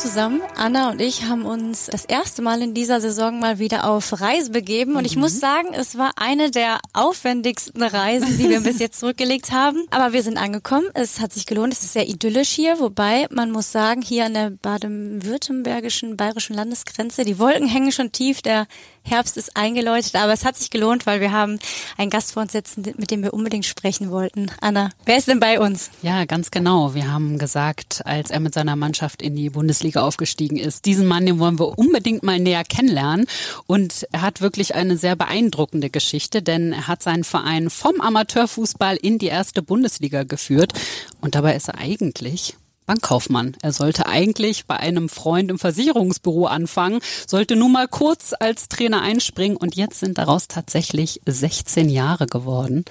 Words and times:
zusammen. 0.00 0.42
Anna 0.56 0.90
und 0.90 1.00
ich 1.00 1.24
haben 1.24 1.44
uns 1.44 1.86
das 1.86 2.04
erste 2.04 2.40
Mal 2.40 2.62
in 2.62 2.72
dieser 2.72 3.00
Saison 3.00 3.40
mal 3.40 3.58
wieder 3.58 3.88
auf 3.88 4.20
Reise 4.20 4.52
begeben. 4.52 4.94
Und 4.94 5.04
ich 5.04 5.16
muss 5.16 5.34
mhm. 5.34 5.38
sagen, 5.38 5.68
es 5.72 5.98
war 5.98 6.12
eine 6.16 6.52
der 6.52 6.78
aufwendigsten 6.92 7.82
Reisen, 7.82 8.38
die 8.38 8.48
wir 8.48 8.60
bis 8.62 8.78
jetzt 8.78 9.00
zurückgelegt 9.00 9.50
haben. 9.50 9.86
Aber 9.90 10.12
wir 10.12 10.22
sind 10.22 10.38
angekommen. 10.38 10.86
Es 10.94 11.18
hat 11.18 11.32
sich 11.32 11.46
gelohnt. 11.46 11.72
Es 11.72 11.82
ist 11.82 11.94
sehr 11.94 12.08
idyllisch 12.08 12.50
hier. 12.50 12.78
Wobei 12.78 13.26
man 13.30 13.50
muss 13.50 13.72
sagen, 13.72 14.00
hier 14.00 14.26
an 14.26 14.34
der 14.34 14.50
baden-württembergischen, 14.50 16.16
bayerischen 16.16 16.54
Landesgrenze, 16.54 17.24
die 17.24 17.40
Wolken 17.40 17.66
hängen 17.66 17.90
schon 17.90 18.12
tief. 18.12 18.40
Der 18.40 18.68
Herbst 19.02 19.36
ist 19.36 19.56
eingeläutet, 19.56 20.14
aber 20.16 20.32
es 20.32 20.44
hat 20.44 20.56
sich 20.56 20.70
gelohnt, 20.70 21.06
weil 21.06 21.20
wir 21.20 21.32
haben 21.32 21.58
einen 21.96 22.10
Gast 22.10 22.32
vor 22.32 22.42
uns 22.42 22.52
sitzen, 22.52 22.82
mit 22.96 23.10
dem 23.10 23.22
wir 23.22 23.32
unbedingt 23.32 23.64
sprechen 23.64 24.10
wollten. 24.10 24.50
Anna, 24.60 24.90
wer 25.06 25.16
ist 25.16 25.28
denn 25.28 25.40
bei 25.40 25.58
uns? 25.58 25.90
Ja, 26.02 26.24
ganz 26.26 26.50
genau. 26.50 26.94
Wir 26.94 27.10
haben 27.10 27.38
gesagt, 27.38 28.02
als 28.04 28.30
er 28.30 28.40
mit 28.40 28.54
seiner 28.54 28.76
Mannschaft 28.76 29.22
in 29.22 29.34
die 29.34 29.50
Bundesliga 29.50 29.87
aufgestiegen 29.96 30.56
ist, 30.56 30.84
diesen 30.84 31.06
Mann, 31.06 31.26
den 31.26 31.38
wollen 31.38 31.58
wir 31.58 31.78
unbedingt 31.78 32.22
mal 32.22 32.38
näher 32.38 32.64
kennenlernen. 32.64 33.26
Und 33.66 34.06
er 34.12 34.22
hat 34.22 34.40
wirklich 34.40 34.74
eine 34.74 34.96
sehr 34.96 35.16
beeindruckende 35.16 35.90
Geschichte, 35.90 36.42
denn 36.42 36.72
er 36.72 36.88
hat 36.88 37.02
seinen 37.02 37.24
Verein 37.24 37.70
vom 37.70 38.00
Amateurfußball 38.00 38.96
in 38.96 39.18
die 39.18 39.26
erste 39.26 39.62
Bundesliga 39.62 40.24
geführt. 40.24 40.72
Und 41.20 41.34
dabei 41.34 41.56
ist 41.56 41.68
er 41.68 41.78
eigentlich 41.78 42.56
Bankkaufmann. 42.88 43.54
Er 43.62 43.72
sollte 43.72 44.06
eigentlich 44.06 44.66
bei 44.66 44.78
einem 44.78 45.10
Freund 45.10 45.50
im 45.50 45.58
Versicherungsbüro 45.58 46.46
anfangen, 46.46 47.00
sollte 47.26 47.54
nur 47.54 47.68
mal 47.68 47.86
kurz 47.86 48.34
als 48.38 48.68
Trainer 48.68 49.02
einspringen 49.02 49.58
und 49.58 49.76
jetzt 49.76 50.00
sind 50.00 50.16
daraus 50.16 50.48
tatsächlich 50.48 51.20
16 51.26 51.90
Jahre 51.90 52.26
geworden. 52.26 52.86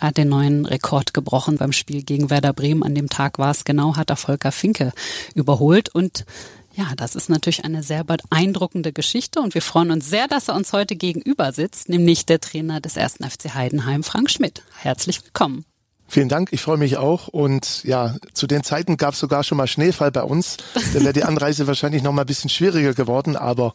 Er 0.00 0.08
hat 0.08 0.16
den 0.16 0.28
neuen 0.28 0.64
Rekord 0.64 1.12
gebrochen 1.12 1.56
beim 1.56 1.72
Spiel 1.72 2.04
gegen 2.04 2.30
Werder 2.30 2.52
Bremen. 2.52 2.84
An 2.84 2.94
dem 2.94 3.10
Tag 3.10 3.40
war 3.40 3.50
es 3.50 3.64
genau, 3.64 3.96
hat 3.96 4.10
er 4.10 4.16
Volker 4.16 4.52
Finke 4.52 4.92
überholt 5.34 5.88
und 5.92 6.24
ja, 6.74 6.92
das 6.96 7.16
ist 7.16 7.28
natürlich 7.28 7.64
eine 7.64 7.82
sehr 7.82 8.04
beeindruckende 8.04 8.92
Geschichte 8.92 9.40
und 9.40 9.54
wir 9.54 9.60
freuen 9.60 9.90
uns 9.90 10.08
sehr, 10.08 10.28
dass 10.28 10.48
er 10.48 10.54
uns 10.54 10.72
heute 10.72 10.94
gegenüber 10.94 11.52
sitzt, 11.52 11.88
nämlich 11.88 12.26
der 12.26 12.40
Trainer 12.40 12.80
des 12.80 12.96
ersten 12.96 13.28
FC 13.28 13.54
Heidenheim, 13.54 14.04
Frank 14.04 14.30
Schmidt. 14.30 14.62
Herzlich 14.78 15.22
willkommen. 15.22 15.66
Vielen 16.12 16.28
Dank, 16.28 16.52
ich 16.52 16.60
freue 16.60 16.76
mich 16.76 16.98
auch. 16.98 17.28
Und 17.28 17.84
ja, 17.84 18.16
zu 18.34 18.46
den 18.46 18.62
Zeiten 18.62 18.98
gab 18.98 19.14
es 19.14 19.20
sogar 19.20 19.42
schon 19.44 19.56
mal 19.56 19.66
Schneefall 19.66 20.12
bei 20.12 20.22
uns. 20.22 20.58
Dann 20.92 21.04
wäre 21.04 21.14
die 21.14 21.24
Anreise 21.24 21.66
wahrscheinlich 21.66 22.02
noch 22.02 22.12
mal 22.12 22.24
ein 22.24 22.26
bisschen 22.26 22.50
schwieriger 22.50 22.92
geworden, 22.92 23.34
aber 23.34 23.72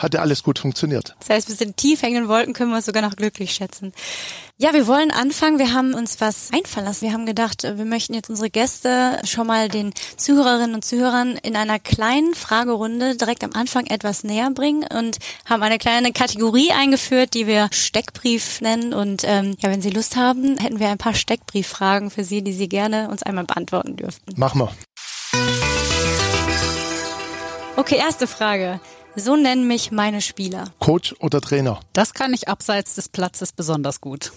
hatte 0.00 0.20
alles 0.20 0.42
gut 0.42 0.58
funktioniert. 0.58 1.14
Das 1.20 1.30
heißt, 1.30 1.48
wir 1.48 1.56
sind 1.56 1.76
tief 1.76 2.02
hängenden 2.02 2.28
Wolken, 2.28 2.54
können 2.54 2.70
wir 2.70 2.76
uns 2.76 2.86
sogar 2.86 3.02
noch 3.02 3.16
glücklich 3.16 3.52
schätzen. 3.52 3.92
Ja, 4.56 4.74
wir 4.74 4.86
wollen 4.86 5.10
anfangen. 5.10 5.58
Wir 5.58 5.72
haben 5.72 5.94
uns 5.94 6.20
was 6.20 6.50
einfallen 6.52 6.84
lassen. 6.84 7.02
Wir 7.02 7.12
haben 7.12 7.24
gedacht, 7.24 7.62
wir 7.62 7.84
möchten 7.84 8.12
jetzt 8.12 8.28
unsere 8.28 8.50
Gäste 8.50 9.18
schon 9.24 9.46
mal 9.46 9.68
den 9.68 9.94
Zuhörerinnen 10.16 10.74
und 10.74 10.84
Zuhörern 10.84 11.36
in 11.36 11.56
einer 11.56 11.78
kleinen 11.78 12.34
Fragerunde 12.34 13.16
direkt 13.16 13.42
am 13.44 13.52
Anfang 13.54 13.86
etwas 13.86 14.24
näher 14.24 14.50
bringen 14.50 14.84
und 14.94 15.18
haben 15.46 15.62
eine 15.62 15.78
kleine 15.78 16.12
Kategorie 16.12 16.72
eingeführt, 16.72 17.32
die 17.32 17.46
wir 17.46 17.68
Steckbrief 17.72 18.60
nennen. 18.60 18.92
Und 18.92 19.22
ähm, 19.24 19.56
ja, 19.60 19.70
wenn 19.70 19.80
Sie 19.80 19.90
Lust 19.90 20.16
haben, 20.16 20.58
hätten 20.58 20.78
wir 20.78 20.88
ein 20.88 20.98
paar 20.98 21.14
Steckbrieffragen 21.14 22.10
für 22.10 22.24
Sie, 22.24 22.42
die 22.42 22.52
Sie 22.52 22.68
gerne 22.68 23.08
uns 23.08 23.22
einmal 23.22 23.44
beantworten 23.44 23.96
dürften. 23.96 24.38
Machen 24.38 24.60
wir. 24.60 24.72
Okay, 27.76 27.96
erste 27.96 28.26
Frage. 28.26 28.78
So 29.16 29.36
nennen 29.36 29.66
mich 29.66 29.90
meine 29.90 30.20
Spieler. 30.20 30.72
Coach 30.78 31.14
oder 31.18 31.40
Trainer? 31.40 31.80
Das 31.92 32.14
kann 32.14 32.32
ich 32.32 32.48
abseits 32.48 32.94
des 32.94 33.08
Platzes 33.08 33.52
besonders 33.52 34.00
gut. 34.00 34.32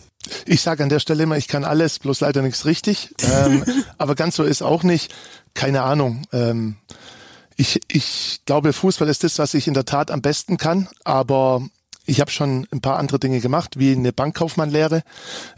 Ich 0.46 0.62
sage 0.62 0.84
an 0.84 0.90
der 0.90 1.00
Stelle 1.00 1.24
immer, 1.24 1.38
ich 1.38 1.48
kann 1.48 1.64
alles, 1.64 2.00
bloß 2.00 2.22
leider 2.22 2.42
nichts 2.42 2.66
richtig. 2.66 3.14
Ähm, 3.22 3.64
aber 3.98 4.16
ganz 4.16 4.36
so 4.36 4.44
ist 4.44 4.62
auch 4.62 4.84
nicht. 4.84 5.14
Keine 5.54 5.84
Ahnung. 5.84 6.24
Ähm, 6.32 6.78
ich, 7.56 7.82
ich 7.88 8.42
glaube, 8.46 8.74
Fußball 8.74 9.08
ist 9.10 9.24
das, 9.24 9.38
was 9.38 9.54
ich 9.54 9.68
in 9.68 9.74
der 9.74 9.86
Tat 9.86 10.10
am 10.10 10.22
besten 10.22 10.58
kann. 10.58 10.88
Aber 11.04 11.62
ich 12.06 12.20
habe 12.20 12.32
schon 12.32 12.68
ein 12.72 12.82
paar 12.82 12.98
andere 12.98 13.20
Dinge 13.20 13.40
gemacht, 13.40 13.80
wie 13.80 13.92
eine 13.94 14.12
Bankkaufmannlehre, 14.12 15.04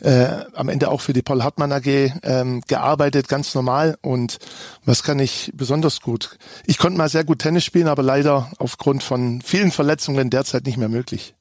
äh, 0.02 0.28
am 0.54 0.70
Ende 0.70 0.90
auch 0.90 1.02
für 1.02 1.14
die 1.14 1.22
Paul 1.22 1.44
Hartmann 1.44 1.72
AG 1.72 1.88
ähm, 2.24 2.62
gearbeitet, 2.68 3.28
ganz 3.28 3.56
normal. 3.56 3.98
Und 4.02 4.38
was 4.84 5.04
kann 5.04 5.20
ich 5.20 5.52
besonders 5.56 6.02
gut? 6.02 6.38
Ich 6.66 6.78
konnte 6.78 6.98
mal 6.98 7.10
sehr 7.10 7.24
gut 7.24 7.40
Tennis 7.40 7.64
spielen, 7.64 7.88
aber 7.88 8.04
leider 8.04 8.52
aufgrund 8.60 9.04
von 9.04 9.42
vielen 9.42 9.72
Verletzungen 9.72 10.30
derzeit 10.30 10.66
nicht 10.66 10.78
mehr 10.78 10.90
möglich. 10.90 11.34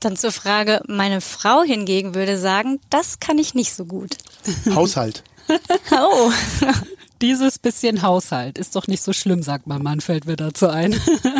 Dann 0.00 0.16
zur 0.16 0.32
Frage, 0.32 0.80
meine 0.88 1.20
Frau 1.20 1.62
hingegen 1.62 2.14
würde 2.14 2.38
sagen, 2.38 2.80
das 2.88 3.18
kann 3.18 3.38
ich 3.38 3.54
nicht 3.54 3.74
so 3.74 3.84
gut. 3.84 4.16
Haushalt. 4.74 5.24
oh. 5.90 6.30
Dieses 7.22 7.58
bisschen 7.58 8.00
Haushalt 8.00 8.56
ist 8.56 8.74
doch 8.76 8.86
nicht 8.86 9.02
so 9.02 9.12
schlimm, 9.12 9.42
sagt 9.42 9.66
mein 9.66 9.82
Mann, 9.82 10.00
fällt 10.00 10.24
mir 10.24 10.36
dazu 10.36 10.68
ein. 10.68 10.98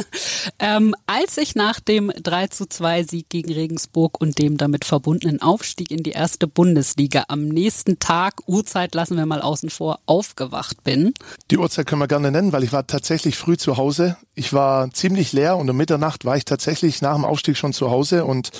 ähm, 0.58 0.94
als 1.06 1.38
ich 1.38 1.54
nach 1.54 1.80
dem 1.80 2.10
3 2.10 2.48
zu 2.48 2.68
2 2.68 3.04
Sieg 3.04 3.30
gegen 3.30 3.50
Regensburg 3.50 4.20
und 4.20 4.38
dem 4.38 4.58
damit 4.58 4.84
verbundenen 4.84 5.40
Aufstieg 5.40 5.90
in 5.90 6.02
die 6.02 6.10
erste 6.10 6.46
Bundesliga 6.46 7.24
am 7.28 7.48
nächsten 7.48 7.98
Tag, 7.98 8.42
Uhrzeit 8.46 8.94
lassen 8.94 9.16
wir 9.16 9.24
mal 9.24 9.40
außen 9.40 9.70
vor, 9.70 10.00
aufgewacht 10.04 10.84
bin. 10.84 11.14
Die 11.50 11.56
Uhrzeit 11.56 11.86
können 11.86 12.02
wir 12.02 12.08
gerne 12.08 12.30
nennen, 12.30 12.52
weil 12.52 12.62
ich 12.62 12.74
war 12.74 12.86
tatsächlich 12.86 13.38
früh 13.38 13.56
zu 13.56 13.78
Hause. 13.78 14.18
Ich 14.34 14.52
war 14.52 14.90
ziemlich 14.90 15.32
leer 15.32 15.56
und 15.56 15.70
um 15.70 15.76
Mitternacht 15.78 16.26
war 16.26 16.36
ich 16.36 16.44
tatsächlich 16.44 17.00
nach 17.00 17.14
dem 17.14 17.24
Aufstieg 17.24 17.56
schon 17.56 17.72
zu 17.72 17.90
Hause 17.90 18.26
und 18.26 18.50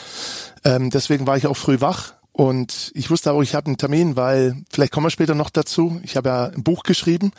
ähm, 0.65 0.89
deswegen 0.89 1.27
war 1.27 1.37
ich 1.37 1.47
auch 1.47 1.57
früh 1.57 1.83
wach 1.83 2.15
und 2.41 2.91
ich 2.95 3.11
wusste 3.11 3.33
auch, 3.33 3.43
ich 3.43 3.55
habe 3.55 3.67
einen 3.67 3.77
Termin, 3.77 4.17
weil 4.17 4.57
vielleicht 4.71 4.93
kommen 4.93 5.05
wir 5.05 5.11
später 5.11 5.35
noch 5.35 5.51
dazu. 5.51 6.01
Ich 6.03 6.17
habe 6.17 6.31
ja 6.31 6.45
ein 6.47 6.63
Buch 6.63 6.85
geschrieben 6.85 7.33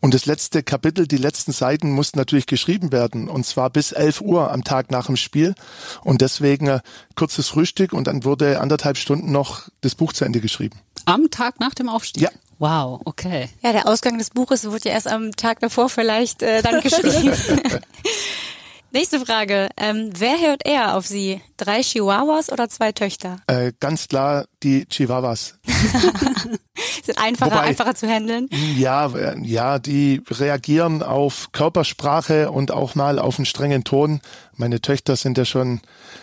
und 0.00 0.14
das 0.14 0.24
letzte 0.24 0.62
Kapitel, 0.62 1.06
die 1.06 1.18
letzten 1.18 1.52
Seiten 1.52 1.90
mussten 1.90 2.16
natürlich 2.18 2.46
geschrieben 2.46 2.90
werden 2.90 3.28
und 3.28 3.44
zwar 3.44 3.68
bis 3.68 3.92
11 3.92 4.22
Uhr 4.22 4.50
am 4.50 4.64
Tag 4.64 4.90
nach 4.90 5.04
dem 5.04 5.16
Spiel. 5.16 5.54
Und 6.02 6.22
deswegen 6.22 6.66
äh, 6.66 6.80
kurzes 7.14 7.48
Frühstück 7.48 7.92
und 7.92 8.06
dann 8.06 8.24
wurde 8.24 8.58
anderthalb 8.58 8.96
Stunden 8.96 9.32
noch 9.32 9.68
das 9.82 9.94
Buch 9.94 10.14
zu 10.14 10.24
Ende 10.24 10.40
geschrieben. 10.40 10.78
Am 11.04 11.30
Tag 11.30 11.60
nach 11.60 11.74
dem 11.74 11.90
Aufstieg? 11.90 12.22
Ja. 12.22 12.30
Wow, 12.58 13.02
okay. 13.04 13.50
Ja, 13.62 13.72
der 13.72 13.86
Ausgang 13.86 14.16
des 14.16 14.30
Buches 14.30 14.64
wurde 14.64 14.88
ja 14.88 14.92
erst 14.94 15.08
am 15.08 15.32
Tag 15.32 15.60
davor 15.60 15.90
vielleicht 15.90 16.42
äh, 16.42 16.62
dann 16.62 16.80
geschrieben. 16.80 17.34
Nächste 18.90 19.20
Frage. 19.20 19.68
Ähm, 19.76 20.10
wer 20.16 20.40
hört 20.40 20.66
eher 20.66 20.96
auf 20.96 21.06
Sie? 21.06 21.42
Drei 21.58 21.82
Chihuahuas 21.82 22.50
oder 22.50 22.70
zwei 22.70 22.92
Töchter? 22.92 23.36
Äh, 23.46 23.72
ganz 23.80 24.08
klar 24.08 24.46
die 24.62 24.86
Chihuahuas. 24.86 25.58
Sind 27.04 27.18
einfacher, 27.18 27.50
Wobei, 27.50 27.60
einfacher 27.62 27.94
zu 27.94 28.08
handeln? 28.08 28.48
Ja, 28.76 29.12
ja, 29.42 29.78
die 29.78 30.22
reagieren 30.30 31.02
auf 31.02 31.52
Körpersprache 31.52 32.50
und 32.50 32.70
auch 32.70 32.94
mal 32.94 33.18
auf 33.18 33.38
einen 33.38 33.46
strengen 33.46 33.84
Ton. 33.84 34.20
Meine 34.56 34.80
Töchter 34.80 35.16
sind 35.16 35.36
ja 35.36 35.44
schon 35.44 35.80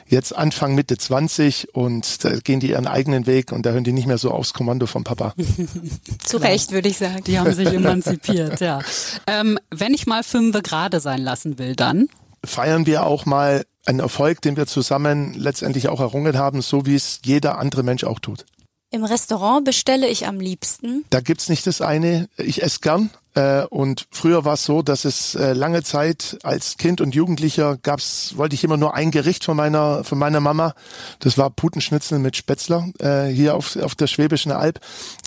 jetzt 0.08 0.36
Anfang 0.36 0.76
Mitte 0.76 0.98
20 0.98 1.76
und 1.76 2.24
da 2.24 2.38
gehen 2.40 2.60
die 2.60 2.72
ihren 2.72 2.88
eigenen 2.88 3.28
Weg 3.28 3.52
und 3.52 3.66
da 3.66 3.72
hören 3.72 3.84
die 3.84 3.94
nicht 3.94 4.08
mehr 4.08 4.18
so 4.18 4.32
aufs 4.32 4.54
Kommando 4.54 4.88
vom 4.88 5.04
Papa. 5.04 5.34
zu 6.24 6.38
Recht, 6.38 6.72
würde 6.72 6.90
ich 6.90 6.98
sagen. 6.98 7.24
Die 7.26 7.38
haben 7.38 7.54
sich 7.54 7.68
emanzipiert, 7.68 8.60
ja. 8.60 8.80
Ähm, 9.28 9.60
wenn 9.70 9.94
ich 9.94 10.08
mal 10.08 10.24
fünfe 10.24 10.62
gerade 10.62 11.00
sein 11.00 11.22
lassen 11.22 11.60
will, 11.60 11.76
dann? 11.76 12.08
Feiern 12.46 12.86
wir 12.86 13.06
auch 13.06 13.26
mal 13.26 13.66
einen 13.86 14.00
Erfolg, 14.00 14.42
den 14.42 14.58
wir 14.58 14.68
zusammen 14.68 15.34
letztendlich 15.34 15.90
auch 15.90 16.00
errungen 16.00 16.38
haben, 16.38 16.62
so 16.62 16.86
wie 16.86 16.96
es 16.96 17.20
jeder 17.24 17.58
andere 17.58 17.84
Mensch 17.84 18.04
auch 18.04 18.20
tut. 18.20 18.46
Im 18.92 19.04
Restaurant 19.04 19.66
bestelle 19.66 20.08
ich 20.08 20.28
am 20.28 20.40
liebsten. 20.40 21.04
Da 21.10 21.20
gibt's 21.20 21.50
nicht 21.50 21.68
das 21.68 21.82
eine. 21.82 22.30
Ich 22.38 22.64
esse 22.64 22.80
gern. 22.80 23.10
Äh, 23.34 23.66
und 23.66 24.08
früher 24.12 24.46
war 24.46 24.54
es 24.54 24.64
so, 24.64 24.82
dass 24.82 25.04
es 25.04 25.36
äh, 25.36 25.52
lange 25.52 25.84
Zeit 25.84 26.38
als 26.44 26.78
Kind 26.78 27.02
und 27.02 27.14
Jugendlicher 27.14 27.78
gab's, 27.78 28.38
wollte 28.38 28.56
ich 28.56 28.64
immer 28.64 28.78
nur 28.78 28.94
ein 28.94 29.12
Gericht 29.12 29.44
von 29.44 29.58
meiner 29.58 30.06
von 30.06 30.18
meiner 30.18 30.40
Mama. 30.40 30.74
Das 31.20 31.38
war 31.38 31.50
Putenschnitzel 31.50 32.20
mit 32.20 32.38
Spätzler 32.38 32.88
äh, 33.00 33.26
hier 33.26 33.56
auf, 33.56 33.76
auf 33.76 33.96
der 33.96 34.08
Schwäbischen 34.08 34.54
Alb. 34.54 34.80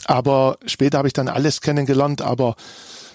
Aber 0.06 0.56
später 0.64 0.96
habe 0.96 1.08
ich 1.08 1.12
dann 1.12 1.28
alles 1.28 1.60
kennengelernt. 1.60 2.22
Aber 2.22 2.56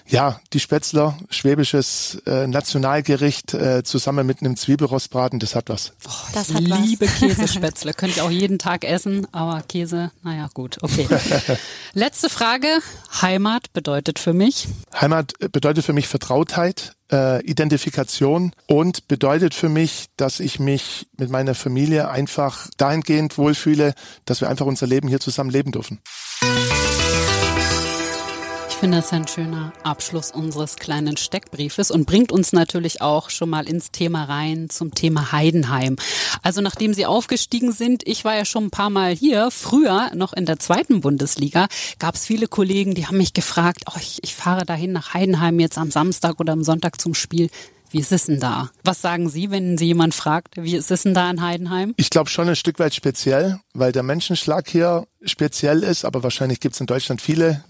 ja, 0.06 0.40
die 0.52 0.60
Spätzler, 0.60 1.16
schwäbisches 1.30 2.22
äh, 2.26 2.46
Nationalgericht 2.46 3.54
äh, 3.54 3.82
zusammen 3.84 4.26
mit 4.26 4.40
einem 4.40 4.56
Zwiebelrostbraten, 4.56 5.38
das 5.38 5.54
hat 5.54 5.70
was. 5.70 5.92
Oh, 6.06 6.10
das 6.34 6.50
ich 6.50 6.56
hat 6.56 6.62
liebe 6.62 7.06
was. 7.06 7.18
Käsespätzle, 7.18 7.94
könnte 7.94 8.16
ich 8.16 8.22
auch 8.22 8.30
jeden 8.30 8.58
Tag 8.58 8.84
essen, 8.84 9.26
aber 9.32 9.62
Käse, 9.62 10.10
naja, 10.22 10.48
gut, 10.52 10.78
okay. 10.82 11.08
Letzte 11.94 12.28
Frage, 12.28 12.68
Heimat 13.22 13.72
bedeutet 13.72 14.18
für 14.18 14.34
mich? 14.34 14.68
Heimat 14.94 15.32
bedeutet 15.52 15.84
für 15.84 15.94
mich 15.94 16.06
Vertrautheit, 16.06 16.94
äh, 17.10 17.42
Identifikation 17.44 18.52
und 18.66 19.08
bedeutet 19.08 19.54
für 19.54 19.70
mich, 19.70 20.06
dass 20.16 20.38
ich 20.40 20.60
mich 20.60 21.06
mit 21.16 21.30
meiner 21.30 21.54
Familie 21.54 22.10
einfach 22.10 22.68
dahingehend 22.76 23.38
wohlfühle, 23.38 23.94
dass 24.26 24.42
wir 24.42 24.50
einfach 24.50 24.66
unser 24.66 24.86
Leben 24.86 25.08
hier 25.08 25.20
zusammen 25.20 25.50
leben 25.50 25.72
dürfen 25.72 26.00
finde 28.84 28.98
das 28.98 29.14
ein 29.14 29.26
schöner 29.26 29.72
Abschluss 29.82 30.30
unseres 30.30 30.76
kleinen 30.76 31.16
Steckbriefes 31.16 31.90
und 31.90 32.04
bringt 32.04 32.30
uns 32.30 32.52
natürlich 32.52 33.00
auch 33.00 33.30
schon 33.30 33.48
mal 33.48 33.66
ins 33.66 33.92
Thema 33.92 34.24
rein 34.24 34.68
zum 34.68 34.92
Thema 34.92 35.32
Heidenheim. 35.32 35.96
Also 36.42 36.60
nachdem 36.60 36.92
Sie 36.92 37.06
aufgestiegen 37.06 37.72
sind, 37.72 38.06
ich 38.06 38.26
war 38.26 38.36
ja 38.36 38.44
schon 38.44 38.64
ein 38.64 38.70
paar 38.70 38.90
Mal 38.90 39.14
hier, 39.14 39.50
früher 39.50 40.10
noch 40.14 40.34
in 40.34 40.44
der 40.44 40.58
zweiten 40.58 41.00
Bundesliga, 41.00 41.68
gab 41.98 42.14
es 42.14 42.26
viele 42.26 42.46
Kollegen, 42.46 42.92
die 42.92 43.06
haben 43.06 43.16
mich 43.16 43.32
gefragt, 43.32 43.84
oh, 43.86 43.98
ich, 43.98 44.18
ich 44.22 44.34
fahre 44.34 44.66
dahin 44.66 44.92
nach 44.92 45.14
Heidenheim 45.14 45.60
jetzt 45.60 45.78
am 45.78 45.90
Samstag 45.90 46.38
oder 46.38 46.52
am 46.52 46.62
Sonntag 46.62 47.00
zum 47.00 47.14
Spiel. 47.14 47.48
Wie 47.90 48.00
ist 48.00 48.12
es 48.12 48.26
denn 48.26 48.38
da? 48.38 48.70
Was 48.82 49.00
sagen 49.00 49.30
Sie, 49.30 49.50
wenn 49.50 49.78
Sie 49.78 49.86
jemand 49.86 50.14
fragt, 50.14 50.62
wie 50.62 50.76
ist 50.76 50.90
es 50.90 51.04
denn 51.04 51.14
da 51.14 51.30
in 51.30 51.40
Heidenheim? 51.40 51.94
Ich 51.96 52.10
glaube 52.10 52.28
schon 52.28 52.50
ein 52.50 52.56
Stück 52.56 52.78
weit 52.78 52.94
speziell, 52.94 53.60
weil 53.72 53.92
der 53.92 54.02
Menschenschlag 54.02 54.68
hier 54.68 55.06
speziell 55.24 55.82
ist, 55.82 56.04
aber 56.04 56.22
wahrscheinlich 56.22 56.60
gibt 56.60 56.74
es 56.74 56.82
in 56.82 56.86
Deutschland 56.86 57.22
viele 57.22 57.64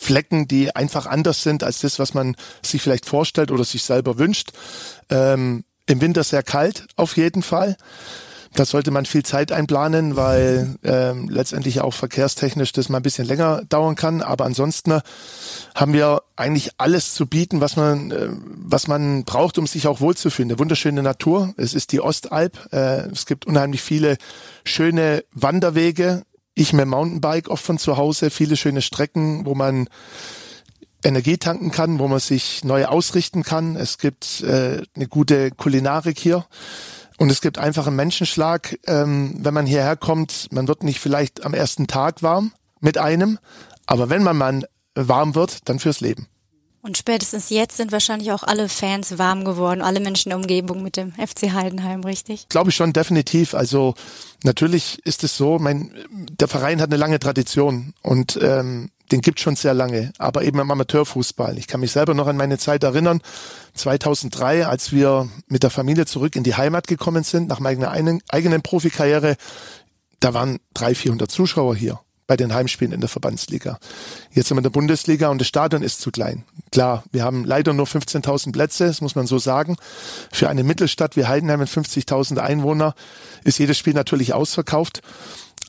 Flecken, 0.00 0.48
die 0.48 0.74
einfach 0.74 1.06
anders 1.06 1.42
sind 1.42 1.62
als 1.62 1.80
das, 1.80 1.98
was 1.98 2.14
man 2.14 2.34
sich 2.62 2.80
vielleicht 2.80 3.04
vorstellt 3.04 3.50
oder 3.50 3.64
sich 3.64 3.82
selber 3.82 4.18
wünscht. 4.18 4.52
Ähm, 5.10 5.64
Im 5.86 6.00
Winter 6.00 6.24
sehr 6.24 6.42
kalt, 6.42 6.86
auf 6.96 7.18
jeden 7.18 7.42
Fall. 7.42 7.76
Da 8.54 8.64
sollte 8.64 8.90
man 8.90 9.06
viel 9.06 9.22
Zeit 9.22 9.52
einplanen, 9.52 10.16
weil 10.16 10.74
ähm, 10.82 11.28
letztendlich 11.28 11.82
auch 11.82 11.94
verkehrstechnisch 11.94 12.72
das 12.72 12.88
mal 12.88 12.98
ein 12.98 13.02
bisschen 13.02 13.26
länger 13.26 13.62
dauern 13.68 13.94
kann. 13.94 14.22
Aber 14.22 14.44
ansonsten 14.44 15.00
haben 15.74 15.92
wir 15.92 16.22
eigentlich 16.34 16.72
alles 16.78 17.14
zu 17.14 17.26
bieten, 17.26 17.60
was 17.60 17.76
man, 17.76 18.10
äh, 18.10 18.28
was 18.30 18.88
man 18.88 19.24
braucht, 19.24 19.56
um 19.58 19.68
sich 19.68 19.86
auch 19.86 20.00
wohlzufühlen. 20.00 20.50
Eine 20.50 20.58
wunderschöne 20.58 21.02
Natur. 21.02 21.54
Es 21.58 21.74
ist 21.74 21.92
die 21.92 22.00
Ostalb. 22.00 22.72
Äh, 22.72 23.10
es 23.10 23.26
gibt 23.26 23.46
unheimlich 23.46 23.82
viele 23.82 24.16
schöne 24.64 25.22
Wanderwege. 25.32 26.24
Ich 26.60 26.74
mit 26.74 26.86
Mountainbike 26.86 27.48
oft 27.48 27.64
von 27.64 27.78
zu 27.78 27.96
Hause. 27.96 28.28
Viele 28.28 28.54
schöne 28.54 28.82
Strecken, 28.82 29.46
wo 29.46 29.54
man 29.54 29.88
Energie 31.02 31.38
tanken 31.38 31.70
kann, 31.70 31.98
wo 31.98 32.06
man 32.06 32.20
sich 32.20 32.64
neu 32.64 32.84
ausrichten 32.84 33.44
kann. 33.44 33.76
Es 33.76 33.96
gibt 33.96 34.42
äh, 34.42 34.82
eine 34.94 35.08
gute 35.08 35.52
Kulinarik 35.52 36.18
hier. 36.18 36.44
Und 37.16 37.30
es 37.30 37.40
gibt 37.40 37.56
einfach 37.56 37.86
einen 37.86 37.96
Menschenschlag, 37.96 38.78
ähm, 38.86 39.36
wenn 39.38 39.54
man 39.54 39.64
hierher 39.64 39.96
kommt, 39.96 40.48
man 40.52 40.68
wird 40.68 40.82
nicht 40.82 41.00
vielleicht 41.00 41.46
am 41.46 41.54
ersten 41.54 41.86
Tag 41.86 42.22
warm 42.22 42.52
mit 42.78 42.98
einem, 42.98 43.38
aber 43.86 44.10
wenn 44.10 44.22
man 44.22 44.36
mal 44.36 44.68
warm 44.94 45.34
wird, 45.34 45.66
dann 45.66 45.78
fürs 45.78 46.00
Leben. 46.00 46.28
Und 46.82 46.96
spätestens 46.96 47.50
jetzt 47.50 47.76
sind 47.76 47.92
wahrscheinlich 47.92 48.32
auch 48.32 48.42
alle 48.42 48.68
Fans 48.68 49.18
warm 49.18 49.44
geworden, 49.44 49.82
alle 49.82 50.00
Menschen 50.00 50.28
in 50.28 50.30
der 50.30 50.38
Umgebung 50.38 50.82
mit 50.82 50.96
dem 50.96 51.12
FC 51.12 51.52
Heidenheim, 51.52 52.02
richtig? 52.04 52.48
Glaube 52.48 52.70
ich 52.70 52.76
schon, 52.76 52.94
definitiv. 52.94 53.54
Also 53.54 53.94
natürlich 54.44 55.04
ist 55.04 55.22
es 55.22 55.36
so, 55.36 55.58
mein, 55.58 55.92
der 56.10 56.48
Verein 56.48 56.80
hat 56.80 56.88
eine 56.88 56.96
lange 56.96 57.18
Tradition 57.18 57.92
und 58.02 58.38
ähm, 58.40 58.90
den 59.12 59.20
gibt 59.20 59.40
schon 59.40 59.56
sehr 59.56 59.74
lange, 59.74 60.12
aber 60.18 60.42
eben 60.42 60.58
im 60.58 60.70
Amateurfußball. 60.70 61.58
Ich 61.58 61.66
kann 61.66 61.80
mich 61.80 61.92
selber 61.92 62.14
noch 62.14 62.28
an 62.28 62.36
meine 62.36 62.56
Zeit 62.56 62.82
erinnern, 62.82 63.20
2003, 63.74 64.66
als 64.66 64.92
wir 64.92 65.28
mit 65.48 65.62
der 65.62 65.70
Familie 65.70 66.06
zurück 66.06 66.34
in 66.34 66.44
die 66.44 66.54
Heimat 66.54 66.86
gekommen 66.86 67.24
sind, 67.24 67.48
nach 67.48 67.60
meiner 67.60 67.90
eigenen, 67.90 68.22
eigenen 68.28 68.62
Profikarriere, 68.62 69.36
da 70.20 70.32
waren 70.32 70.60
300, 70.74 70.96
400 70.96 71.30
Zuschauer 71.30 71.76
hier 71.76 72.00
bei 72.30 72.36
den 72.36 72.54
Heimspielen 72.54 72.92
in 72.92 73.00
der 73.00 73.08
Verbandsliga. 73.08 73.80
Jetzt 74.30 74.46
sind 74.46 74.54
wir 74.54 74.60
in 74.60 74.62
der 74.62 74.70
Bundesliga 74.70 75.30
und 75.30 75.40
das 75.40 75.48
Stadion 75.48 75.82
ist 75.82 76.00
zu 76.00 76.12
klein. 76.12 76.44
Klar, 76.70 77.02
wir 77.10 77.24
haben 77.24 77.44
leider 77.44 77.72
nur 77.72 77.86
15.000 77.86 78.52
Plätze, 78.52 78.86
das 78.86 79.00
muss 79.00 79.16
man 79.16 79.26
so 79.26 79.40
sagen. 79.40 79.74
Für 80.30 80.48
eine 80.48 80.62
Mittelstadt 80.62 81.16
wie 81.16 81.26
Heidenheim 81.26 81.58
mit 81.58 81.68
50.000 81.68 82.38
Einwohner 82.38 82.94
ist 83.42 83.58
jedes 83.58 83.78
Spiel 83.78 83.94
natürlich 83.94 84.32
ausverkauft. 84.32 85.02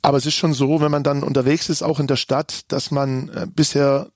Aber 0.03 0.19
es 0.19 0.27
ist 0.27 0.35
schon 0.35 0.53
so, 0.53 0.81
wenn 0.81 0.91
man 0.91 1.03
dann 1.03 1.23
unterwegs 1.23 1.67
ist, 1.67 1.81
auch 1.81 1.99
in 1.99 2.05
der 2.05 2.15
Stadt, 2.15 2.71
dass 2.71 2.91
man 2.91 3.29
äh, 3.29 3.47
bisher 3.49 4.11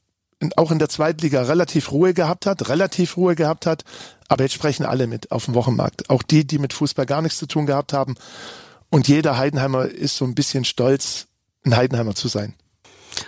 auch 0.55 0.69
in 0.69 0.77
der 0.77 0.89
Zweitliga 0.89 1.41
relativ 1.41 1.91
Ruhe 1.91 2.13
gehabt 2.13 2.45
hat, 2.45 2.69
relativ 2.69 3.17
Ruhe 3.17 3.33
gehabt 3.33 3.65
hat. 3.65 3.85
Aber 4.27 4.43
jetzt 4.43 4.53
sprechen 4.53 4.85
alle 4.85 5.07
mit 5.07 5.31
auf 5.31 5.45
dem 5.45 5.55
Wochenmarkt. 5.55 6.11
Auch 6.11 6.21
die, 6.21 6.45
die 6.45 6.59
mit 6.59 6.73
Fußball 6.73 7.07
gar 7.07 7.23
nichts 7.23 7.39
zu 7.39 7.47
tun 7.47 7.65
gehabt 7.65 7.91
haben. 7.91 8.13
Und 8.91 9.07
jeder 9.07 9.35
Heidenheimer 9.35 9.85
ist 9.85 10.15
so 10.15 10.25
ein 10.25 10.35
bisschen 10.35 10.63
stolz, 10.63 11.25
ein 11.65 11.75
Heidenheimer 11.75 12.15
zu 12.15 12.27
sein. 12.27 12.53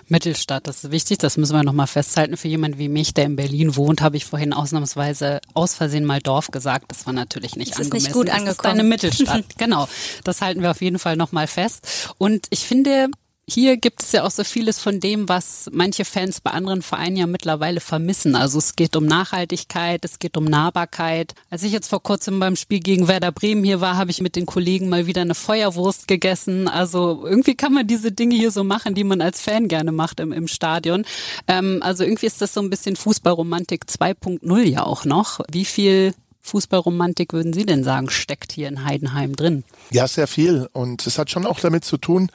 Mittelstadt, 0.07 0.67
das 0.67 0.83
ist 0.83 0.91
wichtig, 0.91 1.17
das 1.19 1.37
müssen 1.37 1.55
wir 1.55 1.63
nochmal 1.63 1.87
festhalten. 1.87 2.37
Für 2.37 2.47
jemanden 2.47 2.77
wie 2.77 2.89
mich, 2.89 3.13
der 3.13 3.25
in 3.25 3.35
Berlin 3.35 3.75
wohnt, 3.75 4.01
habe 4.01 4.17
ich 4.17 4.25
vorhin 4.25 4.53
ausnahmsweise 4.53 5.39
aus 5.53 5.75
Versehen 5.75 6.05
mal 6.05 6.21
Dorf 6.21 6.51
gesagt. 6.51 6.85
Das 6.89 7.05
war 7.05 7.13
natürlich 7.13 7.55
nicht 7.55 7.71
das 7.71 7.79
angemessen. 7.79 7.97
Ist 7.97 8.03
nicht 8.03 8.13
gut 8.13 8.29
angekommen. 8.29 8.57
Das 8.57 8.65
ist 8.65 8.65
eine 8.65 8.83
Mittelstadt, 8.83 9.45
genau. 9.57 9.87
Das 10.23 10.41
halten 10.41 10.61
wir 10.61 10.71
auf 10.71 10.81
jeden 10.81 10.99
Fall 10.99 11.15
nochmal 11.15 11.47
fest. 11.47 12.13
Und 12.17 12.47
ich 12.49 12.65
finde, 12.65 13.07
hier 13.49 13.77
gibt 13.77 14.03
es 14.03 14.11
ja 14.11 14.25
auch 14.25 14.31
so 14.31 14.43
vieles 14.43 14.77
von 14.79 14.99
dem, 14.99 15.29
was 15.29 15.69
manche 15.71 16.03
Fans 16.03 16.41
bei 16.41 16.51
anderen 16.51 16.81
Vereinen 16.81 17.15
ja 17.15 17.27
mittlerweile 17.27 17.79
vermissen. 17.79 18.35
Also 18.35 18.57
es 18.57 18.75
geht 18.75 18.97
um 18.97 19.05
Nachhaltigkeit, 19.05 20.03
es 20.03 20.19
geht 20.19 20.35
um 20.35 20.43
Nahbarkeit. 20.43 21.33
Als 21.49 21.63
ich 21.63 21.71
jetzt 21.71 21.87
vor 21.87 22.03
kurzem 22.03 22.41
beim 22.41 22.57
Spiel 22.57 22.81
gegen 22.81 23.07
Werder 23.07 23.31
Bremen 23.31 23.63
hier 23.63 23.79
war, 23.79 23.95
habe 23.95 24.11
ich 24.11 24.19
mit 24.19 24.35
den 24.35 24.45
Kollegen 24.45 24.89
mal 24.89 25.07
wieder 25.07 25.21
eine 25.21 25.33
Feuerwurst 25.33 26.09
gegessen. 26.09 26.67
Also 26.67 27.25
irgendwie 27.25 27.55
kann 27.55 27.73
man 27.73 27.87
diese 27.87 28.11
Dinge 28.11 28.35
hier 28.35 28.51
so 28.51 28.65
machen, 28.65 28.95
die 28.95 29.05
man 29.05 29.21
als 29.21 29.41
Fan 29.41 29.69
gerne 29.69 29.93
macht 29.93 30.19
im, 30.19 30.33
im 30.33 30.49
Stadion. 30.49 31.05
Ähm, 31.47 31.79
also 31.81 32.03
irgendwie 32.03 32.27
ist 32.27 32.41
das 32.41 32.53
so 32.53 32.59
ein 32.59 32.69
bisschen 32.69 32.97
Fußballromantik 32.97 33.85
2.0 33.85 34.61
ja 34.63 34.83
auch 34.83 35.05
noch. 35.05 35.39
Wie 35.49 35.65
viel 35.65 36.13
Fußballromantik 36.47 37.33
würden 37.33 37.53
Sie 37.53 37.65
denn 37.65 37.83
sagen, 37.83 38.09
steckt 38.09 38.51
hier 38.51 38.67
in 38.67 38.83
Heidenheim 38.85 39.35
drin? 39.35 39.63
Ja, 39.91 40.07
sehr 40.07 40.27
viel. 40.27 40.67
Und 40.73 41.05
es 41.05 41.17
hat 41.17 41.29
schon 41.29 41.45
auch 41.45 41.59
damit 41.59 41.83
zu 41.83 41.97
tun, 41.97 42.29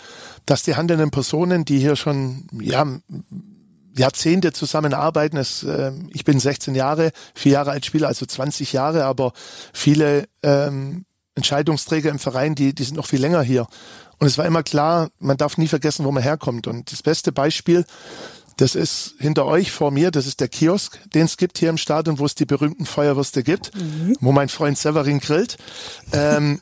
dass 0.47 0.63
die 0.63 0.77
handelnden 0.77 1.11
Personen, 1.11 1.65
die 1.65 1.79
hier 1.79 1.97
schon 1.97 2.47
ja, 2.61 2.87
Jahrzehnte 3.97 4.53
zusammenarbeiten. 4.53 5.37
Es, 5.37 5.63
äh, 5.63 5.93
ich 6.11 6.25
bin 6.25 6.39
16 6.39 6.75
Jahre, 6.75 7.13
vier 7.35 7.53
Jahre 7.53 7.71
als 7.71 7.87
Spieler, 7.87 8.09
also 8.09 8.27
20 8.27 8.73
Jahre, 8.73 9.05
aber 9.05 9.33
viele 9.73 10.29
ähm, 10.43 11.05
Entscheidungsträger 11.35 12.11
im 12.11 12.19
Verein, 12.19 12.55
die, 12.55 12.75
die 12.75 12.85
sind 12.85 12.97
noch 12.97 13.07
viel 13.07 13.21
länger 13.21 13.43
hier. 13.43 13.67
Und 14.19 14.27
es 14.27 14.39
war 14.39 14.45
immer 14.45 14.63
klar, 14.63 15.09
man 15.19 15.37
darf 15.37 15.59
nie 15.59 15.69
vergessen, 15.69 16.05
wo 16.05 16.13
man 16.13 16.23
herkommt. 16.23 16.67
Und 16.67 16.93
das 16.93 17.03
beste 17.03 17.33
Beispiel 17.33 17.85
das 18.57 18.75
ist 18.75 19.15
hinter 19.19 19.47
euch 19.47 19.73
vor 19.73 19.91
mir, 19.91 20.11
das 20.11 20.27
ist 20.27 20.41
der 20.41 20.49
Kiosk, 20.49 20.99
den 21.13 21.25
es 21.25 21.37
gibt 21.37 21.59
hier 21.59 21.71
im 21.71 21.79
Stadion, 21.79 22.19
wo 22.19 22.27
es 22.27 22.35
die 22.35 22.45
berühmten 22.45 22.87
Feuerwürste 22.87 23.43
gibt, 23.43 23.75
mhm. 23.75 24.17
wo 24.21 24.33
mein 24.33 24.49
Freund 24.49 24.79
Severin 24.79 25.21
grillt. 25.21 25.57
Ähm, 26.13 26.61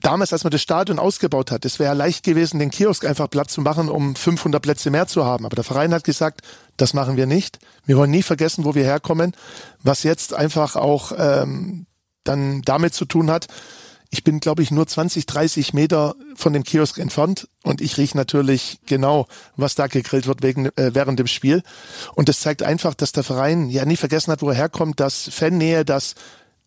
damals, 0.00 0.32
als 0.32 0.44
man 0.44 0.50
das 0.50 0.62
Stadion 0.62 0.98
ausgebaut 0.98 1.50
hat, 1.50 1.64
es 1.64 1.78
wäre 1.78 1.94
leicht 1.94 2.24
gewesen, 2.24 2.58
den 2.58 2.70
Kiosk 2.70 3.04
einfach 3.04 3.30
Platz 3.30 3.52
zu 3.52 3.60
machen, 3.60 3.88
um 3.88 4.14
500 4.14 4.62
Plätze 4.62 4.90
mehr 4.90 5.06
zu 5.06 5.24
haben. 5.24 5.46
Aber 5.46 5.54
der 5.54 5.64
Verein 5.64 5.94
hat 5.94 6.04
gesagt, 6.04 6.42
das 6.76 6.94
machen 6.94 7.16
wir 7.16 7.26
nicht. 7.26 7.58
Wir 7.84 7.96
wollen 7.96 8.10
nie 8.10 8.22
vergessen, 8.22 8.64
wo 8.64 8.74
wir 8.74 8.84
herkommen, 8.84 9.34
was 9.82 10.02
jetzt 10.02 10.34
einfach 10.34 10.76
auch 10.76 11.12
ähm, 11.16 11.86
dann 12.24 12.62
damit 12.62 12.94
zu 12.94 13.04
tun 13.04 13.30
hat, 13.30 13.46
ich 14.10 14.24
bin, 14.24 14.40
glaube 14.40 14.62
ich, 14.62 14.72
nur 14.72 14.86
20, 14.86 15.24
30 15.26 15.72
Meter 15.72 16.16
von 16.34 16.52
dem 16.52 16.64
Kiosk 16.64 16.98
entfernt 16.98 17.48
und 17.62 17.80
ich 17.80 17.96
rieche 17.96 18.16
natürlich 18.16 18.80
genau, 18.86 19.26
was 19.56 19.76
da 19.76 19.86
gegrillt 19.86 20.26
wird 20.26 20.42
wegen, 20.42 20.66
äh, 20.76 20.90
während 20.94 21.18
dem 21.18 21.28
Spiel. 21.28 21.62
Und 22.14 22.28
das 22.28 22.40
zeigt 22.40 22.62
einfach, 22.62 22.94
dass 22.94 23.12
der 23.12 23.22
Verein 23.22 23.68
ja 23.68 23.84
nie 23.84 23.96
vergessen 23.96 24.32
hat, 24.32 24.42
wo 24.42 24.50
er 24.50 24.56
herkommt, 24.56 24.98
dass 24.98 25.30
Fannähe, 25.32 25.84
dass 25.84 26.16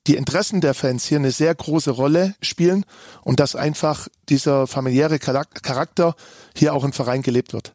die 0.07 0.15
Interessen 0.15 0.61
der 0.61 0.73
Fans 0.73 1.05
hier 1.05 1.17
eine 1.17 1.31
sehr 1.31 1.53
große 1.53 1.91
Rolle 1.91 2.35
spielen 2.41 2.85
und 3.23 3.39
dass 3.39 3.55
einfach 3.55 4.07
dieser 4.29 4.67
familiäre 4.67 5.19
Charakter 5.19 6.15
hier 6.55 6.73
auch 6.73 6.83
im 6.83 6.93
Verein 6.93 7.21
gelebt 7.21 7.53
wird. 7.53 7.73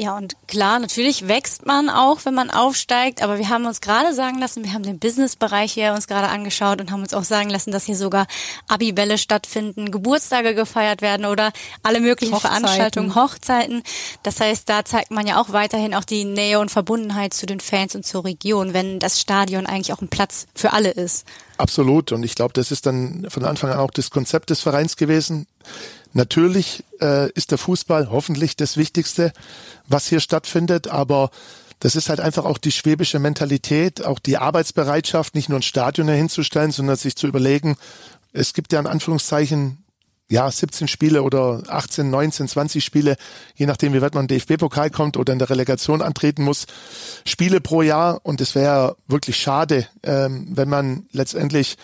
Ja, 0.00 0.16
und 0.16 0.36
klar, 0.46 0.78
natürlich 0.78 1.26
wächst 1.26 1.66
man 1.66 1.90
auch, 1.90 2.24
wenn 2.24 2.32
man 2.32 2.52
aufsteigt, 2.52 3.20
aber 3.20 3.38
wir 3.38 3.48
haben 3.48 3.66
uns 3.66 3.80
gerade 3.80 4.14
sagen 4.14 4.38
lassen, 4.38 4.62
wir 4.62 4.72
haben 4.72 4.84
den 4.84 5.00
Businessbereich 5.00 5.72
hier 5.72 5.92
uns 5.92 6.06
gerade 6.06 6.28
angeschaut 6.28 6.80
und 6.80 6.92
haben 6.92 7.02
uns 7.02 7.14
auch 7.14 7.24
sagen 7.24 7.50
lassen, 7.50 7.72
dass 7.72 7.86
hier 7.86 7.96
sogar 7.96 8.28
Abibälle 8.68 9.18
stattfinden, 9.18 9.90
Geburtstage 9.90 10.54
gefeiert 10.54 11.02
werden 11.02 11.26
oder 11.26 11.50
alle 11.82 11.98
möglichen 11.98 12.32
Hochzeiten. 12.32 12.58
Veranstaltungen, 12.58 13.14
Hochzeiten. 13.16 13.82
Das 14.22 14.38
heißt, 14.38 14.68
da 14.68 14.84
zeigt 14.84 15.10
man 15.10 15.26
ja 15.26 15.40
auch 15.40 15.50
weiterhin 15.52 15.96
auch 15.96 16.04
die 16.04 16.24
Nähe 16.24 16.60
und 16.60 16.70
Verbundenheit 16.70 17.34
zu 17.34 17.46
den 17.46 17.58
Fans 17.58 17.96
und 17.96 18.06
zur 18.06 18.24
Region, 18.24 18.74
wenn 18.74 19.00
das 19.00 19.20
Stadion 19.20 19.66
eigentlich 19.66 19.92
auch 19.92 20.00
ein 20.00 20.06
Platz 20.06 20.46
für 20.54 20.74
alle 20.74 20.92
ist. 20.92 21.26
Absolut. 21.56 22.12
Und 22.12 22.22
ich 22.22 22.36
glaube, 22.36 22.52
das 22.52 22.70
ist 22.70 22.86
dann 22.86 23.26
von 23.30 23.44
Anfang 23.44 23.72
an 23.72 23.80
auch 23.80 23.90
das 23.90 24.10
Konzept 24.10 24.50
des 24.50 24.60
Vereins 24.60 24.96
gewesen 24.96 25.48
Natürlich 26.18 26.82
äh, 27.00 27.30
ist 27.30 27.52
der 27.52 27.58
Fußball 27.58 28.10
hoffentlich 28.10 28.56
das 28.56 28.76
Wichtigste, 28.76 29.32
was 29.86 30.08
hier 30.08 30.18
stattfindet, 30.18 30.88
aber 30.88 31.30
das 31.78 31.94
ist 31.94 32.08
halt 32.08 32.18
einfach 32.18 32.44
auch 32.44 32.58
die 32.58 32.72
schwäbische 32.72 33.20
Mentalität, 33.20 34.04
auch 34.04 34.18
die 34.18 34.36
Arbeitsbereitschaft, 34.36 35.36
nicht 35.36 35.48
nur 35.48 35.60
ein 35.60 35.62
Stadion 35.62 36.08
hinzustellen, 36.08 36.72
sondern 36.72 36.96
sich 36.96 37.14
zu 37.14 37.28
überlegen, 37.28 37.76
es 38.32 38.52
gibt 38.52 38.72
ja 38.72 38.80
in 38.80 38.88
Anführungszeichen 38.88 39.84
ja, 40.28 40.50
17 40.50 40.88
Spiele 40.88 41.22
oder 41.22 41.62
18, 41.68 42.10
19, 42.10 42.48
20 42.48 42.84
Spiele, 42.84 43.16
je 43.54 43.66
nachdem, 43.66 43.92
wie 43.92 44.02
weit 44.02 44.16
man 44.16 44.26
DFB-Pokal 44.26 44.90
kommt 44.90 45.16
oder 45.16 45.32
in 45.32 45.38
der 45.38 45.50
Relegation 45.50 46.02
antreten 46.02 46.42
muss, 46.42 46.66
Spiele 47.26 47.60
pro 47.60 47.80
Jahr. 47.82 48.18
Und 48.24 48.40
es 48.40 48.56
wäre 48.56 48.96
wirklich 49.06 49.36
schade, 49.36 49.86
ähm, 50.02 50.48
wenn 50.50 50.68
man 50.68 51.06
letztendlich 51.12 51.76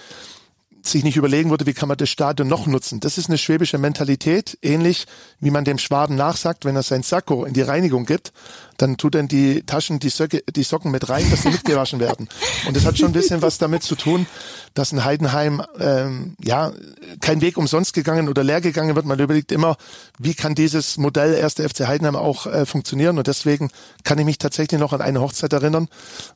sich 0.87 1.05
nicht 1.05 1.17
überlegen 1.17 1.51
würde, 1.51 1.67
wie 1.67 1.73
kann 1.73 1.89
man 1.89 1.97
das 1.97 2.11
Stadion 2.11 2.49
noch 2.49 2.67
nutzen. 2.67 3.01
Das 3.01 3.19
ist 3.19 3.29
eine 3.29 3.39
schwäbische 3.39 3.79
Mentalität, 3.79 4.59
ähnlich 4.63 5.07
wie 5.41 5.51
man 5.51 5.65
dem 5.65 5.79
Schwaben 5.79 6.17
nachsagt, 6.17 6.65
wenn 6.65 6.77
er 6.77 6.83
sein 6.83 7.03
Sakko 7.03 7.45
in 7.45 7.55
die 7.55 7.63
Reinigung 7.63 8.07
gibt, 8.07 8.33
dann 8.79 8.97
tut 8.97 9.15
er 9.15 9.21
in 9.21 9.29
die 9.29 9.63
Taschen 9.63 9.99
die, 9.99 10.09
Söcke, 10.09 10.43
die 10.55 10.63
Socken 10.63 10.91
mit 10.91 11.09
rein, 11.09 11.29
dass 11.31 11.43
sie 11.43 11.51
mitgewaschen 11.51 12.01
werden. 12.01 12.29
Und 12.67 12.77
das 12.77 12.85
hat 12.85 12.99
schon 12.99 13.09
ein 13.09 13.13
bisschen 13.13 13.43
was 13.43 13.59
damit 13.59 13.83
zu 13.83 13.95
tun, 13.95 14.27
dass 14.75 14.93
in 14.93 15.05
Heidenheim 15.05 15.63
ähm, 15.79 16.35
ja 16.43 16.73
kein 17.21 17.41
Weg 17.41 17.57
umsonst 17.57 17.95
gegangen 17.95 18.29
oder 18.29 18.43
leer 18.43 18.61
gegangen 18.61 18.97
wird. 18.97 19.07
Man 19.07 19.19
überlegt 19.19 19.53
immer, 19.53 19.77
wie 20.19 20.35
kann 20.35 20.55
dieses 20.55 20.97
Modell 20.97 21.35
erste 21.35 21.69
FC 21.69 21.87
Heidenheim 21.87 22.17
auch 22.17 22.47
äh, 22.47 22.67
funktionieren. 22.67 23.19
Und 23.19 23.27
deswegen 23.27 23.71
kann 24.03 24.19
ich 24.19 24.25
mich 24.25 24.39
tatsächlich 24.39 24.81
noch 24.81 24.93
an 24.93 25.01
eine 25.01 25.21
Hochzeit 25.21 25.53
erinnern, 25.53 25.89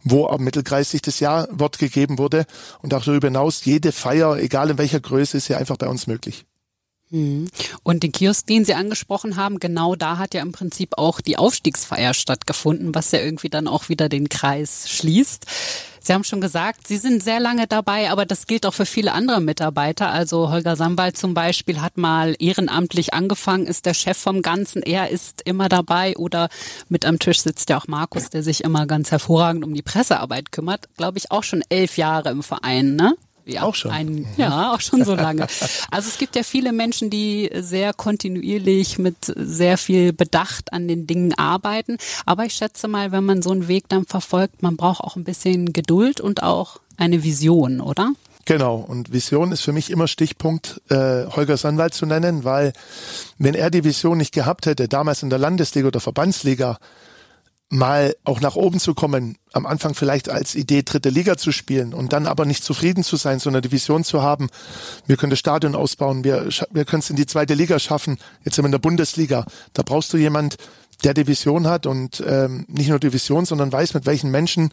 wo 0.04 0.26
am 0.28 0.42
Mittelkreis 0.42 0.90
sich 0.90 1.02
das 1.02 1.20
Jahrwort 1.20 1.78
gegeben 1.78 2.18
wurde. 2.18 2.46
Und 2.82 2.94
auch 2.94 3.04
darüber 3.04 3.28
hinaus, 3.28 3.64
jede 3.64 3.92
Feier, 3.92 4.37
egal 4.38 4.70
in 4.70 4.78
welcher 4.78 5.00
Größe, 5.00 5.36
ist 5.36 5.48
ja 5.48 5.58
einfach 5.58 5.76
bei 5.76 5.88
uns 5.88 6.06
möglich. 6.06 6.44
Mhm. 7.10 7.48
Und 7.82 8.02
den 8.02 8.12
Kiosk, 8.12 8.46
den 8.46 8.64
Sie 8.64 8.74
angesprochen 8.74 9.36
haben, 9.36 9.60
genau 9.60 9.96
da 9.96 10.18
hat 10.18 10.34
ja 10.34 10.42
im 10.42 10.52
Prinzip 10.52 10.98
auch 10.98 11.20
die 11.20 11.38
Aufstiegsfeier 11.38 12.14
stattgefunden, 12.14 12.94
was 12.94 13.12
ja 13.12 13.20
irgendwie 13.20 13.48
dann 13.48 13.66
auch 13.66 13.88
wieder 13.88 14.08
den 14.08 14.28
Kreis 14.28 14.88
schließt. 14.90 15.46
Sie 16.00 16.14
haben 16.14 16.24
schon 16.24 16.40
gesagt, 16.40 16.86
Sie 16.86 16.96
sind 16.96 17.22
sehr 17.22 17.40
lange 17.40 17.66
dabei, 17.66 18.10
aber 18.10 18.24
das 18.24 18.46
gilt 18.46 18.64
auch 18.64 18.72
für 18.72 18.86
viele 18.86 19.12
andere 19.12 19.40
Mitarbeiter. 19.40 20.10
Also 20.10 20.50
Holger 20.50 20.76
Sambal 20.76 21.12
zum 21.12 21.34
Beispiel 21.34 21.80
hat 21.80 21.98
mal 21.98 22.34
ehrenamtlich 22.38 23.12
angefangen, 23.14 23.66
ist 23.66 23.84
der 23.84 23.94
Chef 23.94 24.16
vom 24.16 24.40
Ganzen. 24.42 24.82
Er 24.82 25.10
ist 25.10 25.42
immer 25.44 25.68
dabei 25.68 26.16
oder 26.16 26.48
mit 26.88 27.04
am 27.04 27.18
Tisch 27.18 27.42
sitzt 27.42 27.68
ja 27.68 27.78
auch 27.78 27.88
Markus, 27.88 28.30
der 28.30 28.42
sich 28.42 28.64
immer 28.64 28.86
ganz 28.86 29.10
hervorragend 29.10 29.64
um 29.64 29.74
die 29.74 29.82
Pressearbeit 29.82 30.52
kümmert. 30.52 30.88
Glaube 30.96 31.18
ich 31.18 31.30
auch 31.30 31.42
schon 31.42 31.62
elf 31.68 31.98
Jahre 31.98 32.30
im 32.30 32.42
Verein, 32.42 32.96
ne? 32.96 33.14
Ja, 33.48 33.62
auch 33.62 33.74
schon. 33.74 33.90
Ein, 33.90 34.26
ja, 34.36 34.72
auch 34.74 34.80
schon 34.80 35.04
so 35.04 35.14
lange. 35.14 35.46
Also 35.90 36.08
es 36.08 36.18
gibt 36.18 36.36
ja 36.36 36.42
viele 36.42 36.72
Menschen, 36.72 37.08
die 37.08 37.50
sehr 37.54 37.94
kontinuierlich 37.94 38.98
mit 38.98 39.16
sehr 39.34 39.78
viel 39.78 40.12
Bedacht 40.12 40.72
an 40.72 40.86
den 40.86 41.06
Dingen 41.06 41.32
arbeiten. 41.34 41.96
Aber 42.26 42.44
ich 42.44 42.54
schätze 42.54 42.88
mal, 42.88 43.10
wenn 43.10 43.24
man 43.24 43.40
so 43.40 43.50
einen 43.50 43.66
Weg 43.66 43.88
dann 43.88 44.04
verfolgt, 44.04 44.62
man 44.62 44.76
braucht 44.76 45.00
auch 45.00 45.16
ein 45.16 45.24
bisschen 45.24 45.72
Geduld 45.72 46.20
und 46.20 46.42
auch 46.42 46.78
eine 46.98 47.22
Vision, 47.24 47.80
oder? 47.80 48.12
Genau, 48.44 48.76
und 48.76 49.12
Vision 49.12 49.52
ist 49.52 49.60
für 49.60 49.72
mich 49.72 49.90
immer 49.90 50.08
Stichpunkt, 50.08 50.80
äh, 50.88 51.26
Holger 51.26 51.56
Sandwald 51.56 51.92
zu 51.92 52.06
nennen, 52.06 52.44
weil 52.44 52.72
wenn 53.36 53.54
er 53.54 53.70
die 53.70 53.84
Vision 53.84 54.16
nicht 54.18 54.32
gehabt 54.32 54.64
hätte, 54.66 54.88
damals 54.88 55.22
in 55.22 55.28
der 55.30 55.38
Landesliga 55.38 55.88
oder 55.88 56.00
Verbandsliga, 56.00 56.78
mal 57.70 58.16
auch 58.24 58.40
nach 58.40 58.56
oben 58.56 58.80
zu 58.80 58.94
kommen, 58.94 59.36
am 59.52 59.66
Anfang 59.66 59.94
vielleicht 59.94 60.28
als 60.28 60.54
Idee 60.54 60.82
dritte 60.82 61.10
Liga 61.10 61.36
zu 61.36 61.52
spielen 61.52 61.92
und 61.92 62.12
dann 62.12 62.26
aber 62.26 62.44
nicht 62.44 62.64
zufrieden 62.64 63.04
zu 63.04 63.16
sein, 63.16 63.40
sondern 63.40 63.62
die 63.62 63.72
Vision 63.72 64.04
zu 64.04 64.22
haben, 64.22 64.48
wir 65.06 65.16
können 65.16 65.30
das 65.30 65.38
Stadion 65.38 65.74
ausbauen, 65.74 66.24
wir, 66.24 66.48
wir 66.70 66.84
können 66.84 67.00
es 67.00 67.10
in 67.10 67.16
die 67.16 67.26
zweite 67.26 67.54
Liga 67.54 67.78
schaffen, 67.78 68.18
jetzt 68.44 68.56
sind 68.56 68.64
wir 68.64 68.68
in 68.68 68.72
der 68.72 68.78
Bundesliga. 68.78 69.44
Da 69.74 69.82
brauchst 69.82 70.12
du 70.12 70.16
jemand, 70.16 70.56
der 71.04 71.14
die 71.14 71.26
Vision 71.28 71.68
hat 71.68 71.86
und 71.86 72.22
ähm, 72.26 72.64
nicht 72.68 72.88
nur 72.88 72.98
die 72.98 73.12
Vision, 73.12 73.44
sondern 73.44 73.72
weiß, 73.72 73.94
mit 73.94 74.04
welchen 74.04 74.30
Menschen 74.30 74.70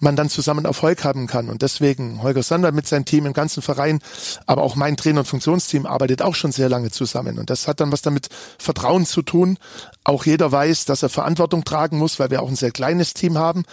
man 0.00 0.16
dann 0.16 0.28
zusammen 0.28 0.64
Erfolg 0.64 1.04
haben 1.04 1.28
kann. 1.28 1.48
Und 1.48 1.62
deswegen 1.62 2.22
Holger 2.22 2.42
Sander 2.42 2.72
mit 2.72 2.88
seinem 2.88 3.04
Team 3.04 3.26
im 3.26 3.32
ganzen 3.32 3.62
Verein, 3.62 4.00
aber 4.46 4.62
auch 4.62 4.74
mein 4.74 4.96
Trainer- 4.96 5.20
und 5.20 5.26
Funktionsteam 5.26 5.86
arbeitet 5.86 6.22
auch 6.22 6.34
schon 6.34 6.50
sehr 6.50 6.68
lange 6.68 6.90
zusammen. 6.90 7.38
Und 7.38 7.50
das 7.50 7.68
hat 7.68 7.80
dann 7.80 7.92
was 7.92 8.02
damit 8.02 8.28
Vertrauen 8.58 9.06
zu 9.06 9.22
tun. 9.22 9.58
Auch 10.02 10.26
jeder 10.26 10.50
weiß, 10.50 10.86
dass 10.86 11.04
er 11.04 11.08
Verantwortung 11.08 11.64
tragen 11.64 11.98
muss, 11.98 12.18
weil 12.18 12.30
wir 12.30 12.42
auch 12.42 12.48
ein 12.48 12.56
sehr 12.56 12.72
kleines 12.72 13.14
Team 13.14 13.38
haben. 13.38 13.64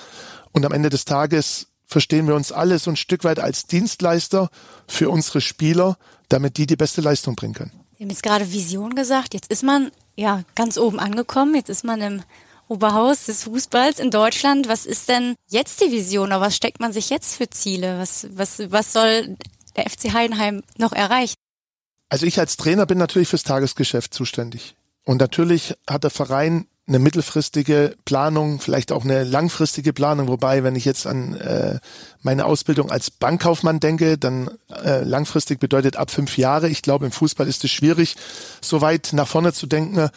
Und 0.52 0.66
am 0.66 0.74
Ende 0.74 0.90
des 0.90 1.06
Tages 1.06 1.68
verstehen 1.88 2.28
wir 2.28 2.36
uns 2.36 2.52
alle 2.52 2.78
so 2.78 2.92
ein 2.92 2.98
Stück 2.98 3.24
weit 3.24 3.40
als 3.40 3.66
Dienstleister 3.66 4.50
für 4.88 5.10
unsere 5.10 5.42
Spieler, 5.42 5.98
damit 6.30 6.58
die 6.58 6.68
die 6.68 6.76
beste 6.76 7.02
Leistung 7.02 7.36
bringen 7.36 7.54
können. 7.54 7.72
Wir 7.98 8.06
haben 8.06 8.12
jetzt 8.12 8.24
gerade 8.24 8.52
Vision 8.52 8.94
gesagt. 8.94 9.34
Jetzt 9.34 9.50
ist 9.50 9.64
man 9.64 9.90
ja 10.18 10.44
ganz 10.56 10.78
oben 10.78 11.00
angekommen. 11.00 11.56
Jetzt 11.56 11.70
ist 11.70 11.86
man 11.86 12.02
im 12.02 12.24
Oberhaus 12.68 13.26
des 13.26 13.44
Fußballs 13.44 14.00
in 14.00 14.12
Deutschland. 14.12 14.68
Was 14.68 14.86
ist 14.86 15.08
denn 15.08 15.36
jetzt 15.48 15.82
die 15.82 15.92
Vision? 15.92 16.28
Oder 16.28 16.42
was 16.42 16.56
steckt 16.56 16.80
man 16.82 16.92
sich 16.92 17.10
jetzt 17.10 17.36
für 17.36 17.50
Ziele? 17.50 18.00
Was, 18.00 18.28
was, 18.32 18.60
was 18.72 18.92
soll 18.92 19.38
der 19.78 19.90
FC 19.90 20.12
Heidenheim 20.14 20.64
noch 20.78 20.92
erreichen? 20.92 21.36
Also 22.10 22.26
ich 22.26 22.40
als 22.40 22.58
Trainer 22.58 22.86
bin 22.86 22.98
natürlich 22.98 23.28
fürs 23.30 23.44
Tagesgeschäft 23.44 24.14
zuständig. 24.14 24.76
Und 25.06 25.22
natürlich 25.22 25.76
hat 25.90 26.04
der 26.04 26.10
Verein 26.10 26.68
eine 26.88 27.00
mittelfristige 27.00 27.96
Planung, 28.06 28.60
vielleicht 28.60 28.92
auch 28.92 29.04
eine 29.04 29.24
langfristige 29.24 29.92
Planung. 29.92 30.30
Wobei, 30.30 30.64
wenn 30.64 30.76
ich 30.76 30.86
jetzt 30.86 31.06
an 31.06 31.36
äh, 31.36 31.80
meine 32.22 32.46
Ausbildung 32.46 32.90
als 32.90 33.12
Bankkaufmann 33.12 33.80
denke, 33.80 34.18
dann 34.18 34.50
äh, 34.84 35.04
langfristig 35.04 35.60
bedeutet 35.60 35.98
ab 35.98 36.12
fünf 36.12 36.38
Jahre. 36.38 36.70
Ich 36.70 36.82
glaube, 36.82 37.06
im 37.06 37.12
Fußball 37.12 37.48
ist 37.48 37.64
es 37.64 37.72
schwierig, 37.72 38.16
so 38.62 38.80
weit 38.82 39.10
nach 39.12 39.28
vorne 39.28 39.52
zu 39.52 39.68
denken. 39.68 40.10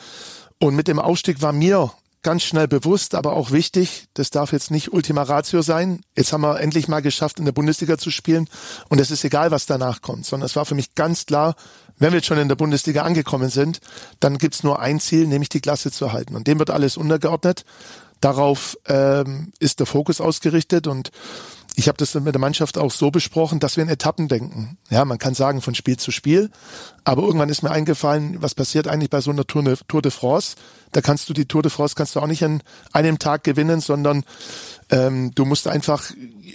Und 0.59 0.77
mit 0.77 0.87
dem 0.87 1.01
Aufstieg 1.01 1.43
war 1.43 1.53
mir 1.53 1.91
ganz 2.23 2.43
schnell 2.43 2.69
bewusst, 2.69 3.15
aber 3.15 3.33
auch 3.33 3.51
wichtig, 3.51 4.09
das 4.15 4.31
darf 4.31 4.53
jetzt 4.53 4.71
nicht 4.71 4.93
Ultima 4.93 5.23
Ratio 5.23 5.63
sein. 5.63 6.03
Jetzt 6.17 6.33
haben 6.33 6.43
wir 6.43 6.61
endlich 6.61 6.89
mal 6.89 7.01
geschafft, 7.01 7.39
in 7.39 7.45
der 7.45 7.53
Bundesliga 7.53 7.99
zu 7.99 8.11
spielen. 8.11 8.49
Und 8.89 9.01
es 9.01 9.11
ist 9.11 9.25
egal, 9.25 9.51
was 9.51 9.67
danach 9.67 10.03
kommt, 10.03 10.27
sondern 10.27 10.47
es 10.47 10.57
war 10.57 10.67
für 10.67 10.75
mich 10.75 10.95
ganz 10.95 11.27
klar, 11.27 11.55
wenn 11.99 12.13
wir 12.13 12.19
jetzt 12.19 12.27
schon 12.27 12.39
in 12.39 12.49
der 12.49 12.57
Bundesliga 12.57 13.03
angekommen 13.03 13.51
sind, 13.51 13.81
dann 14.21 14.39
gibt's 14.39 14.63
nur 14.63 14.81
ein 14.81 15.01
Ziel, 15.01 15.27
nämlich 15.27 15.51
die 15.51 15.61
Klasse 15.61 15.91
zu 15.91 16.13
halten. 16.13 16.35
Und 16.35 16.47
dem 16.47 16.59
wird 16.59 16.71
alles 16.71 16.97
untergeordnet. 16.97 17.65
Darauf 18.21 18.77
ähm, 18.87 19.53
ist 19.59 19.81
der 19.81 19.87
Fokus 19.87 20.21
ausgerichtet 20.21 20.87
und 20.87 21.11
ich 21.81 21.89
habe 21.89 21.97
das 21.97 22.13
mit 22.13 22.35
der 22.35 22.41
Mannschaft 22.41 22.77
auch 22.77 22.91
so 22.91 23.11
besprochen, 23.11 23.59
dass 23.59 23.79
wir 23.79 23.83
in 23.83 23.89
Etappen 23.89 24.29
denken. 24.29 24.77
Ja, 24.91 25.07
man 25.07 25.17
kann 25.17 25.33
sagen 25.33 25.63
von 25.63 25.75
Spiel 25.75 25.97
zu 25.97 26.11
Spiel, 26.11 26.51
aber 27.05 27.23
irgendwann 27.23 27.49
ist 27.49 27.63
mir 27.63 27.71
eingefallen, 27.71 28.43
was 28.43 28.55
passiert 28.55 28.87
eigentlich 28.87 29.09
bei 29.09 29.23
so 29.23 29.31
einer 29.31 29.47
Tour 29.47 29.63
de, 29.63 29.79
Tour 29.89 30.03
de 30.03 30.11
France? 30.11 30.57
Da 30.93 31.01
kannst 31.01 31.31
du 31.31 31.33
die 31.33 31.47
Tour 31.47 31.63
de 31.63 31.71
France 31.71 31.95
kannst 31.97 32.15
du 32.15 32.21
auch 32.21 32.27
nicht 32.27 32.45
an 32.45 32.63
einem 32.93 33.19
Tag 33.19 33.45
gewinnen, 33.45 33.81
sondern 33.81 34.25
ähm, 34.91 35.35
du 35.35 35.47
musst 35.47 35.69
einfach 35.69 36.11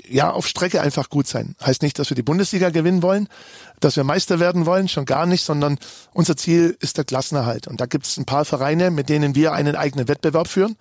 ja 0.07 0.29
auf 0.29 0.45
Strecke 0.45 0.79
einfach 0.79 1.09
gut 1.09 1.25
sein. 1.25 1.55
Heißt 1.59 1.81
nicht, 1.81 1.97
dass 1.97 2.11
wir 2.11 2.15
die 2.15 2.21
Bundesliga 2.21 2.69
gewinnen 2.69 3.01
wollen, 3.01 3.27
dass 3.79 3.95
wir 3.95 4.03
Meister 4.03 4.39
werden 4.39 4.67
wollen, 4.67 4.87
schon 4.89 5.05
gar 5.05 5.25
nicht, 5.25 5.43
sondern 5.43 5.79
unser 6.13 6.37
Ziel 6.37 6.77
ist 6.81 6.99
der 6.99 7.03
Klassenerhalt. 7.03 7.65
Und 7.65 7.81
da 7.81 7.87
gibt 7.87 8.05
es 8.05 8.17
ein 8.17 8.25
paar 8.25 8.45
Vereine, 8.45 8.91
mit 8.91 9.09
denen 9.09 9.33
wir 9.33 9.53
einen 9.53 9.75
eigenen 9.75 10.07
Wettbewerb 10.07 10.49
führen 10.49 10.75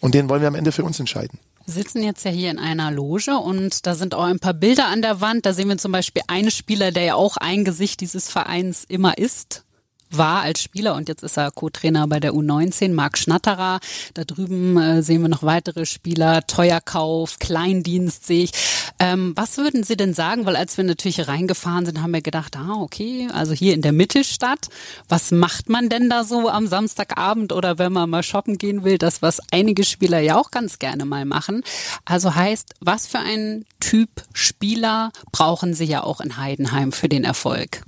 und 0.00 0.14
den 0.14 0.30
wollen 0.30 0.40
wir 0.40 0.48
am 0.48 0.54
Ende 0.54 0.72
für 0.72 0.84
uns 0.84 0.98
entscheiden. 0.98 1.38
Wir 1.70 1.74
sitzen 1.84 2.02
jetzt 2.02 2.24
ja 2.24 2.32
hier 2.32 2.50
in 2.50 2.58
einer 2.58 2.90
Loge 2.90 3.38
und 3.38 3.86
da 3.86 3.94
sind 3.94 4.12
auch 4.16 4.24
ein 4.24 4.40
paar 4.40 4.54
Bilder 4.54 4.88
an 4.88 5.02
der 5.02 5.20
Wand. 5.20 5.46
Da 5.46 5.52
sehen 5.52 5.68
wir 5.68 5.78
zum 5.78 5.92
Beispiel 5.92 6.22
einen 6.26 6.50
Spieler, 6.50 6.90
der 6.90 7.04
ja 7.04 7.14
auch 7.14 7.36
ein 7.36 7.64
Gesicht 7.64 8.00
dieses 8.00 8.28
Vereins 8.28 8.82
immer 8.88 9.16
ist 9.16 9.64
war 10.10 10.42
als 10.42 10.62
Spieler 10.62 10.94
und 10.94 11.08
jetzt 11.08 11.22
ist 11.22 11.36
er 11.36 11.50
Co-Trainer 11.50 12.06
bei 12.08 12.20
der 12.20 12.32
U19, 12.32 12.92
Marc 12.92 13.18
Schnatterer. 13.18 13.80
Da 14.14 14.24
drüben 14.24 14.76
äh, 14.76 15.02
sehen 15.02 15.22
wir 15.22 15.28
noch 15.28 15.42
weitere 15.42 15.86
Spieler, 15.86 16.46
Teuerkauf, 16.46 17.38
Kleindienst 17.38 18.26
sehe 18.26 18.44
ich. 18.44 18.52
Ähm, 18.98 19.32
was 19.36 19.56
würden 19.56 19.84
Sie 19.84 19.96
denn 19.96 20.14
sagen? 20.14 20.46
Weil 20.46 20.56
als 20.56 20.76
wir 20.76 20.84
natürlich 20.84 21.26
reingefahren 21.26 21.86
sind, 21.86 22.02
haben 22.02 22.12
wir 22.12 22.22
gedacht, 22.22 22.56
ah, 22.56 22.80
okay, 22.80 23.28
also 23.32 23.52
hier 23.52 23.74
in 23.74 23.82
der 23.82 23.92
Mittelstadt, 23.92 24.68
was 25.08 25.30
macht 25.30 25.68
man 25.68 25.88
denn 25.88 26.10
da 26.10 26.24
so 26.24 26.48
am 26.48 26.66
Samstagabend 26.66 27.52
oder 27.52 27.78
wenn 27.78 27.92
man 27.92 28.10
mal 28.10 28.22
shoppen 28.22 28.58
gehen 28.58 28.84
will, 28.84 28.98
das, 28.98 29.22
was 29.22 29.40
einige 29.50 29.84
Spieler 29.84 30.20
ja 30.20 30.36
auch 30.36 30.50
ganz 30.50 30.78
gerne 30.78 31.04
mal 31.04 31.24
machen. 31.24 31.62
Also 32.04 32.34
heißt, 32.34 32.74
was 32.80 33.06
für 33.06 33.18
ein 33.18 33.64
Typ 33.80 34.10
Spieler 34.32 35.12
brauchen 35.32 35.74
Sie 35.74 35.84
ja 35.84 36.02
auch 36.02 36.20
in 36.20 36.36
Heidenheim 36.36 36.92
für 36.92 37.08
den 37.08 37.24
Erfolg? 37.24 37.82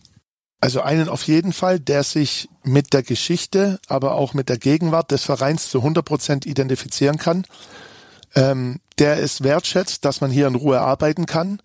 Also 0.62 0.80
einen 0.80 1.08
auf 1.08 1.24
jeden 1.24 1.52
Fall, 1.52 1.80
der 1.80 2.04
sich 2.04 2.48
mit 2.62 2.92
der 2.92 3.02
Geschichte, 3.02 3.80
aber 3.88 4.14
auch 4.14 4.32
mit 4.32 4.48
der 4.48 4.58
Gegenwart 4.58 5.10
des 5.10 5.24
Vereins 5.24 5.68
zu 5.68 5.78
100 5.78 6.04
Prozent 6.04 6.46
identifizieren 6.46 7.18
kann. 7.18 7.44
Ähm, 8.36 8.78
der 8.96 9.20
es 9.20 9.42
wertschätzt, 9.42 10.04
dass 10.04 10.20
man 10.20 10.30
hier 10.30 10.46
in 10.46 10.54
Ruhe 10.54 10.80
arbeiten 10.80 11.26
kann. 11.26 11.60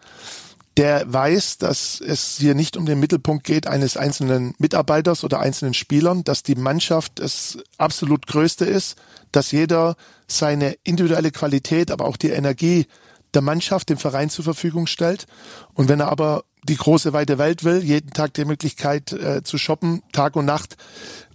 Der 0.78 1.14
weiß, 1.14 1.60
dass 1.60 2.02
es 2.02 2.38
hier 2.38 2.56
nicht 2.56 2.76
um 2.76 2.88
den 2.88 3.00
Mittelpunkt 3.00 3.44
geht 3.44 3.68
eines 3.68 3.98
einzelnen 3.98 4.56
Mitarbeiters 4.58 5.24
oder 5.24 5.42
einzelnen 5.42 5.76
Spielern, 5.76 6.24
dass 6.24 6.42
die 6.42 6.56
Mannschaft 6.56 7.20
das 7.20 7.60
absolut 7.78 8.26
Größte 8.26 8.66
ist, 8.66 8.96
dass 9.32 9.52
jeder 9.52 9.96
seine 10.26 10.76
individuelle 10.84 11.30
Qualität, 11.30 11.92
aber 11.92 12.06
auch 12.06 12.18
die 12.18 12.32
Energie 12.32 12.88
der 13.36 13.44
Mannschaft 13.44 13.90
dem 13.90 14.00
Verein 14.00 14.32
zur 14.32 14.44
Verfügung 14.44 14.88
stellt. 14.88 15.28
Und 15.76 15.88
wenn 15.88 16.00
er 16.00 16.10
aber 16.10 16.46
die 16.64 16.76
große 16.76 17.14
weite 17.14 17.38
Welt 17.38 17.64
will, 17.64 17.84
jeden 17.84 18.12
Tag 18.12 18.34
die 18.34 18.46
Möglichkeit 18.46 19.14
äh, 19.14 19.44
zu 19.44 19.58
shoppen, 19.58 20.02
Tag 20.12 20.36
und 20.36 20.46
Nacht, 20.46 20.76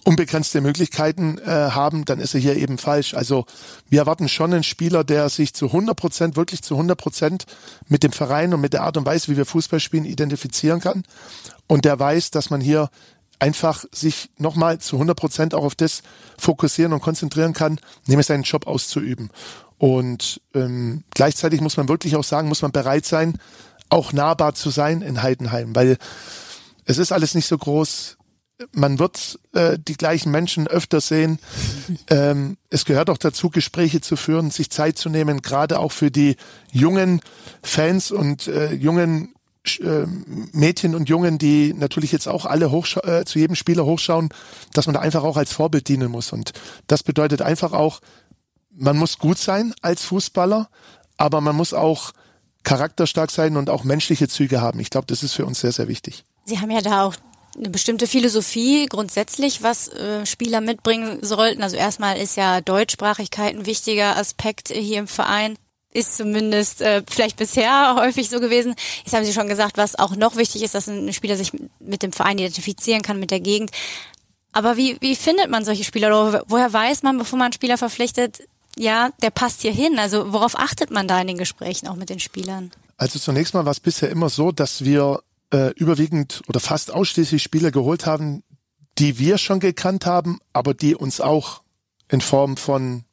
unbegrenzte 0.05 0.61
Möglichkeiten 0.61 1.39
äh, 1.39 1.47
haben, 1.47 2.05
dann 2.05 2.19
ist 2.19 2.35
er 2.35 2.41
hier 2.41 2.57
eben 2.57 2.79
falsch. 2.79 3.15
Also 3.15 3.47
wir 3.89 4.01
erwarten 4.01 4.29
schon 4.29 4.53
einen 4.53 4.65
Spieler, 4.65 5.05
der 5.05 5.29
sich 5.29 5.55
zu 5.55 5.67
100 5.67 5.97
Prozent, 5.97 6.37
wirklich 6.37 6.63
zu 6.63 6.75
100 6.75 6.99
Prozent 6.99 7.47
mit 7.89 8.03
dem 8.03 8.13
Verein 8.13 8.53
und 8.53 8.61
mit 8.61 8.73
der 8.73 8.83
Art 8.83 8.97
und 8.97 9.07
Weise, 9.07 9.29
wie 9.29 9.37
wir 9.37 9.47
Fußball 9.47 9.81
spielen, 9.81 10.05
identifizieren 10.05 10.81
kann. 10.81 11.05
Und 11.67 11.85
der 11.85 11.99
weiß, 11.99 12.31
dass 12.33 12.51
man 12.51 12.61
hier 12.61 12.91
einfach 13.39 13.85
sich 13.93 14.31
nochmal 14.39 14.79
zu 14.79 14.97
100 14.97 15.17
Prozent 15.17 15.55
auch 15.55 15.65
auf 15.65 15.75
das 15.75 16.03
fokussieren 16.39 16.93
und 16.93 17.01
konzentrieren 17.01 17.53
kann, 17.53 17.79
nämlich 18.07 18.27
seinen 18.27 18.45
Job 18.45 18.67
auszuüben. 18.67 19.31
Und 19.79 20.41
ähm, 20.55 21.03
gleichzeitig 21.11 21.61
muss 21.61 21.77
man 21.77 21.89
wirklich 21.89 22.15
auch 22.15 22.23
sagen, 22.23 22.47
muss 22.47 22.63
man 22.63 22.71
bereit 22.71 23.05
sein, 23.05 23.39
auch 23.93 24.13
nahbar 24.13 24.55
zu 24.55 24.71
sein 24.71 25.03
in 25.03 25.23
Heidenheim, 25.23 25.75
weil 25.75 25.99
Es 26.85 26.99
ist 26.99 27.13
alles 27.13 27.35
nicht 27.37 27.47
so 27.47 27.57
groß. 27.57 28.17
Man 28.73 28.99
wird 28.99 29.39
äh, 29.55 29.79
die 29.79 29.95
gleichen 29.95 30.33
Menschen 30.33 30.67
öfter 30.67 31.01
sehen. 31.01 31.39
Ähm, 32.09 32.57
es 32.71 32.85
gehört 32.85 33.09
auch 33.09 33.19
dazu, 33.19 33.51
Gespräche 33.51 34.01
zu 34.01 34.17
führen, 34.17 34.51
sich 34.51 34.71
Zeit 34.71 34.99
zu 34.99 35.09
nehmen, 35.09 35.43
gerade 35.43 35.79
auch 35.79 35.93
für 35.93 36.11
die 36.11 36.37
jungen 36.73 37.21
Fans 37.63 38.11
und 38.11 38.49
äh, 38.49 38.73
jungen 38.73 39.35
äh, 39.81 40.07
Mädchen 40.53 40.95
und 40.95 41.09
Jungen, 41.09 41.39
die 41.39 41.73
natürlich 41.73 42.11
jetzt 42.11 42.27
auch 42.27 42.47
alle 42.47 42.67
äh, 42.67 43.25
zu 43.25 43.39
jedem 43.39 43.55
Spieler 43.55 43.85
hochschauen, 43.85 44.31
dass 44.73 44.87
man 44.87 44.95
da 44.95 45.01
einfach 45.01 45.23
auch 45.23 45.37
als 45.37 45.53
Vorbild 45.53 45.87
dienen 45.87 46.11
muss. 46.11 46.33
Und 46.33 46.53
das 46.89 47.03
bedeutet 47.03 47.43
einfach 47.43 47.73
auch, 47.73 48.01
man 48.71 48.97
muss 48.97 49.19
gut 49.19 49.39
sein 49.39 49.73
als 49.83 50.03
Fußballer, 50.03 50.69
aber 51.17 51.41
man 51.41 51.55
muss 51.55 51.75
auch 51.75 52.13
charakterstark 52.65 53.31
sein 53.31 53.57
und 53.57 53.71
auch 53.71 53.85
menschliche 53.85 54.29
Züge 54.29 54.61
haben. 54.61 54.81
Ich 54.81 54.91
glaube, 54.91 55.07
das 55.07 55.23
ist 55.23 55.35
für 55.35 55.47
uns 55.47 55.61
sehr, 55.61 55.73
sehr 55.73 55.89
wichtig. 55.89 56.25
Sie 56.45 56.61
haben 56.61 56.71
ja 56.71 56.81
da 56.81 57.05
auch 57.05 57.15
eine 57.57 57.71
bestimmte 57.71 58.07
Philosophie 58.07 58.87
grundsätzlich, 58.87 59.63
was 59.63 59.89
äh, 59.89 60.25
Spieler 60.25 60.61
mitbringen 60.61 61.19
sollten. 61.23 61.63
Also 61.63 61.77
erstmal 61.77 62.17
ist 62.17 62.37
ja 62.37 62.61
Deutschsprachigkeit 62.61 63.55
ein 63.55 63.67
wichtiger 63.67 64.17
Aspekt 64.17 64.69
hier 64.69 64.99
im 64.99 65.09
Verein. 65.09 65.57
Ist 65.95 66.17
zumindest 66.17 66.81
äh, 66.81 67.03
vielleicht 67.09 67.37
bisher 67.37 67.95
häufig 67.99 68.31
so 68.31 68.41
gewesen. 68.41 68.75
Jetzt 69.05 69.15
haben 69.15 69.25
Sie 69.25 69.35
schon 69.35 69.49
gesagt, 69.49 69.77
was 69.77 69.99
auch 69.99 70.17
noch 70.17 70.37
wichtig 70.37 70.63
ist, 70.63 70.75
dass 70.75 70.89
ein 70.89 71.13
Spieler 71.13 71.37
sich 71.37 71.53
mit 71.81 72.03
dem 72.03 72.13
Verein 72.13 72.39
identifizieren 72.39 73.03
kann, 73.03 73.21
mit 73.21 73.31
der 73.31 73.41
Gegend. 73.41 73.71
Aber 74.53 74.77
wie, 74.77 74.97
wie 75.01 75.17
findet 75.17 75.51
man 75.51 75.65
solche 75.65 75.85
Spieler? 75.85 76.09
Oder 76.09 76.45
woher 76.47 76.73
weiß 76.73 77.03
man, 77.03 77.19
bevor 77.19 77.39
man 77.39 77.47
einen 77.47 77.53
Spieler 77.55 77.79
verpflichtet, 77.79 78.43
ja, 78.79 79.11
der 79.23 79.31
passt 79.31 79.63
hier 79.63 79.73
hin? 79.73 79.99
Also 79.99 80.33
worauf 80.33 80.59
achtet 80.59 80.91
man 80.91 81.09
da 81.09 81.21
in 81.21 81.27
den 81.27 81.39
Gesprächen 81.39 81.89
auch 81.89 81.97
mit 81.97 82.11
den 82.11 82.21
Spielern? 82.21 82.71
Also 82.97 83.19
zunächst 83.19 83.55
mal 83.55 83.65
war 83.65 83.73
es 83.73 83.81
bisher 83.81 84.11
immer 84.11 84.29
so, 84.29 84.53
dass 84.53 84.85
wir 84.85 85.23
äh, 85.53 85.73
überwiegend 85.75 86.43
oder 86.49 86.61
fast 86.61 86.93
ausschließlich 86.93 87.43
Spieler 87.43 87.71
geholt 87.71 88.07
haben, 88.07 88.43
die 88.99 89.19
wir 89.19 89.39
schon 89.39 89.61
gekannt 89.61 90.07
haben, 90.07 90.39
aber 90.53 90.75
die 90.75 90.95
uns 90.95 91.21
auch 91.21 91.63
in 92.09 92.21
Form 92.21 92.57
von 92.57 93.05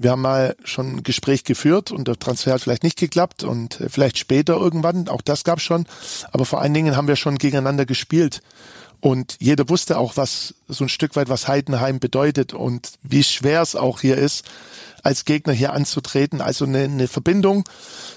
wir 0.00 0.12
haben 0.12 0.22
mal 0.22 0.54
schon 0.62 0.96
ein 0.96 1.02
Gespräch 1.02 1.42
geführt 1.42 1.90
und 1.90 2.06
der 2.06 2.16
Transfer 2.18 2.52
hat 2.52 2.60
vielleicht 2.60 2.84
nicht 2.84 2.98
geklappt 2.98 3.42
und 3.42 3.80
äh, 3.80 3.88
vielleicht 3.88 4.18
später 4.18 4.56
irgendwann, 4.56 5.08
auch 5.08 5.22
das 5.22 5.44
gab 5.44 5.60
schon, 5.60 5.86
aber 6.30 6.44
vor 6.44 6.60
allen 6.60 6.74
Dingen 6.74 6.96
haben 6.96 7.08
wir 7.08 7.16
schon 7.16 7.36
gegeneinander 7.36 7.84
gespielt 7.84 8.40
und 9.00 9.36
jeder 9.40 9.68
wusste 9.68 9.98
auch, 9.98 10.16
was 10.16 10.54
so 10.68 10.84
ein 10.84 10.88
Stück 10.88 11.16
weit, 11.16 11.28
was 11.28 11.48
Heidenheim 11.48 11.98
bedeutet 12.00 12.54
und 12.54 12.92
wie 13.02 13.22
schwer 13.22 13.62
es 13.62 13.76
auch 13.76 14.00
hier 14.00 14.16
ist, 14.16 14.44
als 15.02 15.24
Gegner 15.24 15.52
hier 15.52 15.72
anzutreten. 15.72 16.40
Also 16.40 16.64
eine, 16.64 16.84
eine 16.84 17.08
Verbindung 17.08 17.64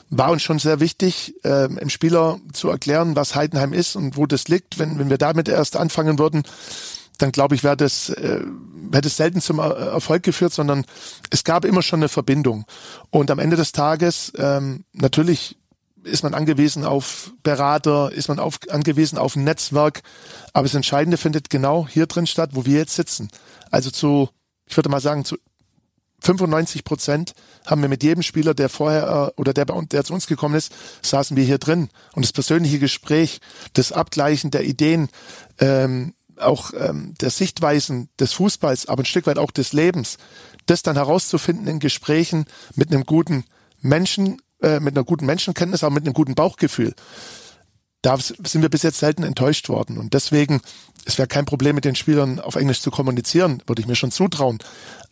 war 0.09 0.31
uns 0.31 0.43
schon 0.43 0.59
sehr 0.59 0.79
wichtig, 0.79 1.35
äh, 1.43 1.65
im 1.65 1.89
Spieler 1.89 2.39
zu 2.53 2.69
erklären, 2.69 3.15
was 3.15 3.35
Heidenheim 3.35 3.73
ist 3.73 3.95
und 3.95 4.17
wo 4.17 4.25
das 4.25 4.47
liegt. 4.47 4.79
Wenn, 4.79 4.99
wenn 4.99 5.09
wir 5.09 5.17
damit 5.17 5.47
erst 5.47 5.75
anfangen 5.77 6.19
würden, 6.19 6.43
dann 7.17 7.31
glaube 7.31 7.55
ich, 7.55 7.63
wäre 7.63 7.77
das, 7.77 8.09
äh, 8.09 8.41
hätte 8.91 9.07
es 9.07 9.17
selten 9.17 9.41
zum 9.41 9.59
Erfolg 9.59 10.23
geführt, 10.23 10.53
sondern 10.53 10.85
es 11.29 11.43
gab 11.43 11.65
immer 11.65 11.81
schon 11.81 11.99
eine 11.99 12.09
Verbindung. 12.09 12.65
Und 13.09 13.31
am 13.31 13.39
Ende 13.39 13.55
des 13.55 13.71
Tages, 13.71 14.33
ähm, 14.37 14.85
natürlich 14.93 15.57
ist 16.03 16.23
man 16.23 16.33
angewiesen 16.33 16.83
auf 16.83 17.31
Berater, 17.43 18.11
ist 18.11 18.27
man 18.27 18.39
auf, 18.39 18.59
angewiesen 18.69 19.17
auf 19.17 19.35
ein 19.35 19.43
Netzwerk, 19.43 20.01
aber 20.53 20.63
das 20.63 20.73
Entscheidende 20.73 21.17
findet 21.17 21.49
genau 21.49 21.87
hier 21.87 22.07
drin 22.07 22.25
statt, 22.25 22.51
wo 22.53 22.65
wir 22.65 22.79
jetzt 22.79 22.95
sitzen. 22.95 23.29
Also 23.69 23.91
zu, 23.91 24.29
ich 24.65 24.75
würde 24.75 24.89
mal 24.89 25.01
sagen, 25.01 25.25
zu 25.25 25.37
95 26.21 26.83
Prozent 26.83 27.33
haben 27.65 27.81
wir 27.81 27.89
mit 27.89 28.03
jedem 28.03 28.23
Spieler, 28.23 28.53
der 28.53 28.69
vorher 28.69 29.33
äh, 29.35 29.39
oder 29.39 29.53
der 29.53 29.65
bei 29.65 29.73
uns, 29.73 29.89
der 29.89 30.03
zu 30.03 30.13
uns 30.13 30.27
gekommen 30.27 30.55
ist, 30.55 30.71
saßen 31.01 31.35
wir 31.35 31.43
hier 31.43 31.57
drin. 31.57 31.89
Und 32.13 32.23
das 32.23 32.33
persönliche 32.33 32.79
Gespräch, 32.79 33.39
das 33.73 33.91
Abgleichen 33.91 34.51
der 34.51 34.63
Ideen, 34.63 35.09
ähm, 35.59 36.13
auch 36.37 36.71
ähm, 36.77 37.13
der 37.19 37.29
Sichtweisen 37.29 38.09
des 38.19 38.33
Fußballs, 38.33 38.87
aber 38.87 39.03
ein 39.03 39.05
Stück 39.05 39.27
weit 39.27 39.37
auch 39.37 39.51
des 39.51 39.73
Lebens, 39.73 40.17
das 40.65 40.83
dann 40.83 40.95
herauszufinden 40.95 41.67
in 41.67 41.79
Gesprächen 41.79 42.45
mit 42.75 42.91
einem 42.91 43.05
guten 43.05 43.45
Menschen, 43.79 44.41
äh, 44.61 44.79
mit 44.79 44.95
einer 44.95 45.03
guten 45.03 45.25
Menschenkenntnis, 45.25 45.83
aber 45.83 45.93
mit 45.93 46.05
einem 46.05 46.13
guten 46.13 46.35
Bauchgefühl. 46.35 46.93
Da 48.01 48.17
sind 48.17 48.63
wir 48.63 48.69
bis 48.69 48.81
jetzt 48.81 48.97
selten 48.97 49.23
enttäuscht 49.23 49.69
worden. 49.69 49.99
Und 49.99 50.15
deswegen, 50.15 50.61
es 51.05 51.19
wäre 51.19 51.27
kein 51.27 51.45
Problem, 51.45 51.75
mit 51.75 51.85
den 51.85 51.95
Spielern 51.95 52.39
auf 52.39 52.55
Englisch 52.55 52.81
zu 52.81 52.89
kommunizieren, 52.89 53.61
würde 53.67 53.81
ich 53.81 53.87
mir 53.87 53.95
schon 53.95 54.11
zutrauen. 54.11 54.57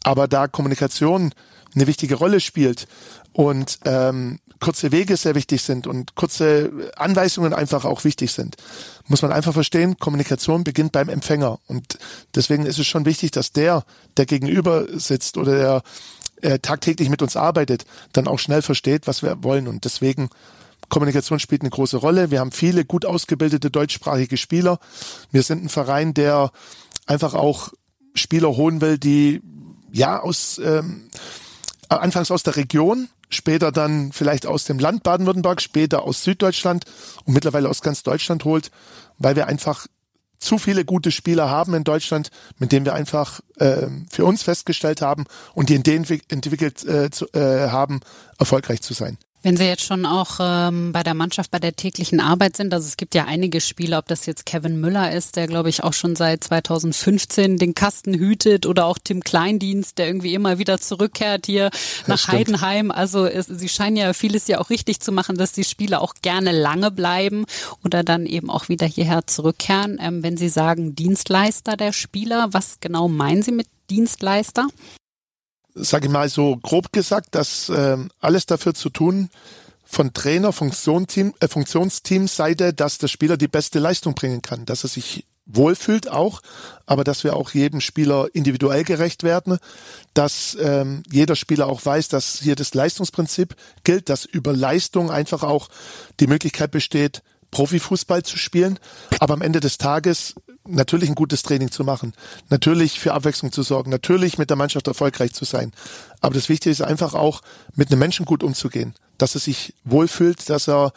Aber 0.03 0.27
da 0.27 0.47
Kommunikation 0.47 1.33
eine 1.75 1.87
wichtige 1.87 2.15
Rolle 2.15 2.39
spielt 2.39 2.87
und 3.33 3.79
ähm, 3.85 4.39
kurze 4.59 4.91
Wege 4.91 5.15
sehr 5.15 5.35
wichtig 5.35 5.61
sind 5.61 5.87
und 5.87 6.15
kurze 6.15 6.71
Anweisungen 6.97 7.53
einfach 7.53 7.85
auch 7.85 8.03
wichtig 8.03 8.31
sind, 8.31 8.57
muss 9.07 9.21
man 9.21 9.31
einfach 9.31 9.53
verstehen, 9.53 9.97
Kommunikation 9.97 10.63
beginnt 10.63 10.91
beim 10.91 11.09
Empfänger. 11.09 11.59
Und 11.67 11.97
deswegen 12.35 12.65
ist 12.65 12.79
es 12.79 12.87
schon 12.87 13.05
wichtig, 13.05 13.31
dass 13.31 13.51
der, 13.51 13.85
der 14.17 14.25
gegenüber 14.25 14.85
sitzt 14.99 15.37
oder 15.37 15.57
der 15.57 15.83
äh, 16.41 16.59
tagtäglich 16.59 17.09
mit 17.09 17.21
uns 17.21 17.35
arbeitet, 17.35 17.85
dann 18.13 18.27
auch 18.27 18.39
schnell 18.39 18.61
versteht, 18.61 19.07
was 19.07 19.23
wir 19.23 19.43
wollen. 19.43 19.67
Und 19.67 19.85
deswegen 19.85 20.29
Kommunikation 20.89 21.39
spielt 21.39 21.61
eine 21.61 21.69
große 21.69 21.97
Rolle. 21.97 22.31
Wir 22.31 22.39
haben 22.39 22.51
viele 22.51 22.83
gut 22.85 23.05
ausgebildete 23.05 23.69
deutschsprachige 23.69 24.37
Spieler. 24.37 24.79
Wir 25.31 25.43
sind 25.43 25.63
ein 25.63 25.69
Verein, 25.69 26.13
der 26.13 26.51
einfach 27.05 27.33
auch 27.33 27.71
Spieler 28.15 28.55
holen 28.55 28.81
will, 28.81 28.97
die 28.97 29.41
ja 29.91 30.19
aus 30.21 30.59
ähm, 30.63 31.09
anfangs 31.89 32.31
aus 32.31 32.43
der 32.43 32.55
Region, 32.55 33.09
später 33.29 33.71
dann 33.71 34.11
vielleicht 34.11 34.45
aus 34.45 34.65
dem 34.65 34.79
Land 34.79 35.03
Baden-Württemberg, 35.03 35.61
später 35.61 36.03
aus 36.03 36.23
Süddeutschland 36.23 36.85
und 37.25 37.33
mittlerweile 37.33 37.69
aus 37.69 37.81
ganz 37.81 38.03
Deutschland 38.03 38.45
holt, 38.45 38.71
weil 39.17 39.35
wir 39.35 39.47
einfach 39.47 39.87
zu 40.39 40.57
viele 40.57 40.85
gute 40.85 41.11
Spieler 41.11 41.49
haben 41.49 41.73
in 41.73 41.83
Deutschland, 41.83 42.31
mit 42.57 42.71
denen 42.71 42.85
wir 42.85 42.93
einfach 42.93 43.41
äh, 43.57 43.87
für 44.09 44.25
uns 44.25 44.43
festgestellt 44.43 45.01
haben 45.01 45.25
und 45.53 45.69
die 45.69 45.75
Ideen 45.75 46.05
entwickelt 46.29 46.85
äh, 46.85 47.09
zu, 47.11 47.27
äh, 47.33 47.69
haben, 47.69 47.99
erfolgreich 48.37 48.81
zu 48.81 48.93
sein. 48.93 49.17
Wenn 49.41 49.55
Sie 49.55 49.63
jetzt 49.63 49.85
schon 49.85 50.05
auch 50.05 50.39
ähm, 50.41 50.91
bei 50.91 51.01
der 51.01 51.13
Mannschaft 51.13 51.49
bei 51.49 51.59
der 51.59 51.73
täglichen 51.73 52.19
Arbeit 52.19 52.57
sind, 52.57 52.73
also 52.73 52.85
es 52.85 52.97
gibt 52.97 53.15
ja 53.15 53.23
einige 53.23 53.61
Spieler, 53.61 53.99
ob 53.99 54.07
das 54.07 54.25
jetzt 54.25 54.45
Kevin 54.45 54.81
Müller 54.81 55.13
ist, 55.13 55.37
der 55.37 55.47
glaube 55.47 55.69
ich 55.69 55.81
auch 55.81 55.93
schon 55.93 56.17
seit 56.17 56.43
2015 56.43 57.57
den 57.57 57.73
Kasten 57.73 58.13
hütet 58.13 58.65
oder 58.65 58.85
auch 58.85 58.97
Tim 59.01 59.23
Kleindienst, 59.23 59.97
der 59.97 60.07
irgendwie 60.07 60.33
immer 60.33 60.59
wieder 60.59 60.77
zurückkehrt 60.77 61.45
hier 61.45 61.69
das 61.69 62.07
nach 62.07 62.17
stimmt. 62.17 62.37
Heidenheim. 62.37 62.91
Also 62.91 63.25
es, 63.25 63.45
Sie 63.47 63.69
scheinen 63.69 63.95
ja 63.95 64.11
vieles 64.11 64.47
ja 64.47 64.59
auch 64.59 64.69
richtig 64.69 64.99
zu 64.99 65.13
machen, 65.13 65.37
dass 65.37 65.53
die 65.53 65.63
Spieler 65.63 66.01
auch 66.01 66.15
gerne 66.21 66.51
lange 66.51 66.91
bleiben 66.91 67.45
oder 67.85 68.03
dann 68.03 68.25
eben 68.25 68.49
auch 68.49 68.67
wieder 68.67 68.87
hierher 68.87 69.25
zurückkehren. 69.25 69.99
Ähm, 70.01 70.21
wenn 70.21 70.35
Sie 70.35 70.49
sagen 70.49 70.95
Dienstleister 70.95 71.77
der 71.77 71.93
Spieler, 71.93 72.49
was 72.51 72.81
genau 72.81 73.07
meinen 73.07 73.41
Sie 73.41 73.53
mit 73.53 73.67
Dienstleister? 73.89 74.67
Sage 75.75 76.07
ich 76.07 76.11
mal 76.11 76.29
so 76.29 76.57
grob 76.57 76.91
gesagt, 76.91 77.35
dass 77.35 77.69
äh, 77.69 77.97
alles 78.19 78.45
dafür 78.45 78.73
zu 78.73 78.89
tun, 78.89 79.29
von 79.85 80.13
Trainer, 80.13 80.53
Funktionsteam, 80.53 81.33
äh, 81.39 81.47
Funktionsteamseite, 81.47 82.73
dass 82.73 82.99
der 82.99 83.07
Spieler 83.07 83.37
die 83.37 83.47
beste 83.47 83.79
Leistung 83.79 84.13
bringen 84.13 84.41
kann, 84.41 84.65
dass 84.65 84.83
er 84.83 84.89
sich 84.89 85.25
wohlfühlt 85.47 86.09
auch, 86.11 86.41
aber 86.85 87.03
dass 87.03 87.23
wir 87.23 87.35
auch 87.35 87.51
jedem 87.51 87.81
Spieler 87.81 88.27
individuell 88.33 88.83
gerecht 88.83 89.23
werden, 89.23 89.57
dass 90.13 90.55
ähm, 90.61 91.01
jeder 91.11 91.35
Spieler 91.35 91.67
auch 91.67 91.83
weiß, 91.83 92.07
dass 92.09 92.39
hier 92.39 92.55
das 92.55 92.75
Leistungsprinzip 92.75 93.55
gilt, 93.83 94.09
dass 94.09 94.25
über 94.25 94.53
Leistung 94.53 95.09
einfach 95.09 95.41
auch 95.41 95.69
die 96.19 96.27
Möglichkeit 96.27 96.69
besteht, 96.69 97.23
Profifußball 97.49 98.21
zu 98.21 98.37
spielen, 98.37 98.77
aber 99.19 99.33
am 99.33 99.41
Ende 99.41 99.59
des 99.59 99.79
Tages 99.79 100.35
natürlich 100.69 101.09
ein 101.09 101.15
gutes 101.15 101.43
Training 101.43 101.71
zu 101.71 101.83
machen, 101.83 102.13
natürlich 102.49 102.99
für 102.99 103.13
Abwechslung 103.13 103.51
zu 103.51 103.63
sorgen, 103.63 103.91
natürlich 103.91 104.37
mit 104.37 104.49
der 104.49 104.57
Mannschaft 104.57 104.87
erfolgreich 104.87 105.33
zu 105.33 105.45
sein. 105.45 105.71
Aber 106.21 106.33
das 106.33 106.49
Wichtige 106.49 106.71
ist 106.71 106.81
einfach 106.81 107.13
auch, 107.13 107.41
mit 107.75 107.91
einem 107.91 107.99
Menschen 107.99 108.25
gut 108.25 108.43
umzugehen, 108.43 108.93
dass 109.17 109.35
er 109.35 109.41
sich 109.41 109.73
wohlfühlt, 109.83 110.49
dass 110.49 110.67
er 110.67 110.93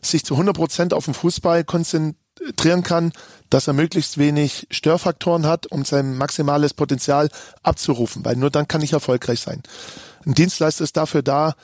sich 0.00 0.24
zu 0.24 0.34
100 0.34 0.54
Prozent 0.56 0.94
auf 0.94 1.06
den 1.06 1.14
Fußball 1.14 1.64
konzentrieren 1.64 2.82
kann, 2.82 3.12
dass 3.50 3.66
er 3.66 3.72
möglichst 3.72 4.18
wenig 4.18 4.66
Störfaktoren 4.70 5.46
hat, 5.46 5.66
um 5.66 5.84
sein 5.84 6.16
maximales 6.16 6.74
Potenzial 6.74 7.28
abzurufen, 7.62 8.24
weil 8.24 8.36
nur 8.36 8.50
dann 8.50 8.68
kann 8.68 8.82
ich 8.82 8.92
erfolgreich 8.92 9.40
sein. 9.40 9.62
Ein 10.26 10.34
Dienstleister 10.34 10.84
ist 10.84 10.96
dafür 10.96 11.22
da, 11.22 11.54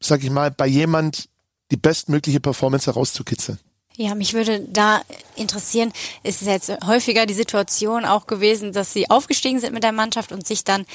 sag 0.00 0.22
ich 0.22 0.30
mal, 0.30 0.50
bei 0.50 0.66
jemand 0.66 1.28
die 1.70 1.76
bestmögliche 1.76 2.40
Performance 2.40 2.86
herauszukitzeln. 2.86 3.58
Ja, 3.96 4.14
mich 4.14 4.34
würde 4.34 4.60
da 4.60 5.02
interessieren, 5.36 5.92
ist 6.22 6.40
es 6.40 6.48
jetzt 6.48 6.70
häufiger 6.86 7.26
die 7.26 7.34
Situation 7.34 8.04
auch 8.04 8.26
gewesen, 8.26 8.72
dass 8.72 8.92
sie 8.92 9.10
aufgestiegen 9.10 9.60
sind 9.60 9.74
mit 9.74 9.82
der 9.82 9.92
Mannschaft 9.92 10.32
und 10.32 10.46
sich 10.46 10.64
dann 10.64 10.86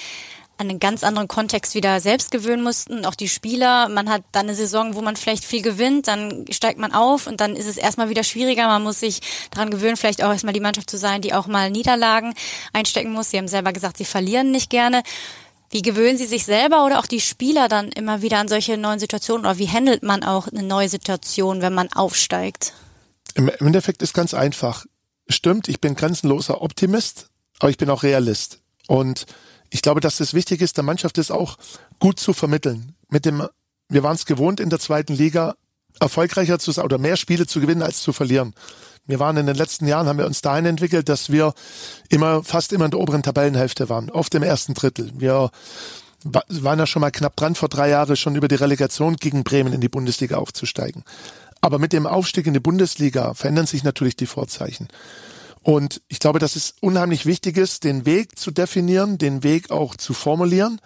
an 0.58 0.70
einen 0.70 0.80
ganz 0.80 1.04
anderen 1.04 1.28
Kontext 1.28 1.76
wieder 1.76 2.00
selbst 2.00 2.32
gewöhnen 2.32 2.64
mussten. 2.64 3.06
Auch 3.06 3.16
die 3.16 3.28
Spieler, 3.28 3.90
man 3.90 4.10
hat 4.10 4.24
dann 4.32 4.46
eine 4.46 4.56
Saison, 4.56 4.96
wo 4.96 5.02
man 5.02 5.18
vielleicht 5.18 5.44
viel 5.44 5.62
gewinnt, 5.62 6.08
dann 6.08 6.46
steigt 6.50 6.80
man 6.80 6.94
auf 6.94 7.28
und 7.28 7.42
dann 7.42 7.56
ist 7.56 7.68
es 7.68 7.78
erstmal 7.78 8.10
wieder 8.10 8.24
schwieriger. 8.24 8.68
Man 8.68 8.84
muss 8.84 9.02
sich 9.02 9.20
daran 9.52 9.70
gewöhnen, 9.70 9.98
vielleicht 9.98 10.24
auch 10.24 10.32
erstmal 10.32 10.54
die 10.54 10.62
Mannschaft 10.62 10.90
zu 10.90 10.98
sein, 10.98 11.22
die 11.22 11.34
auch 11.34 11.48
mal 11.48 11.72
Niederlagen 11.72 12.34
einstecken 12.72 13.12
muss. 13.12 13.32
Sie 13.32 13.38
haben 13.38 13.50
selber 13.50 13.74
gesagt, 13.74 13.98
sie 13.98 14.06
verlieren 14.06 14.52
nicht 14.52 14.70
gerne. 14.70 15.04
Wie 15.72 15.82
gewöhnen 15.82 16.18
Sie 16.18 16.28
sich 16.28 16.46
selber 16.46 16.86
oder 16.86 17.00
auch 17.00 17.08
die 17.08 17.20
Spieler 17.20 17.68
dann 17.68 17.90
immer 17.90 18.22
wieder 18.22 18.38
an 18.38 18.48
solche 18.48 18.78
neuen 18.78 19.00
Situationen 19.00 19.46
oder 19.46 19.58
wie 19.58 19.68
handelt 19.68 20.04
man 20.04 20.24
auch 20.24 20.48
eine 20.48 20.64
neue 20.64 20.88
Situation, 20.88 21.62
wenn 21.62 21.74
man 21.74 21.92
aufsteigt? 21.92 22.74
Im 23.36 23.50
Endeffekt 23.50 24.02
ist 24.02 24.14
ganz 24.14 24.34
einfach. 24.34 24.86
stimmt, 25.28 25.68
ich 25.68 25.82
bin 25.82 25.96
grenzenloser 25.96 26.62
Optimist, 26.62 27.28
aber 27.60 27.70
ich 27.70 27.78
bin 27.78 27.90
auch 27.90 28.04
Realist. 28.04 28.60
Und 28.88 29.26
ich 29.70 29.82
glaube, 29.82 30.00
dass 30.00 30.20
es 30.20 30.34
wichtig 30.34 30.62
ist, 30.62 30.78
der 30.78 30.84
Mannschaft 30.84 31.18
ist 31.18 31.32
auch 31.32 31.58
gut 32.00 32.20
zu 32.20 32.34
vermitteln. 32.34 32.96
Mit 33.10 33.26
dem, 33.26 33.48
wir 33.90 34.04
waren 34.04 34.16
es 34.16 34.26
gewohnt, 34.26 34.60
in 34.60 34.70
der 34.70 34.80
zweiten 34.80 35.14
Liga 35.14 35.56
erfolgreicher 36.00 36.60
zu 36.60 36.72
sein 36.72 36.86
oder 36.86 36.98
mehr 36.98 37.18
Spiele 37.18 37.46
zu 37.48 37.60
gewinnen 37.60 37.82
als 37.82 38.02
zu 38.02 38.14
verlieren. 38.14 38.54
Wir 39.06 39.20
waren 39.20 39.38
in 39.38 39.46
den 39.46 39.56
letzten 39.56 39.88
Jahren, 39.88 40.08
haben 40.08 40.18
wir 40.18 40.26
uns 40.26 40.42
dahin 40.42 40.66
entwickelt, 40.66 41.10
dass 41.10 41.32
wir 41.32 41.54
immer, 42.10 42.44
fast 42.44 42.74
immer 42.74 42.86
in 42.86 42.92
der 42.92 43.00
oberen 43.00 43.24
Tabellenhälfte 43.24 43.90
waren, 43.90 44.10
oft 44.10 44.34
im 44.36 44.44
ersten 44.44 44.74
Drittel. 44.74 45.12
Wir 45.16 45.52
waren 46.24 46.80
ja 46.80 46.88
schon 46.88 47.02
mal 47.02 47.12
knapp 47.12 47.36
dran, 47.36 47.56
vor 47.56 47.70
drei 47.70 47.90
Jahren 47.90 48.16
schon 48.16 48.36
über 48.36 48.48
die 48.48 48.56
Relegation 48.56 49.16
gegen 49.16 49.44
Bremen 49.44 49.74
in 49.74 49.82
die 49.82 49.90
Bundesliga 49.90 50.38
aufzusteigen. 50.38 51.04
Aber 51.66 51.80
mit 51.80 51.94
dem 51.94 52.06
Aufstieg 52.06 52.46
in 52.46 52.54
die 52.54 52.60
Bundesliga 52.60 53.34
verändern 53.34 53.66
sich 53.66 53.84
natürlich 53.84 54.16
die 54.16 54.28
Vorzeichen. 54.28 54.88
Und 55.64 56.04
ich 56.08 56.20
glaube, 56.20 56.38
dass 56.38 56.56
es 56.56 56.76
unheimlich 56.80 57.26
wichtig 57.26 57.58
ist, 57.58 57.86
den 57.86 58.06
Weg 58.06 58.38
zu 58.38 58.52
definieren, 58.52 59.18
den 59.18 59.42
Weg 59.42 59.72
auch 59.72 59.96
zu 59.96 60.14
formulieren, 60.14 60.80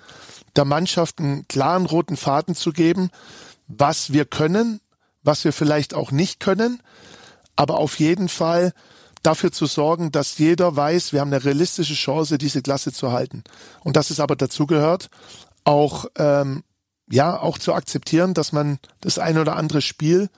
der 0.56 0.63
Mannschaft 0.63 1.20
einen 1.20 1.46
klaren 1.50 1.86
roten 1.86 2.15
Faden 2.15 2.56
zu 2.56 2.72
geben, 2.72 3.10
was 3.68 4.13
wir 4.13 4.24
können, 4.24 4.80
was 5.22 5.44
wir 5.44 5.52
vielleicht 5.52 5.94
auch 5.94 6.12
nicht 6.12 6.39
können, 6.39 6.82
aber 7.58 7.78
auf 7.78 8.00
jeden 8.00 8.30
Fall 8.30 8.72
dafür 9.22 9.52
zu 9.52 9.65
sorgen, 9.65 10.13
dass 10.13 10.38
jeder 10.38 10.78
weiß, 10.78 11.12
wir 11.12 11.20
haben 11.20 11.34
eine 11.34 11.44
realistische 11.44 11.94
Chance, 11.94 12.38
diese 12.38 12.62
Klasse 12.62 12.94
zu 12.94 13.12
halten. 13.12 13.44
Und 13.82 13.98
dass 13.98 14.12
es 14.12 14.22
aber 14.22 14.38
dazu 14.38 14.65
gehört, 14.65 15.10
auch 15.65 16.06
ähm, 16.15 16.63
ja 17.12 17.38
auch 17.38 17.58
zu 17.58 17.74
akzeptieren, 17.74 18.34
dass 18.34 18.54
man 18.54 18.80
das 19.02 19.20
ein 19.20 19.38
oder 19.38 19.58
andere 19.58 19.82
Spiel 19.82 20.30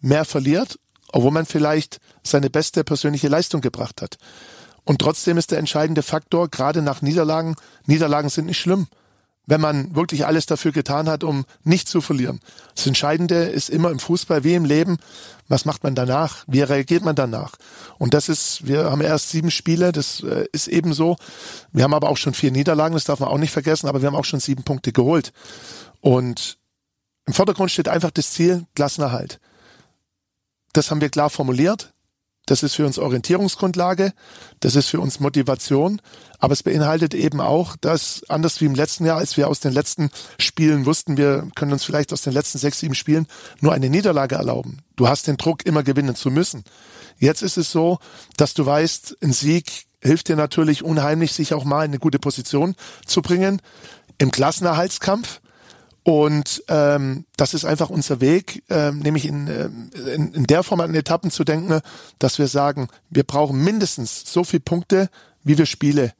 mehr 0.00 0.24
verliert, 0.24 0.78
obwohl 1.12 1.30
man 1.30 1.46
vielleicht 1.46 2.00
seine 2.22 2.50
beste 2.50 2.84
persönliche 2.84 3.28
Leistung 3.28 3.60
gebracht 3.60 4.02
hat. 4.02 4.18
Und 4.84 5.00
trotzdem 5.00 5.36
ist 5.36 5.50
der 5.50 5.58
entscheidende 5.58 6.02
Faktor, 6.02 6.48
gerade 6.48 6.82
nach 6.82 7.02
Niederlagen, 7.02 7.56
Niederlagen 7.86 8.30
sind 8.30 8.46
nicht 8.46 8.58
schlimm, 8.58 8.86
wenn 9.48 9.60
man 9.62 9.94
wirklich 9.94 10.26
alles 10.26 10.44
dafür 10.44 10.72
getan 10.72 11.08
hat, 11.08 11.24
um 11.24 11.46
nicht 11.64 11.88
zu 11.88 12.02
verlieren. 12.02 12.40
Das 12.74 12.86
Entscheidende 12.86 13.44
ist 13.44 13.70
immer 13.70 13.90
im 13.90 13.98
Fußball 13.98 14.44
wie 14.44 14.54
im 14.54 14.66
Leben, 14.66 14.98
was 15.48 15.64
macht 15.64 15.84
man 15.84 15.94
danach? 15.94 16.44
Wie 16.46 16.60
reagiert 16.60 17.02
man 17.02 17.16
danach? 17.16 17.56
Und 17.96 18.12
das 18.12 18.28
ist, 18.28 18.66
wir 18.66 18.90
haben 18.90 19.00
erst 19.00 19.30
sieben 19.30 19.50
Spiele, 19.50 19.92
das 19.92 20.22
äh, 20.22 20.44
ist 20.52 20.68
eben 20.68 20.92
so. 20.92 21.16
Wir 21.72 21.84
haben 21.84 21.94
aber 21.94 22.10
auch 22.10 22.18
schon 22.18 22.34
vier 22.34 22.50
Niederlagen, 22.50 22.92
das 22.92 23.04
darf 23.04 23.20
man 23.20 23.30
auch 23.30 23.38
nicht 23.38 23.52
vergessen, 23.52 23.88
aber 23.88 24.02
wir 24.02 24.06
haben 24.06 24.16
auch 24.16 24.26
schon 24.26 24.40
sieben 24.40 24.64
Punkte 24.64 24.92
geholt. 24.92 25.32
Und 26.02 26.58
im 27.26 27.32
Vordergrund 27.32 27.70
steht 27.70 27.88
einfach 27.88 28.10
das 28.10 28.32
Ziel, 28.32 28.66
Klassenerhalt. 28.74 29.40
Das 30.72 30.90
haben 30.90 31.00
wir 31.00 31.08
klar 31.08 31.30
formuliert. 31.30 31.92
Das 32.48 32.62
ist 32.62 32.76
für 32.76 32.86
uns 32.86 32.98
Orientierungsgrundlage, 32.98 34.14
das 34.60 34.74
ist 34.74 34.88
für 34.88 35.00
uns 35.00 35.20
Motivation, 35.20 36.00
aber 36.38 36.54
es 36.54 36.62
beinhaltet 36.62 37.12
eben 37.12 37.42
auch, 37.42 37.76
dass 37.76 38.24
anders 38.30 38.62
wie 38.62 38.64
im 38.64 38.74
letzten 38.74 39.04
Jahr, 39.04 39.18
als 39.18 39.36
wir 39.36 39.48
aus 39.48 39.60
den 39.60 39.74
letzten 39.74 40.08
Spielen 40.38 40.86
wussten, 40.86 41.18
wir 41.18 41.46
können 41.56 41.74
uns 41.74 41.84
vielleicht 41.84 42.10
aus 42.10 42.22
den 42.22 42.32
letzten 42.32 42.56
sechs, 42.56 42.80
sieben 42.80 42.94
Spielen 42.94 43.26
nur 43.60 43.74
eine 43.74 43.90
Niederlage 43.90 44.36
erlauben. 44.36 44.78
Du 44.96 45.08
hast 45.08 45.26
den 45.26 45.36
Druck, 45.36 45.66
immer 45.66 45.82
gewinnen 45.82 46.16
zu 46.16 46.30
müssen. 46.30 46.64
Jetzt 47.18 47.42
ist 47.42 47.58
es 47.58 47.70
so, 47.70 47.98
dass 48.38 48.54
du 48.54 48.64
weißt, 48.64 49.18
ein 49.22 49.34
Sieg 49.34 49.84
hilft 50.00 50.28
dir 50.28 50.36
natürlich 50.36 50.82
unheimlich, 50.82 51.34
sich 51.34 51.52
auch 51.52 51.64
mal 51.64 51.84
in 51.84 51.90
eine 51.90 51.98
gute 51.98 52.18
Position 52.18 52.76
zu 53.04 53.20
bringen 53.20 53.60
im 54.16 54.30
Klassenerhaltskampf. 54.30 55.42
Und 56.02 56.62
ähm, 56.68 57.26
das 57.36 57.54
ist 57.54 57.64
einfach 57.64 57.90
unser 57.90 58.20
Weg, 58.20 58.62
ähm, 58.70 59.00
nämlich 59.00 59.26
in, 59.26 59.46
ähm, 59.46 59.90
in, 60.14 60.32
in 60.32 60.44
der 60.44 60.62
Form 60.62 60.80
an 60.80 60.94
Etappen 60.94 61.30
zu 61.30 61.44
denken, 61.44 61.80
dass 62.18 62.38
wir 62.38 62.48
sagen, 62.48 62.88
wir 63.10 63.24
brauchen 63.24 63.62
mindestens 63.62 64.32
so 64.32 64.44
viele 64.44 64.60
Punkte, 64.60 65.10
wie 65.44 65.58
wir 65.58 65.66
Spiele 65.66 66.12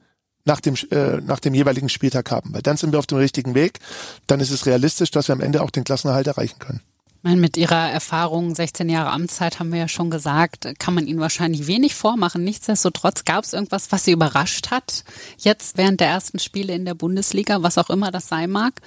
nach 0.45 0.59
dem, 0.59 0.75
äh, 0.91 1.21
nach 1.21 1.39
dem 1.39 1.53
jeweiligen 1.53 1.89
Spieltag 1.89 2.31
haben. 2.31 2.53
Weil 2.53 2.61
dann 2.61 2.77
sind 2.77 2.91
wir 2.91 2.99
auf 2.99 3.07
dem 3.07 3.17
richtigen 3.17 3.55
Weg. 3.55 3.79
Dann 4.27 4.39
ist 4.39 4.51
es 4.51 4.65
realistisch, 4.65 5.11
dass 5.11 5.27
wir 5.27 5.33
am 5.33 5.41
Ende 5.41 5.61
auch 5.61 5.69
den 5.69 5.83
Klassenerhalt 5.83 6.27
erreichen 6.27 6.59
können. 6.59 6.81
Mit 7.21 7.57
Ihrer 7.57 7.91
Erfahrung, 7.91 8.55
16 8.55 8.87
Jahre 8.87 9.09
Amtszeit, 9.09 9.59
haben 9.59 9.73
wir 9.73 9.79
ja 9.79 9.87
schon 9.89 10.09
gesagt, 10.09 10.71
kann 10.79 10.93
man 10.93 11.05
Ihnen 11.05 11.19
wahrscheinlich 11.19 11.67
wenig 11.67 11.93
vormachen. 11.93 12.45
Nichtsdestotrotz 12.45 13.25
gab 13.25 13.43
es 13.43 13.51
irgendwas, 13.51 13.91
was 13.91 14.05
Sie 14.05 14.11
überrascht 14.11 14.71
hat, 14.71 15.03
jetzt 15.37 15.77
während 15.77 15.99
der 15.99 16.07
ersten 16.07 16.39
Spiele 16.39 16.73
in 16.73 16.85
der 16.85 16.93
Bundesliga, 16.93 17.61
was 17.61 17.77
auch 17.77 17.89
immer 17.89 18.11
das 18.11 18.29
sein 18.29 18.49
mag? 18.49 18.81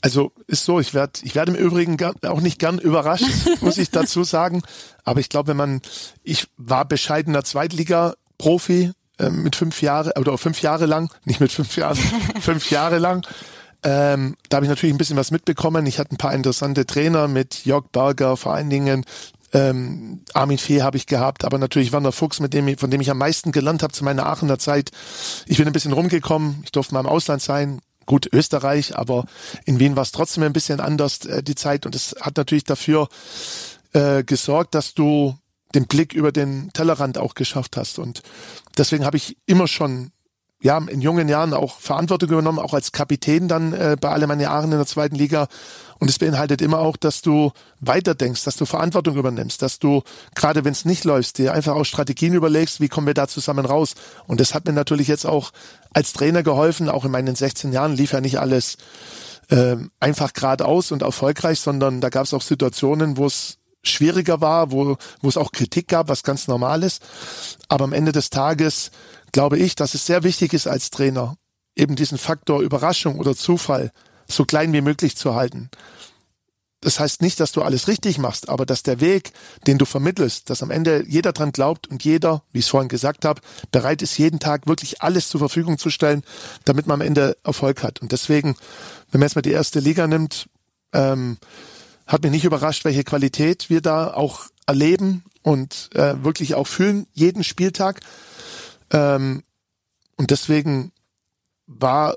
Also 0.00 0.32
ist 0.46 0.64
so, 0.64 0.80
ich 0.80 0.94
werde 0.94 1.20
ich 1.22 1.34
werde 1.34 1.52
im 1.52 1.58
Übrigen 1.58 1.96
auch 2.26 2.40
nicht 2.40 2.58
gern 2.58 2.78
überrascht, 2.78 3.24
muss 3.60 3.78
ich 3.78 3.90
dazu 3.90 4.24
sagen. 4.24 4.62
Aber 5.04 5.20
ich 5.20 5.28
glaube, 5.28 5.48
wenn 5.48 5.56
man, 5.56 5.80
ich 6.22 6.48
war 6.56 6.84
bescheidener 6.84 7.44
Zweitliga-Profi 7.44 8.92
äh, 9.18 9.30
mit 9.30 9.56
fünf 9.56 9.82
Jahre 9.82 10.12
oder 10.18 10.36
fünf 10.38 10.62
Jahre 10.62 10.86
lang, 10.86 11.12
nicht 11.24 11.40
mit 11.40 11.52
fünf 11.52 11.76
Jahren, 11.76 11.98
fünf 12.40 12.70
Jahre 12.70 12.98
lang. 12.98 13.26
Ähm, 13.82 14.36
da 14.48 14.56
habe 14.56 14.66
ich 14.66 14.70
natürlich 14.70 14.94
ein 14.94 14.98
bisschen 14.98 15.18
was 15.18 15.30
mitbekommen. 15.30 15.84
Ich 15.86 15.98
hatte 15.98 16.14
ein 16.14 16.18
paar 16.18 16.32
interessante 16.32 16.86
Trainer 16.86 17.28
mit 17.28 17.66
Jörg 17.66 17.84
Berger, 17.92 18.36
vor 18.36 18.54
allen 18.54 18.70
Dingen 18.70 19.04
ähm, 19.54 20.20
Armin 20.34 20.58
Fee 20.58 20.82
habe 20.82 20.96
ich 20.96 21.06
gehabt, 21.06 21.44
aber 21.44 21.58
natürlich 21.58 21.92
Werner 21.92 22.12
Fuchs, 22.12 22.40
mit 22.40 22.52
dem, 22.52 22.76
von 22.76 22.90
dem 22.90 23.00
ich 23.00 23.10
am 23.10 23.18
meisten 23.18 23.52
gelernt 23.52 23.82
habe 23.82 23.92
zu 23.92 24.04
meiner 24.04 24.26
Aachener 24.26 24.58
Zeit. 24.58 24.90
Ich 25.46 25.58
bin 25.58 25.66
ein 25.66 25.72
bisschen 25.72 25.92
rumgekommen, 25.92 26.60
ich 26.64 26.72
durfte 26.72 26.92
mal 26.92 27.00
im 27.00 27.06
Ausland 27.06 27.40
sein, 27.40 27.80
gut 28.06 28.28
Österreich, 28.32 28.96
aber 28.96 29.24
in 29.64 29.78
Wien 29.78 29.96
war 29.96 30.02
es 30.02 30.12
trotzdem 30.12 30.42
ein 30.42 30.52
bisschen 30.52 30.80
anders 30.80 31.24
äh, 31.24 31.42
die 31.42 31.54
Zeit. 31.54 31.86
Und 31.86 31.94
es 31.94 32.14
hat 32.20 32.36
natürlich 32.36 32.64
dafür 32.64 33.08
äh, 33.92 34.24
gesorgt, 34.24 34.74
dass 34.74 34.94
du 34.94 35.36
den 35.74 35.86
Blick 35.86 36.12
über 36.12 36.32
den 36.32 36.70
Tellerrand 36.72 37.18
auch 37.18 37.34
geschafft 37.34 37.76
hast. 37.76 37.98
Und 37.98 38.22
deswegen 38.78 39.04
habe 39.04 39.16
ich 39.16 39.36
immer 39.46 39.66
schon 39.66 40.12
ja, 40.64 40.78
in 40.78 41.02
jungen 41.02 41.28
Jahren 41.28 41.52
auch 41.52 41.78
Verantwortung 41.78 42.30
übernommen, 42.30 42.58
auch 42.58 42.72
als 42.72 42.90
Kapitän 42.90 43.48
dann 43.48 43.74
äh, 43.74 43.98
bei 44.00 44.08
Alemannia 44.08 44.48
Jahren 44.48 44.72
in 44.72 44.78
der 44.78 44.86
zweiten 44.86 45.14
Liga. 45.14 45.46
Und 45.98 46.08
es 46.08 46.18
beinhaltet 46.18 46.62
immer 46.62 46.78
auch, 46.78 46.96
dass 46.96 47.20
du 47.20 47.52
weiterdenkst, 47.80 48.44
dass 48.44 48.56
du 48.56 48.64
Verantwortung 48.64 49.16
übernimmst, 49.16 49.60
dass 49.60 49.78
du, 49.78 50.02
gerade 50.34 50.64
wenn 50.64 50.72
es 50.72 50.86
nicht 50.86 51.04
läuft, 51.04 51.36
dir 51.36 51.52
einfach 51.52 51.74
auch 51.74 51.84
Strategien 51.84 52.32
überlegst, 52.32 52.80
wie 52.80 52.88
kommen 52.88 53.06
wir 53.06 53.12
da 53.12 53.28
zusammen 53.28 53.66
raus. 53.66 53.94
Und 54.26 54.40
das 54.40 54.54
hat 54.54 54.64
mir 54.64 54.72
natürlich 54.72 55.06
jetzt 55.06 55.26
auch 55.26 55.50
als 55.92 56.14
Trainer 56.14 56.42
geholfen, 56.42 56.88
auch 56.88 57.04
in 57.04 57.10
meinen 57.10 57.34
16 57.34 57.70
Jahren 57.74 57.94
lief 57.94 58.12
ja 58.12 58.22
nicht 58.22 58.40
alles 58.40 58.78
äh, 59.50 59.76
einfach 60.00 60.32
geradeaus 60.32 60.92
und 60.92 61.02
erfolgreich, 61.02 61.60
sondern 61.60 62.00
da 62.00 62.08
gab 62.08 62.24
es 62.24 62.32
auch 62.32 62.40
Situationen, 62.42 63.18
wo 63.18 63.26
es 63.26 63.58
schwieriger 63.82 64.40
war, 64.40 64.72
wo, 64.72 64.96
wo 65.20 65.28
es 65.28 65.36
auch 65.36 65.52
Kritik 65.52 65.88
gab, 65.88 66.08
was 66.08 66.22
ganz 66.22 66.48
normal 66.48 66.82
ist. 66.84 67.02
Aber 67.68 67.84
am 67.84 67.92
Ende 67.92 68.12
des 68.12 68.30
Tages 68.30 68.90
glaube 69.34 69.58
ich, 69.58 69.74
dass 69.74 69.94
es 69.94 70.06
sehr 70.06 70.22
wichtig 70.22 70.54
ist 70.54 70.68
als 70.68 70.90
Trainer, 70.90 71.36
eben 71.76 71.96
diesen 71.96 72.18
Faktor 72.18 72.62
Überraschung 72.62 73.18
oder 73.18 73.36
Zufall 73.36 73.90
so 74.28 74.44
klein 74.44 74.72
wie 74.72 74.80
möglich 74.80 75.16
zu 75.16 75.34
halten. 75.34 75.70
Das 76.80 77.00
heißt 77.00 77.20
nicht, 77.20 77.40
dass 77.40 77.50
du 77.50 77.62
alles 77.62 77.88
richtig 77.88 78.18
machst, 78.18 78.48
aber 78.48 78.64
dass 78.64 78.84
der 78.84 79.00
Weg, 79.00 79.32
den 79.66 79.76
du 79.76 79.86
vermittelst, 79.86 80.50
dass 80.50 80.62
am 80.62 80.70
Ende 80.70 81.04
jeder 81.08 81.32
dran 81.32 81.50
glaubt 81.50 81.88
und 81.88 82.04
jeder, 82.04 82.42
wie 82.52 82.60
ich 82.60 82.66
es 82.66 82.70
vorhin 82.70 82.88
gesagt 82.88 83.24
habe, 83.24 83.40
bereit 83.72 84.02
ist, 84.02 84.18
jeden 84.18 84.38
Tag 84.38 84.68
wirklich 84.68 85.02
alles 85.02 85.28
zur 85.28 85.40
Verfügung 85.40 85.78
zu 85.78 85.90
stellen, 85.90 86.22
damit 86.64 86.86
man 86.86 87.00
am 87.00 87.06
Ende 87.06 87.36
Erfolg 87.42 87.82
hat. 87.82 88.02
Und 88.02 88.12
deswegen, 88.12 88.54
wenn 89.10 89.18
man 89.18 89.26
jetzt 89.26 89.34
mal 89.34 89.42
die 89.42 89.50
erste 89.50 89.80
Liga 89.80 90.06
nimmt, 90.06 90.48
ähm, 90.92 91.38
hat 92.06 92.22
mich 92.22 92.30
nicht 92.30 92.44
überrascht, 92.44 92.84
welche 92.84 93.02
Qualität 93.02 93.68
wir 93.68 93.80
da 93.80 94.12
auch 94.12 94.46
erleben 94.66 95.24
und 95.42 95.90
äh, 95.94 96.22
wirklich 96.22 96.54
auch 96.54 96.66
fühlen, 96.66 97.06
jeden 97.14 97.42
Spieltag. 97.42 98.00
Ähm, 98.94 99.42
und 100.16 100.30
deswegen 100.30 100.92
war 101.66 102.14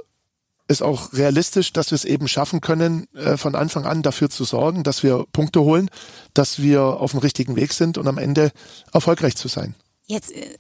es 0.68 0.82
auch 0.82 1.14
realistisch, 1.14 1.74
dass 1.74 1.92
wir 1.92 1.96
es 1.96 2.06
eben 2.06 2.28
schaffen 2.28 2.62
können, 2.62 3.08
äh, 3.16 3.38
von 3.38 3.56
Anfang 3.56 3.86
an 3.86 4.04
dafür 4.04 4.30
zu 4.30 4.44
sorgen, 4.44 4.84
dass 4.84 5.02
wir 5.02 5.26
Punkte 5.32 5.62
holen, 5.62 5.90
dass 6.34 6.62
wir 6.62 6.82
auf 6.84 7.12
dem 7.12 7.22
richtigen 7.22 7.56
Weg 7.56 7.74
sind 7.74 7.98
und 7.98 8.08
am 8.08 8.18
Ende 8.18 8.52
erfolgreich 8.94 9.36
zu 9.36 9.48
sein. 9.48 9.76
Jetzt 10.06 10.32
äh, 10.34 10.58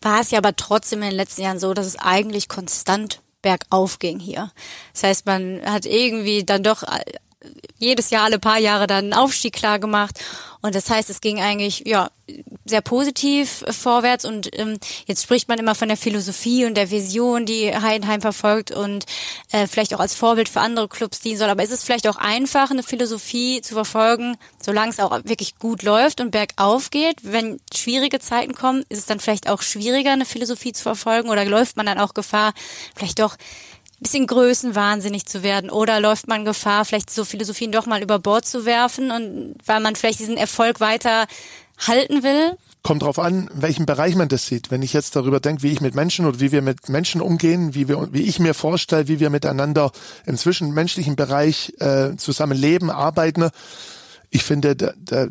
war 0.00 0.20
es 0.20 0.30
ja 0.30 0.38
aber 0.38 0.54
trotzdem 0.54 1.02
in 1.02 1.08
den 1.08 1.16
letzten 1.16 1.42
Jahren 1.42 1.58
so, 1.58 1.74
dass 1.74 1.86
es 1.86 1.96
eigentlich 1.96 2.48
konstant 2.48 3.20
bergauf 3.42 3.98
ging 3.98 4.20
hier. 4.20 4.52
Das 4.92 5.02
heißt, 5.04 5.26
man 5.26 5.62
hat 5.64 5.86
irgendwie 5.86 6.44
dann 6.44 6.62
doch 6.62 6.82
äh, 6.82 7.02
jedes 7.78 8.10
Jahr 8.10 8.24
alle 8.24 8.38
paar 8.38 8.58
Jahre 8.58 8.86
dann 8.86 9.04
einen 9.04 9.14
Aufstieg 9.14 9.54
klar 9.54 9.78
gemacht. 9.78 10.20
Und 10.60 10.74
das 10.74 10.90
heißt, 10.90 11.08
es 11.10 11.20
ging 11.20 11.40
eigentlich 11.40 11.84
ja 11.86 12.10
sehr 12.64 12.80
positiv 12.80 13.64
vorwärts. 13.70 14.24
Und 14.24 14.50
ähm, 14.58 14.78
jetzt 15.06 15.22
spricht 15.22 15.48
man 15.48 15.58
immer 15.58 15.74
von 15.74 15.88
der 15.88 15.96
Philosophie 15.96 16.66
und 16.66 16.76
der 16.76 16.90
Vision, 16.90 17.46
die 17.46 17.74
Heidenheim 17.74 18.20
verfolgt 18.20 18.70
und 18.70 19.06
äh, 19.52 19.66
vielleicht 19.66 19.94
auch 19.94 20.00
als 20.00 20.14
Vorbild 20.14 20.48
für 20.48 20.60
andere 20.60 20.88
Clubs 20.88 21.20
dienen 21.20 21.38
soll. 21.38 21.48
Aber 21.48 21.62
ist 21.62 21.72
es 21.72 21.84
vielleicht 21.84 22.06
auch 22.08 22.16
einfach, 22.16 22.70
eine 22.70 22.82
Philosophie 22.82 23.62
zu 23.62 23.74
verfolgen, 23.74 24.36
solange 24.60 24.90
es 24.90 25.00
auch 25.00 25.12
wirklich 25.24 25.58
gut 25.58 25.82
läuft 25.82 26.20
und 26.20 26.30
bergauf 26.30 26.90
geht? 26.90 27.18
Wenn 27.22 27.60
schwierige 27.74 28.18
Zeiten 28.18 28.54
kommen, 28.54 28.84
ist 28.88 28.98
es 28.98 29.06
dann 29.06 29.20
vielleicht 29.20 29.48
auch 29.48 29.62
schwieriger, 29.62 30.12
eine 30.12 30.26
Philosophie 30.26 30.72
zu 30.72 30.82
verfolgen? 30.82 31.30
Oder 31.30 31.44
läuft 31.44 31.76
man 31.76 31.86
dann 31.86 31.98
auch 31.98 32.14
Gefahr, 32.14 32.52
vielleicht 32.94 33.20
doch 33.20 33.36
bisschen 34.00 34.26
größenwahnsinnig 34.26 35.26
zu 35.26 35.42
werden? 35.42 35.70
Oder 35.70 36.00
läuft 36.00 36.28
man 36.28 36.44
Gefahr, 36.44 36.84
vielleicht 36.84 37.10
so 37.10 37.24
Philosophien 37.24 37.72
doch 37.72 37.86
mal 37.86 38.02
über 38.02 38.18
Bord 38.18 38.46
zu 38.46 38.64
werfen 38.64 39.10
und 39.10 39.56
weil 39.64 39.80
man 39.80 39.96
vielleicht 39.96 40.20
diesen 40.20 40.36
Erfolg 40.36 40.80
weiter 40.80 41.26
halten 41.86 42.22
will? 42.22 42.56
kommt 42.82 43.02
drauf 43.02 43.18
an, 43.18 43.50
in 43.54 43.62
welchem 43.62 43.84
Bereich 43.84 44.14
man 44.14 44.28
das 44.28 44.46
sieht. 44.46 44.70
Wenn 44.70 44.80
ich 44.80 44.94
jetzt 44.94 45.14
darüber 45.14 45.40
denke, 45.40 45.62
wie 45.62 45.72
ich 45.72 45.82
mit 45.82 45.94
Menschen 45.94 46.24
oder 46.24 46.40
wie 46.40 46.52
wir 46.52 46.62
mit 46.62 46.88
Menschen 46.88 47.20
umgehen, 47.20 47.74
wie 47.74 47.86
wir, 47.86 48.12
wie 48.12 48.22
ich 48.22 48.38
mir 48.38 48.54
vorstelle, 48.54 49.08
wie 49.08 49.20
wir 49.20 49.28
miteinander 49.28 49.92
im 50.24 50.38
zwischenmenschlichen 50.38 51.14
Bereich 51.14 51.74
äh, 51.80 52.16
zusammen 52.16 52.56
leben, 52.56 52.90
arbeiten, 52.90 53.50
ich 54.30 54.42
finde, 54.42 54.74
da, 54.74 54.92
da, 54.96 55.26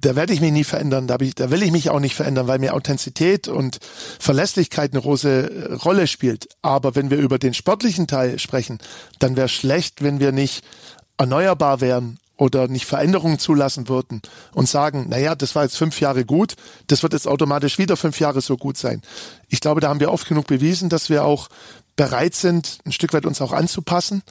da 0.00 0.16
werde 0.16 0.32
ich 0.32 0.40
mich 0.40 0.52
nie 0.52 0.64
verändern, 0.64 1.06
da, 1.06 1.16
ich, 1.20 1.34
da 1.34 1.50
will 1.50 1.62
ich 1.62 1.70
mich 1.70 1.90
auch 1.90 2.00
nicht 2.00 2.14
verändern, 2.14 2.46
weil 2.46 2.58
mir 2.58 2.74
Authentizität 2.74 3.48
und 3.48 3.78
Verlässlichkeit 4.18 4.92
eine 4.92 5.02
große 5.02 5.50
äh, 5.50 5.72
Rolle 5.74 6.06
spielt. 6.06 6.48
Aber 6.62 6.94
wenn 6.94 7.10
wir 7.10 7.18
über 7.18 7.38
den 7.38 7.54
sportlichen 7.54 8.06
Teil 8.06 8.38
sprechen, 8.38 8.78
dann 9.18 9.36
wäre 9.36 9.48
schlecht, 9.48 10.02
wenn 10.02 10.20
wir 10.20 10.32
nicht 10.32 10.64
erneuerbar 11.16 11.80
wären 11.80 12.18
oder 12.36 12.68
nicht 12.68 12.86
Veränderungen 12.86 13.38
zulassen 13.38 13.88
würden 13.88 14.20
und 14.52 14.68
sagen, 14.68 15.06
naja, 15.08 15.34
das 15.34 15.54
war 15.54 15.62
jetzt 15.62 15.76
fünf 15.76 16.00
Jahre 16.00 16.24
gut, 16.24 16.54
das 16.88 17.02
wird 17.02 17.12
jetzt 17.12 17.28
automatisch 17.28 17.78
wieder 17.78 17.96
fünf 17.96 18.18
Jahre 18.18 18.40
so 18.40 18.56
gut 18.56 18.76
sein. 18.76 19.02
Ich 19.48 19.60
glaube, 19.60 19.80
da 19.80 19.88
haben 19.88 20.00
wir 20.00 20.10
oft 20.10 20.28
genug 20.28 20.46
bewiesen, 20.46 20.88
dass 20.88 21.10
wir 21.10 21.24
auch 21.24 21.48
bereit 21.96 22.34
sind, 22.34 22.78
ein 22.84 22.92
Stück 22.92 23.12
weit 23.12 23.24
uns 23.24 23.40
auch 23.40 23.52
anzupassen. 23.52 24.22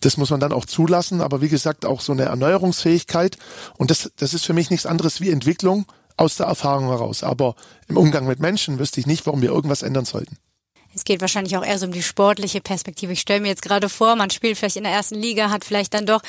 Das 0.00 0.16
muss 0.16 0.30
man 0.30 0.40
dann 0.40 0.52
auch 0.52 0.64
zulassen, 0.64 1.20
aber 1.20 1.40
wie 1.40 1.48
gesagt, 1.48 1.84
auch 1.84 2.00
so 2.00 2.12
eine 2.12 2.24
Erneuerungsfähigkeit. 2.24 3.36
Und 3.76 3.90
das, 3.90 4.12
das 4.16 4.34
ist 4.34 4.44
für 4.44 4.52
mich 4.52 4.70
nichts 4.70 4.86
anderes 4.86 5.20
wie 5.20 5.30
Entwicklung 5.30 5.86
aus 6.16 6.36
der 6.36 6.46
Erfahrung 6.46 6.88
heraus. 6.88 7.22
Aber 7.24 7.54
im 7.88 7.96
Umgang 7.96 8.26
mit 8.26 8.38
Menschen 8.38 8.78
wüsste 8.78 9.00
ich 9.00 9.06
nicht, 9.06 9.26
warum 9.26 9.42
wir 9.42 9.50
irgendwas 9.50 9.82
ändern 9.82 10.04
sollten. 10.04 10.36
Es 10.94 11.04
geht 11.04 11.20
wahrscheinlich 11.20 11.56
auch 11.56 11.64
eher 11.64 11.78
so 11.78 11.86
um 11.86 11.92
die 11.92 12.02
sportliche 12.02 12.60
Perspektive. 12.60 13.12
Ich 13.12 13.20
stelle 13.20 13.40
mir 13.40 13.48
jetzt 13.48 13.62
gerade 13.62 13.88
vor, 13.88 14.14
man 14.16 14.30
spielt 14.30 14.58
vielleicht 14.58 14.76
in 14.76 14.84
der 14.84 14.92
ersten 14.92 15.14
Liga, 15.14 15.50
hat 15.50 15.64
vielleicht 15.64 15.94
dann 15.94 16.06
doch 16.06 16.22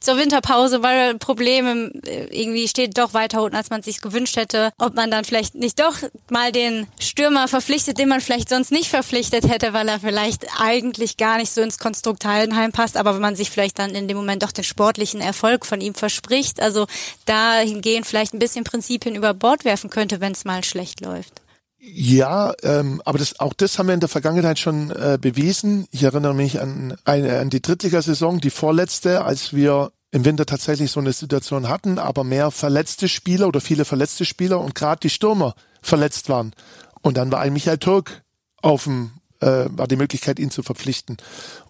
zur 0.00 0.16
Winterpause, 0.16 0.82
weil 0.82 1.18
Probleme 1.18 1.90
äh, 2.06 2.26
irgendwie 2.30 2.68
steht 2.68 2.96
doch 2.96 3.12
weiter 3.14 3.42
unten, 3.42 3.56
als 3.56 3.70
man 3.70 3.82
sich 3.82 4.00
gewünscht 4.00 4.36
hätte, 4.36 4.70
ob 4.78 4.94
man 4.94 5.10
dann 5.10 5.24
vielleicht 5.24 5.54
nicht 5.54 5.78
doch 5.80 5.96
mal 6.30 6.52
den 6.52 6.86
Stürmer 6.98 7.48
verpflichtet, 7.48 7.98
den 7.98 8.08
man 8.08 8.20
vielleicht 8.20 8.48
sonst 8.48 8.72
nicht 8.72 8.88
verpflichtet 8.88 9.48
hätte, 9.48 9.72
weil 9.72 9.88
er 9.88 10.00
vielleicht 10.00 10.46
eigentlich 10.58 11.16
gar 11.16 11.36
nicht 11.36 11.52
so 11.52 11.60
ins 11.60 11.78
Konstrukt 11.78 12.24
Heidenheim 12.24 12.72
passt, 12.72 12.96
aber 12.96 13.14
wenn 13.14 13.22
man 13.22 13.36
sich 13.36 13.50
vielleicht 13.50 13.78
dann 13.78 13.94
in 13.94 14.08
dem 14.08 14.16
Moment 14.16 14.42
doch 14.42 14.52
den 14.52 14.64
sportlichen 14.64 15.20
Erfolg 15.20 15.66
von 15.66 15.80
ihm 15.80 15.94
verspricht, 15.94 16.60
also 16.60 16.86
dahingehend 17.26 18.06
vielleicht 18.06 18.32
ein 18.32 18.38
bisschen 18.38 18.64
Prinzipien 18.64 19.14
über 19.14 19.34
Bord 19.34 19.64
werfen 19.64 19.90
könnte, 19.90 20.20
wenn 20.20 20.32
es 20.32 20.44
mal 20.44 20.64
schlecht 20.64 21.00
läuft. 21.00 21.42
Ja, 21.88 22.52
ähm, 22.64 23.00
aber 23.04 23.18
das, 23.18 23.38
auch 23.38 23.54
das 23.54 23.78
haben 23.78 23.86
wir 23.86 23.94
in 23.94 24.00
der 24.00 24.08
Vergangenheit 24.08 24.58
schon 24.58 24.90
äh, 24.90 25.18
bewiesen. 25.20 25.86
Ich 25.92 26.02
erinnere 26.02 26.34
mich 26.34 26.60
an, 26.60 26.96
eine, 27.04 27.38
an 27.38 27.48
die 27.48 27.62
Drittligasaison, 27.62 28.40
die 28.40 28.50
vorletzte, 28.50 29.24
als 29.24 29.54
wir 29.54 29.92
im 30.10 30.24
Winter 30.24 30.46
tatsächlich 30.46 30.90
so 30.90 30.98
eine 30.98 31.12
Situation 31.12 31.68
hatten, 31.68 32.00
aber 32.00 32.24
mehr 32.24 32.50
verletzte 32.50 33.08
Spieler 33.08 33.46
oder 33.46 33.60
viele 33.60 33.84
verletzte 33.84 34.24
Spieler 34.24 34.60
und 34.60 34.74
gerade 34.74 34.98
die 35.00 35.10
Stürmer 35.10 35.54
verletzt 35.80 36.28
waren. 36.28 36.54
Und 37.02 37.16
dann 37.16 37.30
war 37.30 37.38
ein 37.38 37.52
Michael 37.52 37.78
Türk 37.78 38.24
auf 38.62 38.84
dem, 38.84 39.12
äh, 39.40 39.66
war 39.68 39.86
die 39.86 39.96
Möglichkeit, 39.96 40.40
ihn 40.40 40.50
zu 40.50 40.64
verpflichten. 40.64 41.18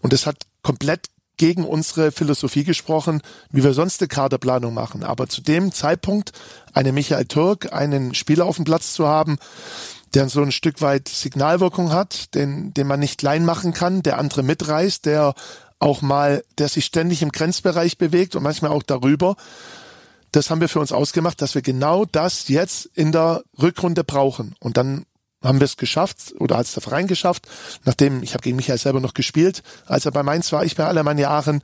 Und 0.01 0.15
das 0.15 0.25
hat 0.25 0.39
komplett 0.63 1.09
gegen 1.37 1.65
unsere 1.65 2.11
Philosophie 2.11 2.65
gesprochen, 2.65 3.21
wie 3.51 3.63
wir 3.63 3.75
sonst 3.75 4.01
eine 4.01 4.09
Kaderplanung 4.09 4.73
machen. 4.73 5.05
Aber 5.05 5.29
zu 5.29 5.43
dem 5.43 5.73
Zeitpunkt 5.73 6.33
einen 6.73 6.95
Michael 6.95 7.27
Türk, 7.27 7.75
einen 7.75 8.15
Spieler 8.15 8.47
auf 8.47 8.57
dem 8.57 8.65
Platz 8.65 8.95
zu 8.95 9.07
haben, 9.07 9.37
der 10.15 10.29
so 10.29 10.43
ein 10.43 10.53
Stück 10.53 10.81
weit 10.81 11.09
Signalwirkung 11.09 11.93
hat, 11.93 12.35
den, 12.35 12.73
den 12.75 12.87
man 12.87 13.01
nicht 13.01 13.19
klein 13.19 13.45
machen 13.45 13.73
kann, 13.73 14.03
der 14.03 14.19
andere 14.19 14.43
mitreißt, 14.43 15.05
der 15.07 15.35
auch 15.79 16.03
mal, 16.03 16.45
der 16.59 16.69
sich 16.69 16.87
ständig 16.87 17.23
im 17.23 17.33
Grenzbereich 17.33 17.99
bewegt 17.99 18.35
und 18.35 18.43
manchmal 18.43 18.71
auch 18.71 18.83
darüber. 18.83 19.37
Das 20.33 20.51
haben 20.51 20.61
wir 20.61 20.69
für 20.69 20.81
uns 20.81 20.93
ausgemacht, 20.93 21.41
dass 21.43 21.55
wir 21.55 21.63
genau 21.63 22.05
das 22.05 22.49
jetzt 22.49 22.87
in 22.95 23.13
der 23.13 23.43
Rückrunde 23.61 24.05
brauchen. 24.05 24.55
Und 24.61 24.77
dann 24.77 25.07
haben 25.43 25.61
wir 25.61 25.67
es 25.67 25.77
geschafft 25.77 26.35
oder 26.39 26.57
hat 26.57 26.67
es 26.67 26.75
der 26.75 26.83
Verein 26.83 27.07
geschafft, 27.07 27.47
nachdem 27.85 28.23
ich 28.23 28.35
habe 28.35 28.43
gegen 28.43 28.57
Michael 28.57 28.79
selber 28.79 29.01
noch 29.01 29.15
gespielt, 29.15 29.63
als 29.87 30.07
er 30.07 30.13
bei 30.13 30.23
Mainz 30.23 30.51
war, 30.53 30.65
ich 30.65 30.77
bei 30.77 30.85
Alemann 30.85 31.19
Jahren, 31.19 31.63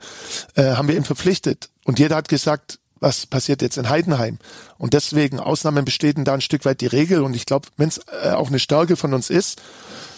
äh, 0.55 0.73
haben 0.73 0.87
wir 0.87 0.95
ihn 0.95 1.03
verpflichtet. 1.03 1.69
Und 1.83 1.99
jeder 1.99 2.15
hat 2.15 2.29
gesagt, 2.29 2.79
was 3.03 3.25
passiert 3.25 3.61
jetzt 3.61 3.77
in 3.77 3.89
Heidenheim. 3.89 4.39
Und 4.77 4.93
deswegen, 4.93 5.39
Ausnahmen 5.39 5.83
bestätigen 5.83 6.23
da 6.23 6.33
ein 6.33 6.41
Stück 6.41 6.63
weit 6.65 6.81
die 6.81 6.87
Regel. 6.87 7.21
Und 7.21 7.35
ich 7.35 7.45
glaube, 7.45 7.67
wenn 7.77 7.89
es 7.89 7.99
äh, 8.23 8.29
auch 8.29 8.47
eine 8.47 8.59
Stärke 8.59 8.95
von 8.95 9.13
uns 9.13 9.29
ist, 9.29 9.61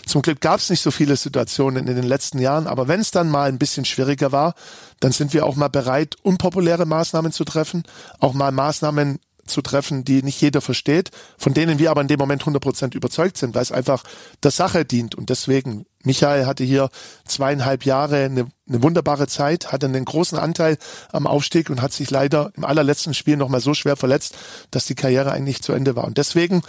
zum 0.06 0.22
Glück 0.22 0.40
gab 0.40 0.60
es 0.60 0.70
nicht 0.70 0.84
so 0.84 0.92
viele 0.92 1.18
Situationen 1.18 1.88
in 1.88 1.96
den 1.96 2.06
letzten 2.06 2.38
Jahren, 2.38 2.68
aber 2.68 2.88
wenn 2.88 3.00
es 3.00 3.10
dann 3.10 3.28
mal 3.28 3.50
ein 3.50 3.58
bisschen 3.58 3.86
schwieriger 3.86 4.32
war, 4.32 4.54
dann 5.00 5.12
sind 5.12 5.34
wir 5.34 5.48
auch 5.48 5.56
mal 5.56 5.68
bereit, 5.68 6.16
unpopuläre 6.22 6.86
Maßnahmen 6.86 7.32
zu 7.32 7.44
treffen, 7.44 7.82
auch 8.20 8.34
mal 8.34 8.52
Maßnahmen 8.52 9.20
zu 9.46 9.62
treffen, 9.62 10.04
die 10.04 10.24
nicht 10.24 10.42
jeder 10.42 10.62
versteht, 10.62 11.12
von 11.38 11.54
denen 11.54 11.80
wir 11.80 11.92
aber 11.92 12.02
in 12.02 12.08
dem 12.08 12.20
Moment 12.20 12.44
100% 12.44 12.96
überzeugt 12.96 13.38
sind, 13.38 13.56
weil 13.56 13.62
es 13.62 13.72
einfach 13.72 14.04
der 14.44 14.52
Sache 14.52 14.86
dient. 14.86 15.16
Und 15.16 15.30
deswegen, 15.30 15.86
Michael 16.04 16.46
hatte 16.46 16.64
hier 16.64 16.90
zweieinhalb 17.26 17.86
Jahre 17.86 18.26
eine, 18.26 18.48
eine 18.68 18.84
wunderbare 18.84 19.28
Zeit, 19.28 19.72
hatte 19.72 19.86
einen 19.86 20.06
großen 20.06 20.38
Anteil 20.38 20.78
am 21.12 21.28
Aufstieg 21.28 21.70
und 21.70 21.82
hat 21.82 21.94
sich 21.94 22.10
leider 22.10 22.52
im 22.56 22.66
allerletzten 22.66 23.14
Spiel 23.14 23.38
nochmal 23.38 23.62
so 23.62 23.74
schwer 23.74 23.96
verletzt, 23.96 24.36
dass 24.72 24.86
die 24.86 24.96
Karriere 24.96 25.32
eigentlich 25.32 25.62
zu 25.62 25.74
Ende 25.74 25.96
war. 25.96 26.06
Und 26.06 26.18
deswegen, 26.18 26.64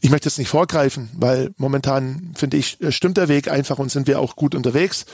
ich 0.00 0.10
möchte 0.10 0.28
jetzt 0.28 0.38
nicht 0.38 0.50
vorgreifen, 0.50 1.10
weil 1.14 1.52
momentan, 1.56 2.32
finde 2.34 2.58
ich, 2.58 2.78
stimmt 2.90 3.16
der 3.16 3.28
Weg 3.28 3.50
einfach 3.50 3.78
und 3.78 3.90
sind 3.90 4.06
wir 4.06 4.20
auch 4.20 4.36
gut 4.36 4.54
unterwegs. 4.54 5.06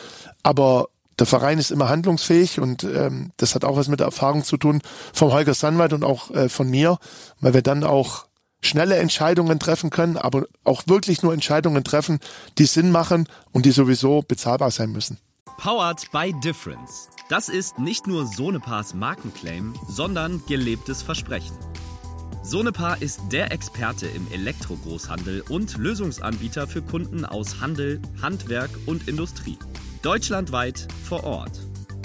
Aber 0.43 0.89
der 1.21 1.27
Verein 1.27 1.59
ist 1.59 1.71
immer 1.71 1.89
handlungsfähig 1.89 2.59
und 2.59 2.83
ähm, 2.83 3.31
das 3.37 3.55
hat 3.55 3.65
auch 3.65 3.77
was 3.77 3.89
mit 3.89 4.01
der 4.01 4.07
Erfahrung 4.07 4.43
zu 4.43 4.57
tun 4.57 4.81
vom 5.13 5.33
Holger 5.33 5.55
Sandwald 5.55 5.93
und 5.93 6.03
auch 6.03 6.31
äh, 6.31 6.49
von 6.49 6.69
mir, 6.69 6.99
weil 7.41 7.55
wir 7.55 7.63
dann 7.63 7.85
auch 7.85 8.27
schnelle 8.63 8.97
Entscheidungen 8.97 9.59
treffen 9.59 9.91
können, 9.91 10.17
aber 10.17 10.47
auch 10.65 10.83
wirklich 10.87 11.23
nur 11.23 11.33
Entscheidungen 11.33 11.85
treffen, 11.85 12.21
die 12.59 12.65
Sinn 12.65 12.91
machen 12.91 13.29
und 13.53 13.67
die 13.67 13.71
sowieso 13.71 14.23
bezahlbar 14.23 14.71
sein 14.71 14.93
müssen. 14.93 15.19
Powered 15.59 16.11
by 16.11 16.35
Difference. 16.43 17.09
Das 17.29 17.49
ist 17.49 17.79
nicht 17.79 18.07
nur 18.07 18.27
Sonepars 18.27 18.95
Markenclaim, 18.95 19.75
sondern 19.89 20.43
gelebtes 20.47 21.03
Versprechen. 21.03 21.57
Sonepar 22.43 23.01
ist 23.03 23.21
der 23.31 23.53
Experte 23.53 24.07
im 24.07 24.27
Elektrogroßhandel 24.33 25.43
und 25.51 25.77
Lösungsanbieter 25.77 26.67
für 26.67 26.81
Kunden 26.81 27.27
aus 27.27 27.61
Handel, 27.61 28.01
Handwerk 28.23 28.71
und 28.87 29.07
Industrie. 29.07 29.59
Deutschlandweit 30.03 30.89
vor 31.05 31.25
Ort. 31.25 31.61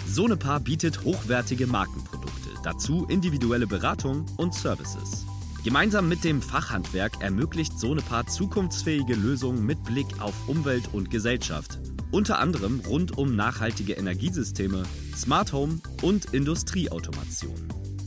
Sonepar 0.06 0.60
bietet 0.60 1.06
hochwertige 1.06 1.66
Markenprodukte, 1.66 2.50
dazu 2.62 3.06
individuelle 3.06 3.68
Beratung 3.68 4.26
und 4.36 4.54
Services. 4.54 5.26
Gemeinsam 5.64 6.10
mit 6.10 6.26
dem 6.26 6.42
Fachhandwerk 6.42 7.22
ermöglicht 7.22 7.80
Sonepar 7.80 8.28
zukunftsfähige 8.28 9.16
Lösungen 9.16 9.66
mit 9.66 9.82
Blick 9.86 10.08
auf 10.20 10.34
Umwelt 10.50 10.90
und 10.92 11.10
Gesellschaft. 11.10 11.80
Unter 12.12 12.40
anderem 12.40 12.82
rund 12.82 13.18
um 13.18 13.38
nachhaltige 13.38 13.94
Energiesysteme, 13.94 14.84
Smart 15.16 15.54
Home 15.54 15.80
und 16.02 16.34
Industrieautomation. 16.34 17.56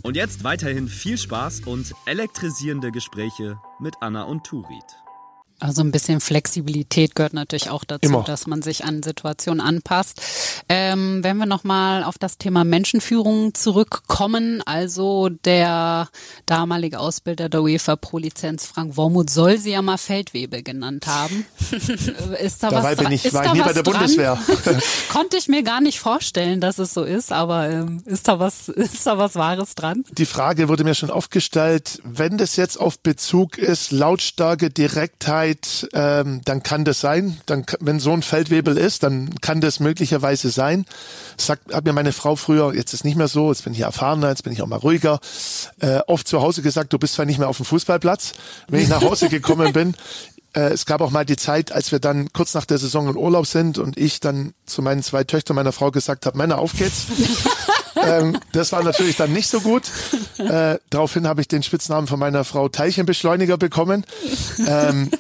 Und 0.03 0.17
jetzt 0.17 0.45
weiterhin 0.45 0.89
viel 0.89 1.17
Spaß 1.17 1.63
und 1.65 1.95
elektrisierende 2.05 2.93
Gespräche 2.93 3.59
mit 3.81 3.95
Anna 4.03 4.25
und 4.25 4.45
Turit. 4.45 4.85
Also 5.61 5.83
ein 5.83 5.91
bisschen 5.91 6.21
Flexibilität 6.21 7.17
gehört 7.17 7.33
natürlich 7.33 7.69
auch 7.69 7.83
dazu, 7.85 8.09
Immer. 8.09 8.23
dass 8.23 8.47
man 8.47 8.63
sich 8.63 8.85
an 8.85 9.03
Situationen 9.03 9.61
anpasst. 9.61 10.21
Ähm, 10.69 11.25
wenn 11.25 11.37
wir 11.37 11.47
nochmal 11.47 12.05
auf 12.05 12.17
das 12.17 12.39
Thema 12.39 12.63
Menschenführung 12.63 13.55
zurückkommen, 13.55 14.63
also 14.65 15.29
der 15.31 16.09
damalige 16.47 17.01
Ausbilder 17.01 17.49
der 17.49 17.63
UEFA 17.63 17.97
Pro-Lizenz 17.97 18.67
Frank 18.67 18.97
Wormuth 18.97 19.31
soll 19.31 19.59
sie 19.59 19.73
ja 19.73 19.83
mal 19.83 19.99
Feldwebel 19.99 20.63
genannt 20.63 21.09
haben. 21.09 21.45
ist 22.41 22.63
da 22.63 22.71
Dabei 22.71 22.97
was 22.97 23.05
bin 23.05 23.13
ich, 23.13 23.35
war 23.35 23.47
ich 23.47 23.53
nie 23.53 23.61
bei 23.61 23.73
der 23.73 23.83
dran? 23.83 23.95
Bundeswehr. 23.95 24.39
Konnte 25.13 25.39
ich 25.39 25.49
mir 25.49 25.65
gar 25.65 25.81
nicht 25.81 25.99
vorstellen, 25.99 26.61
dass 26.61 26.79
es 26.79 26.95
so 26.95 27.03
ist, 27.03 27.33
aber 27.33 27.69
ähm, 27.69 28.03
ist 28.05 28.29
da 28.29 28.39
was, 28.39 28.69
ist 28.69 29.07
da 29.07 29.19
was 29.19 29.35
Wahres 29.35 29.75
dran? 29.75 30.05
Die 30.13 30.27
Frage 30.27 30.69
wurde 30.69 30.85
mir 30.85 30.95
schon 30.95 31.11
oft 31.11 31.33
gestellt, 31.33 32.01
wenn 32.05 32.39
das 32.39 32.55
jetzt 32.55 32.79
auf 32.79 33.01
Bezug 33.01 33.59
ist, 33.59 33.91
Lautstärke, 33.91 34.71
Direktheit, 34.71 35.48
Zeit, 35.49 35.89
ähm, 35.93 36.41
dann 36.45 36.63
kann 36.63 36.85
das 36.85 37.01
sein. 37.01 37.41
Dann, 37.47 37.65
wenn 37.81 38.01
so 38.01 38.13
ein 38.13 38.23
Feldwebel 38.23 38.77
ist, 38.77 39.03
dann 39.03 39.35
kann 39.41 39.61
das 39.61 39.81
möglicherweise 39.81 40.51
sein. 40.51 40.85
Sagt, 41.37 41.73
hat 41.73 41.85
mir 41.85 41.93
meine 41.93 42.13
Frau 42.13 42.37
früher, 42.37 42.75
jetzt 42.75 42.95
ist 42.95 43.05
nicht 43.05 43.17
mehr 43.17 43.29
so, 43.29 43.51
jetzt 43.51 43.65
bin 43.65 43.73
ich 43.73 43.81
erfahrener, 43.81 44.29
jetzt 44.29 44.45
bin 44.45 44.53
ich 44.53 44.63
auch 44.63 44.67
mal 44.67 44.77
ruhiger, 44.77 45.21
äh, 45.81 46.01
oft 46.07 46.27
zu 46.27 46.41
Hause 46.43 46.63
gesagt, 46.63 46.93
du 46.93 46.99
bist 46.99 47.15
zwar 47.15 47.25
nicht 47.25 47.39
mehr 47.39 47.49
auf 47.49 47.57
dem 47.57 47.67
Fußballplatz. 47.67 48.33
Wenn 48.69 48.83
ich 48.83 48.89
nach 48.89 49.03
Hause 49.03 49.29
gekommen 49.29 49.73
bin, 49.73 49.95
äh, 50.55 50.73
es 50.73 50.87
gab 50.87 51.01
auch 51.01 51.11
mal 51.11 51.25
die 51.25 51.37
Zeit, 51.37 51.73
als 51.73 51.93
wir 51.93 51.99
dann 51.99 52.33
kurz 52.33 52.55
nach 52.55 52.65
der 52.65 52.79
Saison 52.79 53.09
in 53.09 53.17
Urlaub 53.17 53.47
sind 53.47 53.79
und 53.79 53.97
ich 53.97 54.21
dann 54.21 54.55
zu 54.67 54.83
meinen 54.83 55.03
zwei 55.03 55.25
Töchtern 55.25 55.57
meiner 55.57 55.73
Frau 55.73 55.91
gesagt 55.91 56.27
habe, 56.27 56.37
Männer, 56.39 56.59
auf 56.59 56.73
geht's. 56.73 57.07
ähm, 58.03 58.39
das 58.53 58.73
war 58.73 58.83
natürlich 58.83 59.17
dann 59.17 59.33
nicht 59.33 59.49
so 59.49 59.61
gut. 59.61 59.85
Äh, 60.39 60.79
daraufhin 60.91 61.27
habe 61.27 61.41
ich 61.41 61.49
den 61.49 61.63
Spitznamen 61.63 62.07
von 62.07 62.19
meiner 62.19 62.45
Frau 62.45 62.69
Teilchenbeschleuniger 62.69 63.59
bekommen. 63.59 64.05
Ähm, 64.67 65.11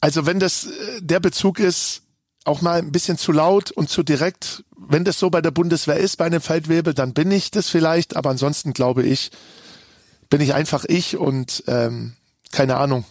also 0.00 0.26
wenn 0.26 0.40
das 0.40 0.66
äh, 0.66 1.00
der 1.00 1.20
Bezug 1.20 1.58
ist, 1.58 2.02
auch 2.44 2.62
mal 2.62 2.78
ein 2.78 2.92
bisschen 2.92 3.18
zu 3.18 3.32
laut 3.32 3.70
und 3.70 3.90
zu 3.90 4.02
direkt, 4.02 4.64
wenn 4.76 5.04
das 5.04 5.18
so 5.18 5.28
bei 5.28 5.42
der 5.42 5.50
Bundeswehr 5.50 5.96
ist, 5.96 6.16
bei 6.16 6.24
einem 6.24 6.40
Feldwebel, 6.40 6.94
dann 6.94 7.12
bin 7.12 7.30
ich 7.30 7.50
das 7.50 7.68
vielleicht, 7.68 8.16
aber 8.16 8.30
ansonsten 8.30 8.72
glaube 8.72 9.02
ich, 9.02 9.30
bin 10.30 10.40
ich 10.40 10.54
einfach 10.54 10.84
ich 10.86 11.16
und 11.16 11.64
ähm, 11.66 12.16
keine 12.50 12.76
Ahnung, 12.76 13.04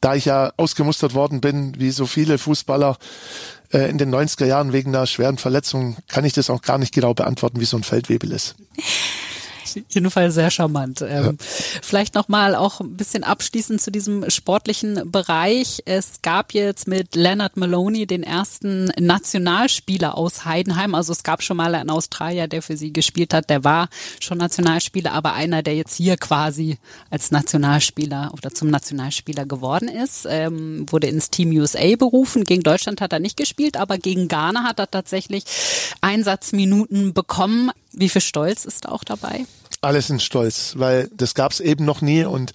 da 0.00 0.14
ich 0.14 0.24
ja 0.24 0.52
ausgemustert 0.56 1.14
worden 1.14 1.40
bin, 1.40 1.78
wie 1.78 1.90
so 1.90 2.06
viele 2.06 2.38
Fußballer 2.38 2.96
äh, 3.72 3.90
in 3.90 3.98
den 3.98 4.14
90er 4.14 4.46
Jahren 4.46 4.72
wegen 4.72 4.94
einer 4.94 5.06
schweren 5.06 5.38
Verletzung, 5.38 5.96
kann 6.08 6.24
ich 6.24 6.32
das 6.32 6.50
auch 6.50 6.62
gar 6.62 6.78
nicht 6.78 6.94
genau 6.94 7.14
beantworten, 7.14 7.60
wie 7.60 7.66
so 7.66 7.76
ein 7.76 7.84
Feldwebel 7.84 8.32
ist 8.32 8.56
jeden 9.88 10.10
Fall 10.10 10.30
sehr 10.30 10.50
charmant. 10.50 11.02
Ähm, 11.02 11.24
ja. 11.24 11.32
Vielleicht 11.82 12.14
nochmal 12.14 12.54
auch 12.54 12.80
ein 12.80 12.96
bisschen 12.96 13.24
abschließend 13.24 13.80
zu 13.80 13.90
diesem 13.90 14.28
sportlichen 14.30 15.10
Bereich. 15.10 15.82
Es 15.84 16.22
gab 16.22 16.54
jetzt 16.54 16.88
mit 16.88 17.14
Leonard 17.14 17.56
Maloney 17.56 18.06
den 18.06 18.22
ersten 18.22 18.86
Nationalspieler 18.98 20.16
aus 20.16 20.44
Heidenheim. 20.44 20.94
Also 20.94 21.12
es 21.12 21.22
gab 21.22 21.42
schon 21.42 21.56
mal 21.56 21.74
einen 21.74 21.90
Australier, 21.90 22.48
der 22.48 22.62
für 22.62 22.76
sie 22.76 22.92
gespielt 22.92 23.34
hat. 23.34 23.50
Der 23.50 23.64
war 23.64 23.88
schon 24.20 24.38
Nationalspieler, 24.38 25.12
aber 25.12 25.34
einer, 25.34 25.62
der 25.62 25.76
jetzt 25.76 25.94
hier 25.96 26.16
quasi 26.16 26.78
als 27.10 27.30
Nationalspieler 27.30 28.32
oder 28.32 28.50
zum 28.50 28.70
Nationalspieler 28.70 29.46
geworden 29.46 29.88
ist, 29.88 30.26
ähm, 30.28 30.86
wurde 30.90 31.06
ins 31.06 31.30
Team 31.30 31.50
USA 31.50 31.96
berufen. 31.96 32.44
Gegen 32.44 32.62
Deutschland 32.62 33.00
hat 33.00 33.12
er 33.12 33.20
nicht 33.20 33.36
gespielt, 33.36 33.76
aber 33.76 33.98
gegen 33.98 34.28
Ghana 34.28 34.64
hat 34.64 34.78
er 34.78 34.90
tatsächlich 34.90 35.44
Einsatzminuten 36.00 37.14
bekommen. 37.14 37.70
Wie 37.92 38.08
viel 38.08 38.20
Stolz 38.20 38.64
ist 38.64 38.88
auch 38.88 39.04
dabei? 39.04 39.46
Alle 39.80 40.00
sind 40.00 40.22
stolz, 40.22 40.74
weil 40.76 41.10
das 41.14 41.34
gab 41.34 41.52
es 41.52 41.60
eben 41.60 41.84
noch 41.84 42.02
nie 42.02 42.24
und 42.24 42.52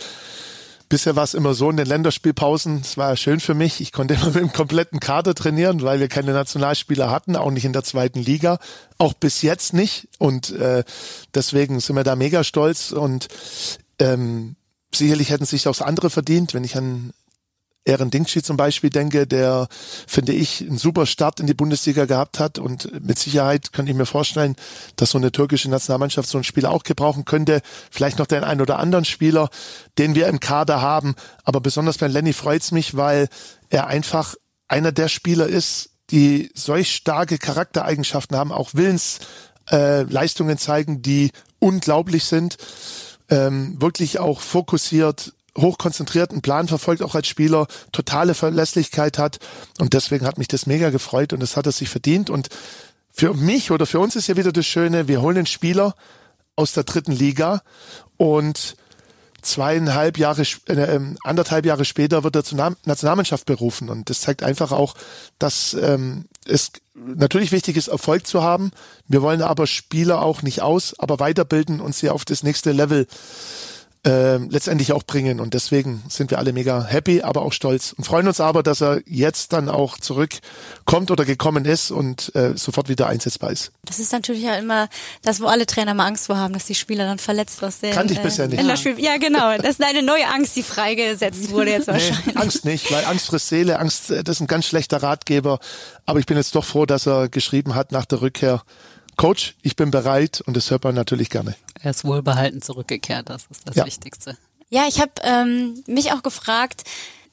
bisher 0.90 1.16
war 1.16 1.24
es 1.24 1.34
immer 1.34 1.54
so 1.54 1.70
in 1.70 1.78
den 1.78 1.88
Länderspielpausen, 1.88 2.82
es 2.82 2.98
war 2.98 3.10
ja 3.10 3.16
schön 3.16 3.40
für 3.40 3.54
mich, 3.54 3.82
ich 3.82 3.92
konnte 3.92 4.14
immer 4.16 4.28
mit 4.28 4.36
dem 4.36 4.54
kompletten 4.54 5.00
Kader 5.00 5.36
trainieren, 5.36 5.82
weil 5.82 6.00
wir 6.00 6.08
keine 6.08 6.34
Nationalspieler 6.34 7.12
hatten, 7.12 7.36
auch 7.36 7.52
nicht 7.52 7.66
in 7.66 7.74
der 7.74 7.84
zweiten 7.84 8.20
Liga, 8.20 8.60
auch 8.98 9.14
bis 9.14 9.42
jetzt 9.42 9.74
nicht. 9.74 10.08
Und 10.18 10.52
äh, 10.52 10.84
deswegen 11.34 11.80
sind 11.80 11.96
wir 11.96 12.04
da 12.04 12.16
mega 12.16 12.44
stolz. 12.44 12.92
Und 12.92 13.28
ähm, 14.00 14.56
sicherlich 14.94 15.30
hätten 15.30 15.46
sich 15.46 15.68
auch 15.68 15.80
andere 15.82 16.10
verdient, 16.10 16.54
wenn 16.54 16.64
ich 16.64 16.78
an 16.78 17.14
Ehren 17.88 18.12
Dingschi 18.12 18.44
zum 18.44 18.58
Beispiel 18.58 18.90
denke, 18.90 19.26
der, 19.26 19.68
finde 20.06 20.34
ich, 20.34 20.62
einen 20.62 20.78
super 20.78 21.06
Start 21.06 21.40
in 21.40 21.48
die 21.48 21.54
Bundesliga 21.54 22.06
gehabt 22.06 22.40
hat 22.40 22.60
und 22.60 23.02
mit 23.02 23.18
Sicherheit 23.18 23.72
könnte 23.72 23.92
ich 23.92 23.98
mir 23.98 24.06
vorstellen, 24.06 24.56
dass 24.98 25.12
so 25.12 25.18
eine 25.18 25.32
türkische 25.32 25.70
Nationalmannschaft 25.70 26.28
so 26.28 26.38
einen 26.38 26.44
Spieler 26.44 26.72
auch 26.72 26.84
gebrauchen 26.84 27.24
könnte. 27.24 27.62
Vielleicht 27.90 28.20
noch 28.20 28.28
den 28.28 28.44
einen 28.44 28.62
oder 28.62 28.80
anderen 28.80 29.06
Spieler, 29.06 29.50
den 29.98 30.16
wir 30.16 30.28
im 30.28 30.40
Kader 30.40 30.82
haben. 30.82 31.16
Aber 31.44 31.62
besonders 31.62 31.98
bei 31.98 32.08
Lenny 32.08 32.34
freut's 32.34 32.72
mich, 32.72 32.98
weil 32.98 33.30
er 33.70 33.88
einfach 33.88 34.36
einer 34.68 34.92
der 34.92 35.08
Spieler 35.08 35.48
ist, 35.48 35.92
die 36.10 36.52
solch 36.54 36.94
starke 36.94 37.38
Charaktereigenschaften 37.38 38.38
haben, 38.38 38.52
auch 38.52 38.72
Willensleistungen 38.74 40.56
äh, 40.56 40.60
zeigen, 40.60 41.02
die 41.02 41.32
unglaublich 41.60 42.26
sind. 42.26 42.58
Ähm, 43.30 43.82
wirklich 43.82 44.20
auch 44.20 44.40
fokussiert, 44.40 45.34
hochkonzentrierten 45.58 46.42
Plan 46.42 46.68
verfolgt, 46.68 47.02
auch 47.02 47.16
als 47.16 47.28
Spieler, 47.28 47.68
totale 47.92 48.34
Verlässlichkeit 48.34 49.18
hat. 49.18 49.40
Und 49.80 49.94
deswegen 49.94 50.26
hat 50.26 50.38
mich 50.38 50.48
das 50.48 50.66
mega 50.66 50.90
gefreut 50.90 51.34
und 51.34 51.42
das 51.42 51.58
hat 51.58 51.66
er 51.66 51.72
sich 51.72 51.90
verdient. 51.90 52.30
Und 52.30 52.50
für 53.12 53.34
mich 53.34 53.72
oder 53.72 53.86
für 53.86 54.00
uns 54.00 54.16
ist 54.16 54.28
ja 54.28 54.38
wieder 54.38 54.52
das 54.52 54.66
Schöne, 54.66 55.08
wir 55.08 55.22
holen 55.22 55.38
einen 55.38 55.46
Spieler 55.48 55.96
aus 56.56 56.74
der 56.74 56.84
dritten 56.84 57.12
Liga 57.12 57.62
und 58.18 58.78
zweieinhalb 59.42 60.18
Jahre, 60.18 60.44
äh, 60.68 60.74
ähm, 60.74 61.18
anderthalb 61.24 61.66
Jahre 61.66 61.86
später 61.86 62.24
wird 62.24 62.36
er 62.36 62.44
zur 62.44 62.76
Nationalmannschaft 62.86 63.46
berufen. 63.46 63.90
Und 63.90 64.10
das 64.10 64.22
zeigt 64.22 64.44
einfach 64.44 64.72
auch, 64.72 64.96
dass 65.40 65.74
ähm, 65.74 66.26
es 66.46 66.72
natürlich 66.96 67.52
wichtig 67.52 67.78
ist, 67.78 67.88
Erfolg 67.88 68.28
zu 68.28 68.44
haben. 68.44 68.72
Wir 69.08 69.22
wollen 69.22 69.42
aber 69.42 69.68
Spieler 69.68 70.22
auch 70.22 70.42
nicht 70.42 70.62
aus, 70.62 71.00
aber 71.00 71.20
weiterbilden 71.20 71.80
und 71.80 71.96
sie 71.96 72.10
auf 72.10 72.26
das 72.26 72.44
nächste 72.44 72.72
Level 72.72 73.08
äh, 74.08 74.38
letztendlich 74.38 74.94
auch 74.94 75.04
bringen. 75.04 75.40
Und 75.40 75.54
deswegen 75.54 76.02
sind 76.08 76.32
wir 76.32 76.40
alle 76.40 76.54
mega 76.54 76.84
happy, 76.86 77.22
aber 77.22 77.42
auch 77.42 77.52
stolz 77.52 77.94
und 77.98 78.06
freuen 78.06 78.28
uns 78.28 78.40
aber, 78.40 78.64
dass 78.64 78.82
er 78.82 79.02
jetzt 79.06 79.52
dann 79.52 79.68
auch 79.68 79.98
zurückkommt 79.98 81.12
oder 81.12 81.26
gekommen 81.26 81.66
ist 81.66 81.92
und 81.92 82.34
äh, 82.36 82.56
sofort 82.56 82.88
wieder 82.88 83.08
einsetzbar 83.08 83.52
ist. 83.52 83.72
Das 83.84 84.00
ist 84.00 84.14
natürlich 84.14 84.44
ja 84.44 84.56
immer 84.56 84.88
das, 85.24 85.42
wo 85.42 85.48
alle 85.48 85.66
Trainer 85.66 85.94
mal 85.94 86.08
Angst 86.08 86.28
vor 86.28 86.38
haben, 86.38 86.54
dass 86.54 86.66
die 86.66 86.76
Spieler 86.76 87.06
dann 87.06 87.20
verletzt 87.20 87.62
aus 87.64 87.80
der 87.80 87.92
Kannte 87.92 88.14
ich 88.14 88.20
äh, 88.20 88.24
bisher 88.24 88.48
nicht. 88.48 88.64
Ja. 88.64 88.92
ja, 88.98 89.18
genau. 89.18 89.58
Das 89.58 89.72
ist 89.72 89.84
eine 89.84 90.04
neue 90.04 90.28
Angst, 90.28 90.56
die 90.56 90.64
freigesetzt 90.64 91.52
wurde 91.52 91.72
jetzt 91.72 91.88
wahrscheinlich. 91.88 92.28
Nee, 92.28 92.42
Angst 92.42 92.66
nicht, 92.66 92.92
weil 92.92 93.04
Angst 93.06 93.28
frisst 93.28 93.50
Seele, 93.50 93.80
Angst, 93.80 94.10
äh, 94.10 94.24
das 94.24 94.38
ist 94.38 94.42
ein 94.42 94.48
ganz 94.48 94.66
schlechter 94.66 95.04
Ratgeber. 95.04 95.60
Aber 96.06 96.20
ich 96.20 96.26
bin 96.26 96.38
jetzt 96.38 96.56
doch 96.56 96.64
froh, 96.64 96.86
dass 96.86 97.06
er 97.06 97.28
geschrieben 97.28 97.76
hat 97.76 97.92
nach 97.92 98.06
der 98.06 98.22
Rückkehr, 98.22 98.64
Coach, 99.18 99.56
ich 99.64 99.76
bin 99.76 99.90
bereit 99.90 100.42
und 100.46 100.56
das 100.56 100.70
hört 100.70 100.84
man 100.84 100.94
natürlich 100.94 101.32
gerne. 101.32 101.56
Er 101.82 101.92
ist 101.92 102.06
wohlbehalten 102.06 102.62
zurückgekehrt, 102.62 103.30
das 103.30 103.48
ist 103.50 103.68
das 103.68 103.76
ja. 103.76 103.86
Wichtigste. 103.86 104.38
Ja, 104.70 104.86
ich 104.88 105.00
habe 105.00 105.12
ähm, 105.24 105.84
mich 105.88 106.12
auch 106.12 106.24
gefragt, 106.24 106.84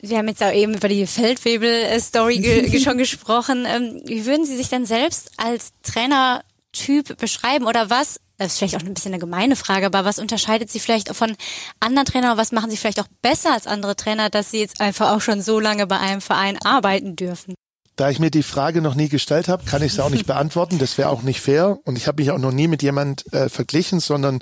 wir 0.00 0.18
haben 0.18 0.28
jetzt 0.28 0.42
auch 0.42 0.52
eben 0.52 0.74
über 0.74 0.88
die 0.88 1.06
Feldwebel-Story 1.06 2.38
ge 2.38 2.80
schon 2.84 2.98
gesprochen. 2.98 3.64
Ähm, 3.66 4.02
wie 4.04 4.26
würden 4.26 4.44
Sie 4.44 4.56
sich 4.56 4.68
denn 4.68 4.86
selbst 4.86 5.30
als 5.36 5.72
Trainertyp 5.82 7.16
beschreiben 7.18 7.66
oder 7.66 7.90
was? 7.90 8.20
Das 8.36 8.48
ist 8.48 8.58
vielleicht 8.58 8.76
auch 8.76 8.80
ein 8.80 8.94
bisschen 8.94 9.12
eine 9.12 9.20
gemeine 9.20 9.56
Frage, 9.56 9.86
aber 9.86 10.04
was 10.04 10.18
unterscheidet 10.18 10.70
Sie 10.70 10.80
vielleicht 10.80 11.14
von 11.14 11.36
anderen 11.80 12.04
Trainern? 12.04 12.36
Was 12.36 12.52
machen 12.52 12.70
Sie 12.70 12.76
vielleicht 12.76 13.00
auch 13.00 13.08
besser 13.22 13.52
als 13.52 13.66
andere 13.66 13.94
Trainer, 13.94 14.28
dass 14.28 14.50
Sie 14.50 14.58
jetzt 14.58 14.80
einfach 14.80 15.12
auch 15.12 15.20
schon 15.20 15.40
so 15.40 15.60
lange 15.60 15.86
bei 15.86 15.98
einem 15.98 16.20
Verein 16.20 16.58
arbeiten 16.64 17.14
dürfen? 17.16 17.54
Da 17.96 18.10
ich 18.10 18.18
mir 18.18 18.30
die 18.30 18.42
Frage 18.42 18.80
noch 18.80 18.96
nie 18.96 19.08
gestellt 19.08 19.48
habe, 19.48 19.64
kann 19.64 19.82
ich 19.82 19.92
es 19.92 20.00
auch 20.00 20.10
nicht 20.10 20.26
beantworten. 20.26 20.78
Das 20.78 20.98
wäre 20.98 21.10
auch 21.10 21.22
nicht 21.22 21.40
fair. 21.40 21.78
Und 21.84 21.96
ich 21.96 22.08
habe 22.08 22.22
mich 22.22 22.32
auch 22.32 22.38
noch 22.38 22.52
nie 22.52 22.66
mit 22.66 22.82
jemand 22.82 23.32
äh, 23.32 23.48
verglichen, 23.48 24.00
sondern 24.00 24.40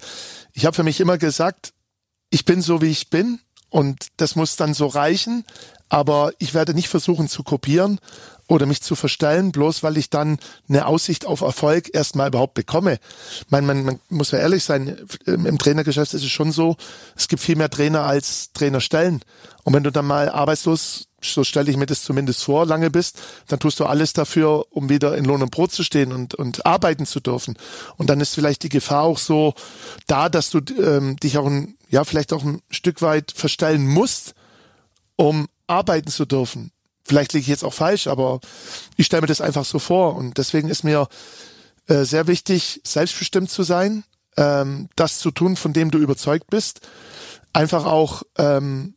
ich 0.53 0.65
habe 0.65 0.75
für 0.75 0.83
mich 0.83 1.01
immer 1.01 1.19
gesagt, 1.19 1.75
ich 2.31 2.47
bin 2.47 2.63
so, 2.63 2.81
wie 2.81 2.91
ich 2.91 3.11
bin. 3.11 3.41
Und 3.69 4.09
das 4.17 4.37
muss 4.37 4.57
dann 4.57 4.73
so 4.73 4.87
reichen. 4.87 5.45
Aber 5.91 6.33
ich 6.39 6.55
werde 6.55 6.73
nicht 6.73 6.89
versuchen 6.89 7.29
zu 7.29 7.43
kopieren 7.43 8.01
oder 8.49 8.65
mich 8.65 8.83
zu 8.83 8.95
verstellen, 8.95 9.53
bloß 9.53 9.83
weil 9.83 9.99
ich 9.99 10.09
dann 10.09 10.39
eine 10.69 10.87
Aussicht 10.87 11.27
auf 11.27 11.43
Erfolg 11.43 11.95
erstmal 11.95 12.29
überhaupt 12.29 12.55
bekomme. 12.55 12.99
Man, 13.49 13.67
man, 13.67 13.85
man 13.85 14.01
muss 14.09 14.31
ja 14.31 14.39
ehrlich 14.39 14.65
sein, 14.65 14.97
im 15.27 15.59
Trainergeschäft 15.59 16.15
ist 16.15 16.23
es 16.23 16.31
schon 16.31 16.53
so, 16.53 16.77
es 17.17 17.29
gibt 17.29 17.43
viel 17.43 17.57
mehr 17.57 17.71
Trainer 17.71 18.03
als 18.03 18.53
Trainerstellen. 18.53 19.23
Und 19.65 19.75
wenn 19.75 19.85
du 19.85 19.93
dann 19.93 20.07
mal 20.07 20.31
arbeitslos 20.31 21.09
so 21.23 21.45
stelle 21.45 21.71
ich 21.71 21.77
mir 21.77 21.87
das 21.87 22.03
zumindest 22.03 22.45
vor, 22.45 22.67
lange 22.67 22.91
bist, 22.91 23.21
dann 23.49 23.61
tust 23.61 23.81
du 23.81 23.85
alles 23.85 24.13
dafür, 24.13 24.67
um 24.71 24.89
wieder 24.89 25.17
in 25.17 25.25
Lohn 25.25 25.43
und 25.43 25.51
Brot 25.51 25.73
zu 25.73 25.83
stehen 25.83 26.13
und, 26.13 26.35
und 26.35 26.67
arbeiten 26.67 27.07
zu 27.07 27.21
dürfen. 27.21 27.57
Und 27.97 28.11
dann 28.11 28.21
ist 28.21 28.35
vielleicht 28.35 28.63
die 28.63 28.69
Gefahr 28.69 29.03
auch 29.03 29.19
so 29.19 29.55
da, 30.07 30.29
dass 30.29 30.51
du 30.51 30.61
ähm, 30.81 31.17
dich 31.17 31.39
auch 31.39 31.47
ein, 31.47 31.77
ja 31.89 32.05
vielleicht 32.05 32.33
auch 32.33 32.45
ein 32.45 32.63
Stück 32.71 33.03
weit 33.03 33.33
verstellen 33.35 33.87
musst, 33.87 34.35
um 35.17 35.49
arbeiten 35.67 36.11
zu 36.11 36.25
dürfen. 36.25 36.73
Vielleicht 37.05 37.33
liege 37.33 37.43
ich 37.43 37.49
jetzt 37.49 37.65
auch 37.65 37.75
falsch, 37.75 38.07
aber 38.07 38.41
ich 38.97 39.07
stelle 39.07 39.23
mir 39.23 39.29
das 39.29 39.41
einfach 39.41 39.65
so 39.65 39.79
vor. 39.79 40.17
Und 40.17 40.39
deswegen 40.39 40.69
ist 40.69 40.85
mir 40.85 41.09
äh, 41.87 42.05
sehr 42.05 42.27
wichtig, 42.27 42.81
selbstbestimmt 42.85 43.51
zu 43.51 43.63
sein, 43.65 44.05
ähm, 44.37 44.89
das 44.97 45.19
zu 45.19 45.31
tun, 45.31 45.57
von 45.57 45.73
dem 45.73 45.91
du 45.91 45.99
überzeugt 45.99 46.49
bist. 46.49 46.81
Einfach 47.53 47.85
auch 47.87 48.23
ähm, 48.39 48.95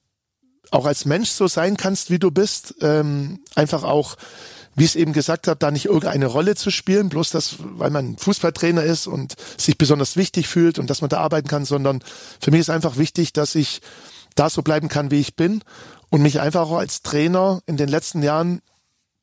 auch 0.75 0.85
als 0.85 1.05
Mensch 1.05 1.29
so 1.29 1.47
sein 1.47 1.77
kannst, 1.77 2.11
wie 2.11 2.19
du 2.19 2.31
bist. 2.31 2.75
Ähm, 2.81 3.39
einfach 3.55 3.83
auch, 3.83 4.15
wie 4.75 4.83
ich 4.83 4.91
es 4.91 4.95
eben 4.95 5.13
gesagt 5.13 5.47
habe, 5.47 5.57
da 5.57 5.71
nicht 5.71 5.85
irgendeine 5.85 6.25
Rolle 6.25 6.55
zu 6.55 6.69
spielen, 6.69 7.09
bloß 7.09 7.29
das, 7.29 7.55
weil 7.59 7.89
man 7.89 8.17
Fußballtrainer 8.17 8.83
ist 8.83 9.07
und 9.07 9.35
sich 9.57 9.77
besonders 9.77 10.17
wichtig 10.17 10.47
fühlt 10.47 10.77
und 10.77 10.89
dass 10.89 11.01
man 11.01 11.09
da 11.09 11.19
arbeiten 11.19 11.47
kann, 11.47 11.65
sondern 11.65 12.03
für 12.41 12.51
mich 12.51 12.59
ist 12.59 12.69
einfach 12.69 12.97
wichtig, 12.97 13.31
dass 13.31 13.55
ich 13.55 13.81
da 14.35 14.49
so 14.49 14.61
bleiben 14.61 14.89
kann, 14.89 15.11
wie 15.11 15.19
ich 15.21 15.37
bin 15.37 15.61
und 16.09 16.21
mich 16.21 16.41
einfach 16.41 16.69
auch 16.69 16.77
als 16.77 17.01
Trainer 17.01 17.61
in 17.65 17.77
den 17.77 17.87
letzten 17.87 18.21
Jahren 18.21 18.61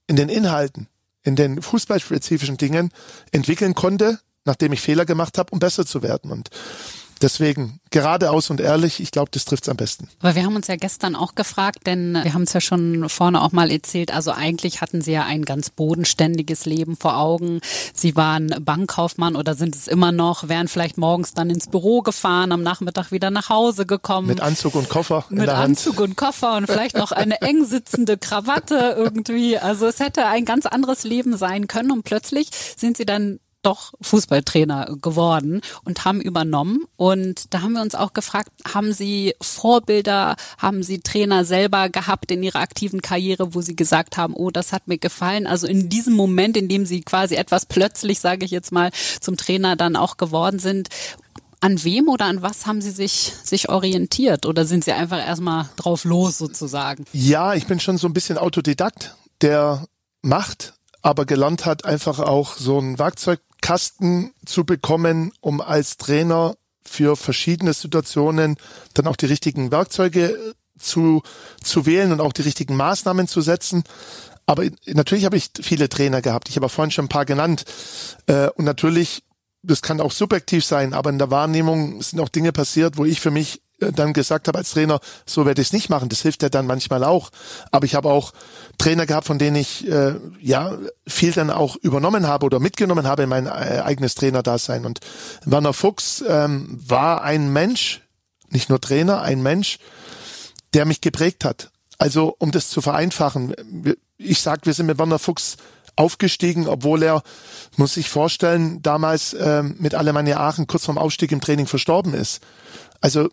in 0.07 0.17
den 0.17 0.31
Inhalten, 0.31 0.89
in 1.23 1.37
den 1.37 1.61
fußballspezifischen 1.61 2.57
Dingen 2.57 2.91
entwickeln 3.31 3.75
konnte, 3.75 4.19
nachdem 4.45 4.73
ich 4.73 4.81
Fehler 4.81 5.05
gemacht 5.05 5.37
habe, 5.37 5.53
um 5.53 5.59
besser 5.59 5.85
zu 5.85 6.03
werden. 6.03 6.31
Und 6.31 6.49
Deswegen 7.23 7.79
geradeaus 7.91 8.51
und 8.51 8.61
ehrlich, 8.61 8.99
ich 8.99 9.13
glaube, 9.13 9.31
das 9.31 9.45
trifft's 9.45 9.69
am 9.69 9.77
besten. 9.77 10.09
Aber 10.21 10.35
wir 10.35 10.45
haben 10.45 10.57
uns 10.57 10.67
ja 10.67 10.75
gestern 10.75 11.15
auch 11.15 11.37
gefragt, 11.37 11.87
denn 11.87 12.15
wir 12.21 12.35
haben 12.35 12.43
es 12.43 12.53
ja 12.53 12.61
schon 12.61 13.09
vorne 13.09 13.41
auch 13.43 13.53
mal 13.53 13.71
erzählt. 13.71 14.13
Also 14.13 14.33
eigentlich 14.33 14.81
hatten 14.81 15.03
Sie 15.03 15.13
ja 15.13 15.25
ein 15.25 15.45
ganz 15.45 15.71
bodenständiges 15.71 16.67
Leben 16.67 16.97
vor 16.97 17.17
Augen. 17.19 17.61
Sie 17.95 18.17
waren 18.17 18.53
Bankkaufmann 18.61 19.37
oder 19.37 19.55
sind 19.55 19.77
es 19.77 19.87
immer 19.87 20.11
noch, 20.11 20.49
wären 20.49 20.67
vielleicht 20.67 20.99
morgens 20.99 21.33
dann 21.33 21.49
ins 21.49 21.69
Büro 21.69 22.03
gefahren, 22.03 22.51
am 22.51 22.63
Nachmittag 22.63 23.13
wieder 23.13 23.31
nach 23.31 23.49
Hause 23.49 23.87
gekommen. 23.87 24.27
Mit 24.27 24.41
Anzug 24.41 24.75
und 24.75 24.89
Koffer. 24.89 25.25
Mit 25.31 25.49
Anzug 25.49 26.01
und 26.01 26.17
Koffer 26.17 26.57
und 26.57 26.67
vielleicht 26.67 26.97
noch 26.97 27.13
eine 27.13 27.41
eng 27.43 27.65
sitzende 27.65 28.19
Krawatte 28.19 28.95
irgendwie. 28.97 29.59
Also 29.59 29.87
es 29.87 30.01
hätte 30.01 30.27
ein 30.27 30.45
ganz 30.45 30.67
anderes 30.67 31.05
Leben 31.05 31.37
sein 31.37 31.69
können 31.69 31.93
und 31.93 32.03
plötzlich 32.03 32.49
sind 32.77 32.97
Sie 32.97 33.07
dann 33.07 33.39
doch 33.63 33.93
Fußballtrainer 34.01 34.97
geworden 35.01 35.61
und 35.85 36.05
haben 36.05 36.21
übernommen. 36.21 36.85
Und 36.97 37.55
da 37.55 37.63
haben 37.63 37.73
wir 37.73 37.83
uns 37.83 37.95
auch 37.95 38.13
gefragt, 38.13 38.51
haben 38.73 38.93
Sie 38.93 39.35
Vorbilder, 39.41 40.37
haben 40.59 40.83
Sie 40.83 41.01
Trainer 41.01 41.45
selber 41.45 41.89
gehabt 41.89 42.31
in 42.31 42.43
Ihrer 42.43 42.61
aktiven 42.61 43.03
Karriere, 43.03 43.55
wo 43.55 43.61
Sie 43.61 43.77
gesagt 43.77 44.17
haben, 44.17 44.35
oh, 44.35 44.51
das 44.51 44.73
hat 44.73 44.89
mir 44.89 44.99
gefallen. 44.99 45.47
Also 45.47 45.67
in 45.67 45.89
diesem 45.89 46.15
Moment, 46.15 46.57
in 46.57 46.69
dem 46.69 46.87
Sie 46.87 47.03
quasi 47.03 47.37
etwas 47.37 47.67
plötzlich, 47.67 48.21
sage 48.21 48.45
ich 48.45 48.51
jetzt 48.51 48.73
mal, 48.73 48.91
zum 49.21 49.37
Trainer 49.37 49.77
dann 49.77 49.97
auch 49.97 50.17
geworden 50.17 50.59
sind, 50.59 50.89
An 51.65 51.85
wem 51.85 52.09
oder 52.09 52.25
an 52.25 52.43
was 52.43 52.67
haben 52.67 52.81
Sie 52.81 52.91
sich, 52.91 53.33
sich 53.45 53.69
orientiert 53.69 54.47
oder 54.47 54.65
sind 54.65 54.83
Sie 54.85 54.91
einfach 54.91 55.25
erstmal 55.25 55.69
drauf 55.77 56.05
los 56.05 56.37
sozusagen? 56.37 57.05
Ja, 57.13 57.55
ich 57.55 57.69
bin 57.69 57.79
schon 57.79 57.99
so 57.99 58.09
ein 58.09 58.13
bisschen 58.13 58.37
Autodidakt, 58.37 59.15
der 59.43 59.87
macht, 60.23 60.75
aber 61.03 61.27
gelernt 61.27 61.67
hat, 61.67 61.85
einfach 61.85 62.21
auch 62.21 62.57
so 62.57 62.79
einen 62.79 62.99
Werkzeugkasten 62.99 64.33
zu 64.47 64.65
bekommen, 64.65 65.33
um 65.41 65.61
als 65.61 65.97
Trainer 65.97 66.57
für 66.85 67.17
verschiedene 67.17 67.75
Situationen 67.75 68.57
dann 68.95 69.07
auch 69.07 69.17
die 69.17 69.27
richtigen 69.27 69.71
Werkzeuge 69.71 70.55
zu, 70.79 71.23
zu 71.63 71.87
wählen 71.87 72.13
und 72.13 72.21
auch 72.21 72.33
die 72.33 72.43
richtigen 72.43 72.77
Maßnahmen 72.77 73.29
zu 73.29 73.41
setzen. 73.41 73.85
Aber 74.47 74.65
natürlich 74.87 75.25
habe 75.25 75.37
ich 75.37 75.51
viele 75.61 75.89
Trainer 75.89 76.21
gehabt. 76.21 76.49
Ich 76.49 76.57
habe 76.57 76.69
vorhin 76.69 76.91
schon 76.91 77.07
ein 77.07 77.09
paar 77.09 77.25
genannt. 77.25 77.65
Äh, 78.27 78.49
und 78.49 78.65
natürlich, 78.65 79.23
das 79.63 79.83
kann 79.83 80.01
auch 80.01 80.13
subjektiv 80.13 80.65
sein, 80.65 80.93
aber 80.93 81.11
in 81.11 81.19
der 81.19 81.31
Wahrnehmung 81.31 82.03
sind 82.03 82.21
auch 82.21 82.29
Dinge 82.29 82.53
passiert, 82.53 82.97
wo 82.97 83.05
ich 83.05 83.21
für 83.21 83.31
mich 83.31 83.57
äh, 83.57 83.72
dann 83.91 84.13
gesagt 84.13 84.49
habe 84.49 84.59
als 84.59 84.71
Trainer, 84.71 85.01
so 85.27 85.47
werde 85.47 85.61
ich 85.61 85.69
es 85.69 85.73
nicht 85.73 85.89
machen. 85.89 86.09
Das 86.09 86.23
hilft 86.23 86.43
ja 86.43 86.49
dann 86.49 86.67
manchmal 86.67 87.03
auch. 87.03 87.31
Aber 87.71 87.85
ich 87.85 87.95
habe 87.95 88.11
auch 88.11 88.33
Trainer 88.79 89.07
gehabt, 89.07 89.27
von 89.27 89.39
denen 89.39 89.57
ich 89.57 89.89
äh, 89.89 90.15
ja 90.41 90.79
viel 91.07 91.33
dann 91.33 91.51
auch 91.51 91.77
übernommen 91.77 92.27
habe 92.27 92.47
oder 92.47 92.61
mitgenommen 92.61 93.07
habe 93.07 93.25
in 93.25 93.29
mein 93.29 93.47
äh, 93.47 93.83
eigenes 93.85 94.15
Trainerdasein. 94.15 94.85
Und 94.85 95.01
Werner 95.45 95.73
Fuchs 95.73 96.23
ähm, 96.27 96.79
war 96.87 97.23
ein 97.23 97.53
Mensch, 97.53 98.03
nicht 98.51 98.69
nur 98.69 98.81
Trainer, 98.81 99.23
ein 99.23 99.43
Mensch, 99.43 99.79
der 100.75 100.85
mich 100.85 101.01
geprägt 101.01 101.45
hat. 101.45 101.71
Also 101.99 102.35
um 102.39 102.51
das 102.51 102.69
zu 102.69 102.81
vereinfachen, 102.81 103.55
ich 104.19 104.41
sag, 104.41 104.67
wir 104.67 104.75
sind 104.75 104.87
mit 104.87 104.99
Werner 104.99 105.19
Fuchs 105.19 105.57
aufgestiegen, 105.97 106.67
obwohl 106.67 107.03
er, 107.03 107.23
muss 107.77 107.97
ich 107.97 108.09
vorstellen, 108.09 108.83
damals 108.83 109.37
ähm, 109.39 109.77
mit 109.79 109.95
Alemannia 109.95 110.39
Aachen 110.39 110.67
kurz 110.67 110.87
vorm 110.87 110.99
Aufstieg 110.99 111.33
im 111.33 111.41
Training 111.41 111.67
verstorben 111.67 112.15
ist. 112.15 112.41
Also 113.01 113.29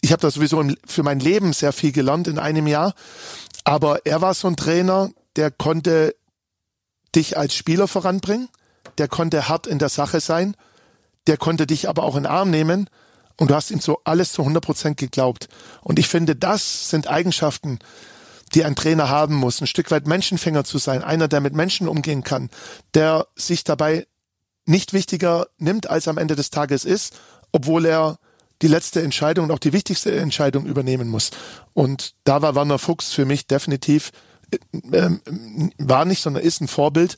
ich 0.00 0.12
habe 0.12 0.22
da 0.22 0.30
sowieso 0.30 0.62
für 0.86 1.02
mein 1.02 1.20
Leben 1.20 1.52
sehr 1.52 1.72
viel 1.72 1.92
gelernt 1.92 2.28
in 2.28 2.38
einem 2.38 2.66
Jahr, 2.66 2.94
aber 3.64 4.06
er 4.06 4.20
war 4.20 4.34
so 4.34 4.48
ein 4.48 4.56
Trainer, 4.56 5.10
der 5.36 5.50
konnte 5.50 6.14
dich 7.14 7.36
als 7.36 7.54
Spieler 7.54 7.88
voranbringen, 7.88 8.48
der 8.98 9.08
konnte 9.08 9.48
hart 9.48 9.66
in 9.66 9.78
der 9.78 9.88
Sache 9.88 10.20
sein, 10.20 10.56
der 11.26 11.36
konnte 11.36 11.66
dich 11.66 11.88
aber 11.88 12.04
auch 12.04 12.16
in 12.16 12.24
den 12.24 12.32
Arm 12.32 12.50
nehmen. 12.50 12.88
Und 13.36 13.50
du 13.50 13.54
hast 13.54 13.70
ihm 13.70 13.80
so 13.80 14.00
alles 14.04 14.32
zu 14.32 14.42
100 14.42 14.64
Prozent 14.64 14.96
geglaubt. 14.96 15.48
Und 15.82 15.98
ich 15.98 16.08
finde, 16.08 16.34
das 16.34 16.90
sind 16.90 17.06
Eigenschaften, 17.06 17.78
die 18.54 18.64
ein 18.64 18.74
Trainer 18.74 19.08
haben 19.08 19.36
muss. 19.36 19.60
Ein 19.60 19.68
Stück 19.68 19.90
weit 19.90 20.06
Menschenfänger 20.08 20.64
zu 20.64 20.78
sein, 20.78 21.04
einer, 21.04 21.28
der 21.28 21.40
mit 21.40 21.54
Menschen 21.54 21.86
umgehen 21.86 22.24
kann, 22.24 22.50
der 22.94 23.28
sich 23.36 23.62
dabei 23.62 24.06
nicht 24.66 24.92
wichtiger 24.92 25.46
nimmt, 25.58 25.88
als 25.88 26.08
am 26.08 26.18
Ende 26.18 26.34
des 26.34 26.50
Tages 26.50 26.84
ist, 26.84 27.14
obwohl 27.52 27.86
er 27.86 28.18
die 28.62 28.68
letzte 28.68 29.02
Entscheidung 29.02 29.44
und 29.44 29.50
auch 29.50 29.58
die 29.58 29.72
wichtigste 29.72 30.16
Entscheidung 30.16 30.66
übernehmen 30.66 31.08
muss. 31.08 31.30
Und 31.74 32.14
da 32.24 32.42
war 32.42 32.54
Werner 32.54 32.78
Fuchs 32.78 33.12
für 33.12 33.24
mich 33.24 33.46
definitiv, 33.46 34.10
äh, 34.50 34.96
äh, 34.96 35.18
war 35.78 36.04
nicht, 36.04 36.22
sondern 36.22 36.42
ist 36.42 36.60
ein 36.60 36.68
Vorbild 36.68 37.16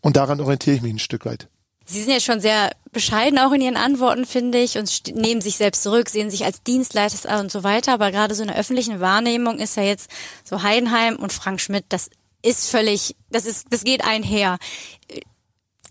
und 0.00 0.16
daran 0.16 0.40
orientiere 0.40 0.76
ich 0.76 0.82
mich 0.82 0.92
ein 0.92 0.98
Stück 0.98 1.26
weit. 1.26 1.48
Sie 1.86 2.02
sind 2.02 2.12
ja 2.12 2.20
schon 2.20 2.40
sehr 2.40 2.70
bescheiden 2.92 3.38
auch 3.38 3.50
in 3.52 3.60
Ihren 3.60 3.76
Antworten, 3.76 4.24
finde 4.24 4.58
ich, 4.58 4.78
und 4.78 5.14
nehmen 5.16 5.40
sich 5.40 5.56
selbst 5.56 5.82
zurück, 5.82 6.08
sehen 6.08 6.30
sich 6.30 6.44
als 6.44 6.62
Dienstleister 6.62 7.40
und 7.40 7.50
so 7.50 7.64
weiter. 7.64 7.94
Aber 7.94 8.12
gerade 8.12 8.34
so 8.34 8.42
in 8.42 8.48
der 8.48 8.58
öffentlichen 8.58 9.00
Wahrnehmung 9.00 9.58
ist 9.58 9.76
ja 9.76 9.82
jetzt 9.82 10.08
so 10.44 10.62
Heidenheim 10.62 11.16
und 11.16 11.32
Frank 11.32 11.60
Schmidt, 11.60 11.84
das 11.88 12.10
ist 12.42 12.70
völlig, 12.70 13.16
das 13.30 13.44
ist, 13.44 13.66
das 13.70 13.82
geht 13.82 14.04
einher. 14.04 14.58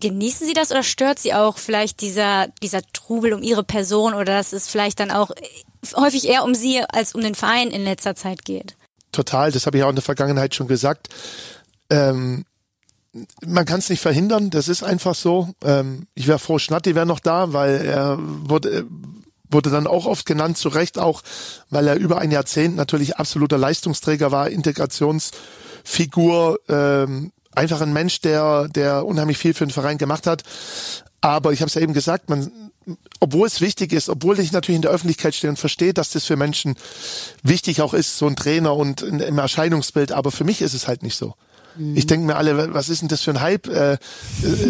Genießen 0.00 0.46
Sie 0.46 0.54
das 0.54 0.70
oder 0.70 0.82
stört 0.82 1.18
Sie 1.18 1.34
auch 1.34 1.58
vielleicht 1.58 2.00
dieser, 2.00 2.48
dieser 2.62 2.80
Trubel 2.92 3.34
um 3.34 3.42
Ihre 3.42 3.64
Person 3.64 4.14
oder 4.14 4.24
dass 4.24 4.52
es 4.52 4.68
vielleicht 4.68 4.98
dann 4.98 5.10
auch 5.10 5.30
häufig 5.94 6.26
eher 6.26 6.44
um 6.44 6.54
Sie 6.54 6.82
als 6.82 7.14
um 7.14 7.20
den 7.20 7.34
Verein 7.34 7.70
in 7.70 7.84
letzter 7.84 8.14
Zeit 8.14 8.44
geht? 8.44 8.76
Total, 9.12 9.52
das 9.52 9.66
habe 9.66 9.78
ich 9.78 9.84
auch 9.84 9.90
in 9.90 9.96
der 9.96 10.02
Vergangenheit 10.02 10.54
schon 10.54 10.68
gesagt. 10.68 11.08
Ähm, 11.90 12.44
man 13.44 13.66
kann 13.66 13.80
es 13.80 13.90
nicht 13.90 14.00
verhindern, 14.00 14.50
das 14.50 14.68
ist 14.68 14.84
einfach 14.84 15.14
so. 15.14 15.48
Ähm, 15.64 16.06
ich 16.14 16.28
wäre 16.28 16.38
froh, 16.38 16.58
Schnatti 16.58 16.94
wäre 16.94 17.06
noch 17.06 17.20
da, 17.20 17.52
weil 17.52 17.84
er 17.84 18.18
wurde, 18.20 18.86
wurde 19.50 19.70
dann 19.70 19.86
auch 19.86 20.06
oft 20.06 20.24
genannt, 20.26 20.58
zu 20.58 20.68
Recht 20.68 20.98
auch, 20.98 21.22
weil 21.70 21.88
er 21.88 21.96
über 21.96 22.18
ein 22.18 22.30
Jahrzehnt 22.30 22.76
natürlich 22.76 23.16
absoluter 23.16 23.58
Leistungsträger 23.58 24.30
war, 24.30 24.48
Integrationsfigur, 24.48 26.60
ähm, 26.68 27.32
einfach 27.54 27.80
ein 27.80 27.92
Mensch, 27.92 28.20
der, 28.20 28.68
der 28.68 29.06
unheimlich 29.06 29.38
viel 29.38 29.54
für 29.54 29.66
den 29.66 29.72
Verein 29.72 29.98
gemacht 29.98 30.26
hat. 30.26 30.42
Aber 31.20 31.52
ich 31.52 31.60
habe 31.60 31.68
es 31.68 31.74
ja 31.74 31.82
eben 31.82 31.92
gesagt, 31.92 32.30
man, 32.30 32.70
obwohl 33.20 33.46
es 33.46 33.60
wichtig 33.60 33.92
ist, 33.92 34.08
obwohl 34.08 34.38
ich 34.38 34.52
natürlich 34.52 34.76
in 34.76 34.82
der 34.82 34.90
Öffentlichkeit 34.90 35.34
stehe 35.34 35.50
und 35.50 35.58
verstehe, 35.58 35.92
dass 35.92 36.10
das 36.10 36.24
für 36.24 36.36
Menschen 36.36 36.76
wichtig 37.42 37.82
auch 37.82 37.94
ist, 37.94 38.16
so 38.16 38.26
ein 38.26 38.36
Trainer 38.36 38.74
und 38.74 39.02
im 39.02 39.38
Erscheinungsbild, 39.38 40.12
aber 40.12 40.30
für 40.30 40.44
mich 40.44 40.62
ist 40.62 40.74
es 40.74 40.88
halt 40.88 41.02
nicht 41.02 41.16
so. 41.16 41.34
Mhm. 41.76 41.96
Ich 41.96 42.06
denke 42.06 42.26
mir 42.26 42.36
alle, 42.36 42.72
was 42.74 42.88
ist 42.88 43.02
denn 43.02 43.08
das 43.08 43.20
für 43.20 43.32
ein 43.32 43.40
Hype? 43.40 43.68
Äh, 43.68 43.92
äh 43.92 43.98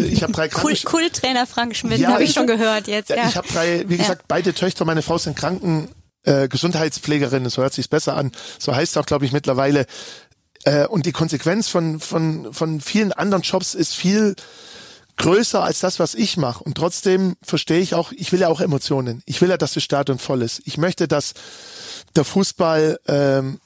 ich 0.09 0.23
habe 0.23 0.33
drei 0.33 0.47
Kranken 0.49 0.83
Kulttrainer 0.83 1.47
Frank 1.47 1.75
Schmidt, 1.75 1.99
ja, 1.99 2.09
habe 2.09 2.23
ich 2.23 2.33
schon 2.33 2.47
gehört 2.47 2.87
jetzt. 2.87 3.09
Ja. 3.09 3.27
Ich 3.27 3.37
habe 3.37 3.47
drei, 3.47 3.85
wie 3.87 3.97
gesagt, 3.97 4.21
ja. 4.21 4.25
beide 4.27 4.53
Töchter, 4.53 4.85
meine 4.85 5.01
Frau 5.01 5.17
sind 5.17 5.37
Kranken. 5.37 5.89
Äh, 6.23 6.49
Gesundheitspflegerinnen, 6.49 7.49
so 7.49 7.63
hört 7.63 7.73
sich's 7.73 7.87
besser 7.87 8.15
an. 8.15 8.31
So 8.59 8.75
heißt 8.75 8.95
auch, 8.99 9.07
glaube 9.07 9.25
ich, 9.25 9.31
mittlerweile. 9.31 9.87
Äh, 10.63 10.85
und 10.87 11.05
die 11.05 11.11
Konsequenz 11.11 11.67
von 11.67 11.99
von 11.99 12.53
von 12.53 12.81
vielen 12.81 13.11
anderen 13.13 13.43
Jobs 13.43 13.73
ist 13.73 13.93
viel 13.95 14.35
größer 15.17 15.63
als 15.63 15.79
das, 15.79 15.99
was 15.99 16.15
ich 16.15 16.37
mache. 16.37 16.63
Und 16.63 16.75
trotzdem 16.75 17.35
verstehe 17.43 17.79
ich 17.79 17.93
auch, 17.93 18.11
ich 18.11 18.31
will 18.31 18.39
ja 18.39 18.47
auch 18.47 18.61
Emotionen. 18.61 19.21
Ich 19.25 19.41
will 19.41 19.49
ja, 19.49 19.57
dass 19.57 19.73
das 19.73 19.83
Stadion 19.83 20.19
voll 20.19 20.41
ist. 20.41 20.61
Ich 20.65 20.77
möchte, 20.77 21.07
dass 21.07 21.33
der 22.15 22.23
Fußball 22.23 22.99
ähm, 23.07 23.59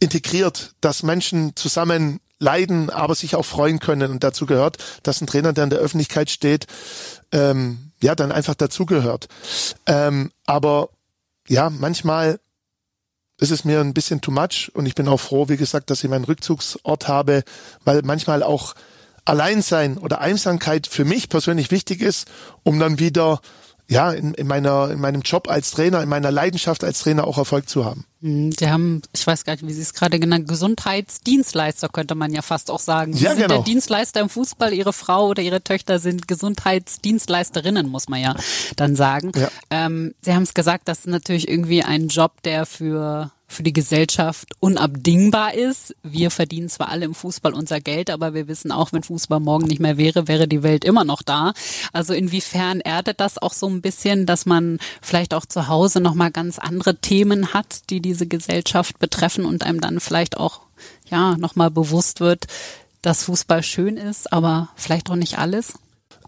integriert, 0.00 0.74
dass 0.80 1.02
Menschen 1.02 1.54
zusammen 1.56 2.20
leiden, 2.40 2.90
aber 2.90 3.14
sich 3.14 3.34
auch 3.36 3.44
freuen 3.44 3.80
können. 3.80 4.10
Und 4.10 4.24
dazu 4.24 4.46
gehört, 4.46 4.78
dass 5.02 5.20
ein 5.20 5.26
Trainer, 5.26 5.52
der 5.52 5.64
in 5.64 5.70
der 5.70 5.78
Öffentlichkeit 5.80 6.30
steht, 6.30 6.66
ähm, 7.32 7.92
ja, 8.02 8.14
dann 8.14 8.32
einfach 8.32 8.54
dazugehört. 8.54 9.28
Ähm, 9.86 10.30
aber 10.46 10.88
ja, 11.48 11.70
manchmal 11.70 12.40
ist 13.38 13.50
es 13.50 13.64
mir 13.64 13.80
ein 13.80 13.94
bisschen 13.94 14.20
too 14.20 14.30
much 14.30 14.70
und 14.74 14.86
ich 14.86 14.94
bin 14.94 15.08
auch 15.08 15.20
froh, 15.20 15.48
wie 15.48 15.56
gesagt, 15.56 15.90
dass 15.90 16.02
ich 16.02 16.10
meinen 16.10 16.24
Rückzugsort 16.24 17.08
habe, 17.08 17.44
weil 17.84 18.02
manchmal 18.02 18.42
auch 18.42 18.74
Alleinsein 19.24 19.98
oder 19.98 20.20
Einsamkeit 20.20 20.86
für 20.86 21.04
mich 21.04 21.28
persönlich 21.28 21.70
wichtig 21.70 22.00
ist, 22.00 22.28
um 22.64 22.78
dann 22.78 22.98
wieder 22.98 23.40
ja, 23.86 24.12
in, 24.12 24.34
in 24.34 24.46
meiner, 24.46 24.90
in 24.90 25.00
meinem 25.00 25.22
Job 25.22 25.48
als 25.48 25.70
Trainer, 25.70 26.02
in 26.02 26.08
meiner 26.08 26.30
Leidenschaft 26.30 26.84
als 26.84 27.00
Trainer 27.00 27.26
auch 27.26 27.38
Erfolg 27.38 27.68
zu 27.68 27.84
haben. 27.84 28.06
Sie 28.20 28.68
haben, 28.68 29.02
ich 29.12 29.24
weiß 29.24 29.44
gar 29.44 29.52
nicht, 29.52 29.66
wie 29.66 29.72
Sie 29.72 29.82
es 29.82 29.94
gerade 29.94 30.18
genannt, 30.18 30.48
Gesundheitsdienstleister 30.48 31.88
könnte 31.88 32.16
man 32.16 32.32
ja 32.34 32.42
fast 32.42 32.68
auch 32.68 32.80
sagen. 32.80 33.12
Sie 33.12 33.22
ja, 33.22 33.30
sind 33.30 33.42
genau. 33.42 33.54
der 33.54 33.62
Dienstleister 33.62 34.20
im 34.20 34.28
Fußball, 34.28 34.72
Ihre 34.72 34.92
Frau 34.92 35.28
oder 35.28 35.40
Ihre 35.40 35.62
Töchter 35.62 36.00
sind 36.00 36.26
Gesundheitsdienstleisterinnen, 36.26 37.88
muss 37.88 38.08
man 38.08 38.20
ja 38.20 38.34
dann 38.74 38.96
sagen. 38.96 39.30
Ja. 39.36 39.48
Ähm, 39.70 40.14
Sie 40.20 40.34
haben 40.34 40.42
es 40.42 40.54
gesagt, 40.54 40.88
das 40.88 41.00
ist 41.00 41.06
natürlich 41.06 41.48
irgendwie 41.48 41.84
ein 41.84 42.08
Job, 42.08 42.42
der 42.42 42.66
für 42.66 43.30
für 43.48 43.62
die 43.62 43.72
Gesellschaft 43.72 44.50
unabdingbar 44.60 45.54
ist. 45.54 45.96
Wir 46.02 46.30
verdienen 46.30 46.68
zwar 46.68 46.90
alle 46.90 47.06
im 47.06 47.14
Fußball 47.14 47.54
unser 47.54 47.80
Geld, 47.80 48.10
aber 48.10 48.34
wir 48.34 48.46
wissen 48.46 48.70
auch, 48.70 48.92
wenn 48.92 49.02
Fußball 49.02 49.40
morgen 49.40 49.66
nicht 49.66 49.80
mehr 49.80 49.96
wäre, 49.96 50.28
wäre 50.28 50.46
die 50.46 50.62
Welt 50.62 50.84
immer 50.84 51.04
noch 51.04 51.22
da. 51.22 51.54
Also 51.92 52.12
inwiefern 52.12 52.80
erdet 52.80 53.20
das 53.20 53.38
auch 53.38 53.54
so 53.54 53.66
ein 53.66 53.80
bisschen, 53.80 54.26
dass 54.26 54.44
man 54.44 54.78
vielleicht 55.00 55.32
auch 55.32 55.46
zu 55.46 55.66
Hause 55.66 56.00
nochmal 56.00 56.30
ganz 56.30 56.58
andere 56.58 56.96
Themen 56.96 57.54
hat, 57.54 57.90
die 57.90 58.00
diese 58.00 58.26
Gesellschaft 58.26 58.98
betreffen 58.98 59.46
und 59.46 59.64
einem 59.64 59.80
dann 59.80 59.98
vielleicht 59.98 60.36
auch, 60.36 60.60
ja, 61.10 61.36
nochmal 61.38 61.70
bewusst 61.70 62.20
wird, 62.20 62.46
dass 63.00 63.24
Fußball 63.24 63.62
schön 63.62 63.96
ist, 63.96 64.30
aber 64.32 64.68
vielleicht 64.76 65.10
auch 65.10 65.16
nicht 65.16 65.38
alles? 65.38 65.72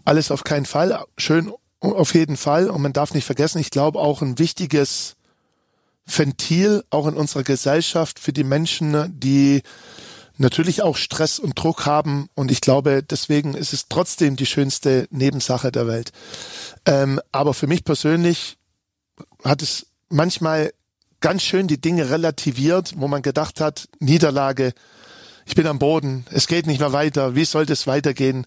Alles 0.03 0.31
auf 0.31 0.43
keinen 0.43 0.65
Fall. 0.65 1.05
Schön 1.17 1.53
auf 1.79 2.15
jeden 2.15 2.35
Fall. 2.35 2.69
Und 2.69 2.81
man 2.81 2.93
darf 2.93 3.13
nicht 3.13 3.25
vergessen, 3.25 3.59
ich 3.59 3.69
glaube 3.69 3.99
auch 3.99 4.23
ein 4.23 4.39
wichtiges 4.39 5.15
Ventil 6.17 6.83
auch 6.89 7.07
in 7.07 7.15
unserer 7.15 7.43
Gesellschaft 7.43 8.19
für 8.19 8.33
die 8.33 8.43
Menschen, 8.43 9.19
die 9.19 9.61
natürlich 10.37 10.81
auch 10.81 10.97
Stress 10.97 11.39
und 11.39 11.57
Druck 11.57 11.85
haben. 11.85 12.27
Und 12.33 12.51
ich 12.51 12.61
glaube, 12.61 13.03
deswegen 13.03 13.53
ist 13.53 13.73
es 13.73 13.87
trotzdem 13.87 14.35
die 14.35 14.45
schönste 14.45 15.07
Nebensache 15.11 15.71
der 15.71 15.87
Welt. 15.87 16.11
Ähm, 16.85 17.19
aber 17.31 17.53
für 17.53 17.67
mich 17.67 17.83
persönlich 17.83 18.57
hat 19.43 19.61
es 19.61 19.87
manchmal 20.09 20.73
ganz 21.21 21.43
schön 21.43 21.67
die 21.67 21.79
Dinge 21.79 22.09
relativiert, 22.09 22.93
wo 22.97 23.07
man 23.07 23.21
gedacht 23.21 23.61
hat, 23.61 23.87
Niederlage, 23.99 24.73
ich 25.45 25.55
bin 25.55 25.67
am 25.67 25.79
Boden, 25.79 26.25
es 26.31 26.47
geht 26.47 26.67
nicht 26.67 26.79
mehr 26.79 26.93
weiter, 26.93 27.35
wie 27.35 27.45
sollte 27.45 27.73
es 27.73 27.87
weitergehen? 27.87 28.45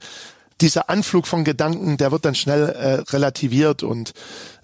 Dieser 0.60 0.90
Anflug 0.90 1.26
von 1.26 1.44
Gedanken, 1.44 1.96
der 1.96 2.12
wird 2.12 2.24
dann 2.24 2.34
schnell 2.34 2.68
äh, 2.68 2.94
relativiert 3.12 3.82
und 3.82 4.12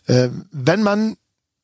äh, 0.07 0.29
wenn 0.51 0.83
man 0.83 1.17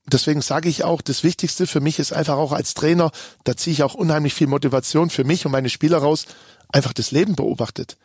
deswegen 0.07 0.43
sage 0.43 0.69
ich 0.69 0.85
auch, 0.85 1.03
das 1.03 1.25
Wichtigste 1.25 1.67
für 1.67 1.81
mich 1.81 1.99
ist 1.99 2.13
einfach 2.13 2.37
auch 2.37 2.53
als 2.53 2.75
Trainer, 2.75 3.11
da 3.45 3.57
ziehe 3.57 3.73
ich 3.73 3.83
auch 3.83 3.95
unheimlich 3.95 4.35
viel 4.35 4.47
Motivation 4.47 5.11
für 5.11 5.25
mich 5.25 5.47
und 5.47 5.53
meine 5.53 5.71
Spieler 5.71 5.99
raus, 5.99 6.27
einfach 6.69 6.93
das 6.93 7.11
Leben 7.11 7.35
beobachtet 7.37 7.97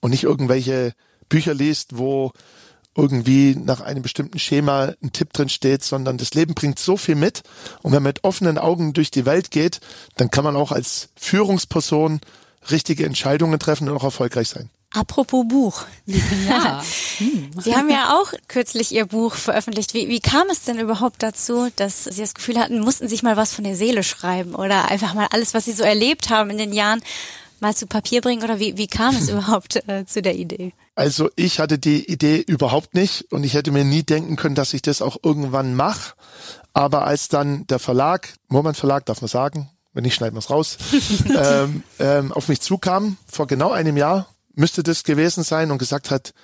und 0.00 0.10
nicht 0.10 0.24
irgendwelche 0.24 0.92
Bücher 1.28 1.54
liest, 1.54 1.98
wo 1.98 2.32
irgendwie 2.96 3.54
nach 3.54 3.80
einem 3.80 4.02
bestimmten 4.02 4.38
Schema 4.38 4.94
ein 5.02 5.12
Tipp 5.12 5.32
drin 5.32 5.48
steht, 5.48 5.84
sondern 5.84 6.18
das 6.18 6.34
Leben 6.34 6.54
bringt 6.54 6.80
so 6.80 6.96
viel 6.96 7.14
mit. 7.14 7.42
Und 7.82 7.92
wenn 7.92 8.02
man 8.02 8.10
mit 8.10 8.24
offenen 8.24 8.58
Augen 8.58 8.92
durch 8.92 9.12
die 9.12 9.24
Welt 9.24 9.52
geht, 9.52 9.80
dann 10.16 10.32
kann 10.32 10.42
man 10.42 10.56
auch 10.56 10.72
als 10.72 11.10
Führungsperson 11.14 12.20
richtige 12.70 13.06
Entscheidungen 13.06 13.60
treffen 13.60 13.88
und 13.88 13.96
auch 13.96 14.04
erfolgreich 14.04 14.48
sein. 14.48 14.68
Apropos 14.90 15.44
Buch. 15.46 15.84
Ja. 16.06 16.82
Sie 17.60 17.76
haben 17.76 17.90
ja 17.90 18.16
auch 18.18 18.32
kürzlich 18.48 18.92
Ihr 18.92 19.04
Buch 19.04 19.34
veröffentlicht. 19.34 19.92
Wie, 19.92 20.08
wie 20.08 20.20
kam 20.20 20.48
es 20.50 20.62
denn 20.62 20.78
überhaupt 20.78 21.22
dazu, 21.22 21.68
dass 21.76 22.04
Sie 22.04 22.20
das 22.22 22.34
Gefühl 22.34 22.58
hatten, 22.58 22.80
mussten 22.80 23.06
sich 23.06 23.22
mal 23.22 23.36
was 23.36 23.52
von 23.52 23.64
der 23.64 23.76
Seele 23.76 24.02
schreiben 24.02 24.54
oder 24.54 24.90
einfach 24.90 25.12
mal 25.12 25.28
alles, 25.30 25.52
was 25.52 25.66
Sie 25.66 25.72
so 25.72 25.82
erlebt 25.82 26.30
haben 26.30 26.48
in 26.48 26.58
den 26.58 26.72
Jahren, 26.72 27.02
mal 27.60 27.74
zu 27.76 27.86
Papier 27.86 28.22
bringen? 28.22 28.42
Oder 28.42 28.58
wie, 28.60 28.78
wie 28.78 28.86
kam 28.86 29.14
es 29.14 29.28
überhaupt 29.28 29.76
äh, 29.88 30.06
zu 30.06 30.22
der 30.22 30.36
Idee? 30.36 30.72
Also 30.94 31.28
ich 31.36 31.60
hatte 31.60 31.78
die 31.78 32.10
Idee 32.10 32.38
überhaupt 32.38 32.94
nicht 32.94 33.30
und 33.30 33.44
ich 33.44 33.54
hätte 33.54 33.70
mir 33.72 33.84
nie 33.84 34.04
denken 34.04 34.36
können, 34.36 34.54
dass 34.54 34.72
ich 34.72 34.80
das 34.80 35.02
auch 35.02 35.18
irgendwann 35.22 35.74
mache. 35.74 36.14
Aber 36.72 37.04
als 37.04 37.28
dann 37.28 37.66
der 37.66 37.78
Verlag, 37.78 38.34
Moment 38.48 38.76
Verlag, 38.76 39.04
darf 39.04 39.20
man 39.20 39.28
sagen, 39.28 39.68
wenn 39.92 40.04
nicht, 40.04 40.14
schneiden 40.14 40.34
wir 40.34 40.40
es 40.40 40.50
raus, 40.50 40.78
ähm, 41.36 41.82
ähm, 41.98 42.32
auf 42.32 42.48
mich 42.48 42.60
zukam, 42.60 43.16
vor 43.30 43.46
genau 43.46 43.70
einem 43.70 43.96
Jahr, 43.96 44.28
müsste 44.58 44.82
das 44.82 45.04
gewesen 45.04 45.44
sein 45.44 45.70
und 45.70 45.78
gesagt 45.78 46.10
hat, 46.10 46.34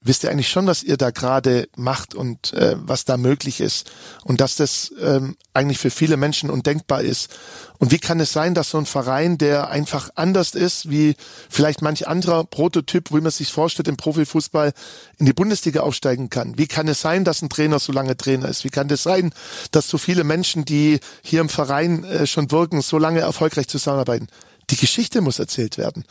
wisst 0.00 0.22
ihr 0.22 0.30
eigentlich 0.30 0.48
schon, 0.48 0.66
was 0.66 0.84
ihr 0.84 0.96
da 0.96 1.10
gerade 1.10 1.68
macht 1.76 2.14
und 2.14 2.52
äh, 2.52 2.76
was 2.78 3.04
da 3.04 3.16
möglich 3.16 3.60
ist 3.60 3.90
und 4.24 4.40
dass 4.40 4.54
das 4.54 4.92
ähm, 5.00 5.36
eigentlich 5.54 5.78
für 5.78 5.90
viele 5.90 6.16
Menschen 6.16 6.50
undenkbar 6.50 7.02
ist. 7.02 7.36
Und 7.78 7.90
wie 7.90 7.98
kann 7.98 8.20
es 8.20 8.32
sein, 8.32 8.54
dass 8.54 8.70
so 8.70 8.78
ein 8.78 8.86
Verein, 8.86 9.38
der 9.38 9.70
einfach 9.70 10.10
anders 10.14 10.54
ist, 10.54 10.88
wie 10.88 11.16
vielleicht 11.50 11.82
manch 11.82 12.06
anderer 12.06 12.44
Prototyp, 12.44 13.12
wie 13.12 13.20
man 13.20 13.32
sich 13.32 13.50
vorstellt, 13.50 13.88
im 13.88 13.96
Profifußball 13.96 14.72
in 15.18 15.26
die 15.26 15.32
Bundesliga 15.32 15.80
aufsteigen 15.80 16.30
kann? 16.30 16.58
Wie 16.58 16.68
kann 16.68 16.86
es 16.86 17.00
sein, 17.00 17.24
dass 17.24 17.42
ein 17.42 17.50
Trainer 17.50 17.80
so 17.80 17.92
lange 17.92 18.16
Trainer 18.16 18.48
ist? 18.48 18.64
Wie 18.64 18.70
kann 18.70 18.88
es 18.90 19.02
sein, 19.02 19.32
dass 19.72 19.88
so 19.88 19.98
viele 19.98 20.22
Menschen, 20.22 20.64
die 20.64 21.00
hier 21.22 21.40
im 21.40 21.48
Verein 21.48 22.04
äh, 22.04 22.26
schon 22.26 22.52
wirken, 22.52 22.82
so 22.82 22.98
lange 22.98 23.20
erfolgreich 23.20 23.66
zusammenarbeiten? 23.66 24.28
Die 24.70 24.76
Geschichte 24.76 25.20
muss 25.20 25.38
erzählt 25.38 25.78
werden. 25.78 26.04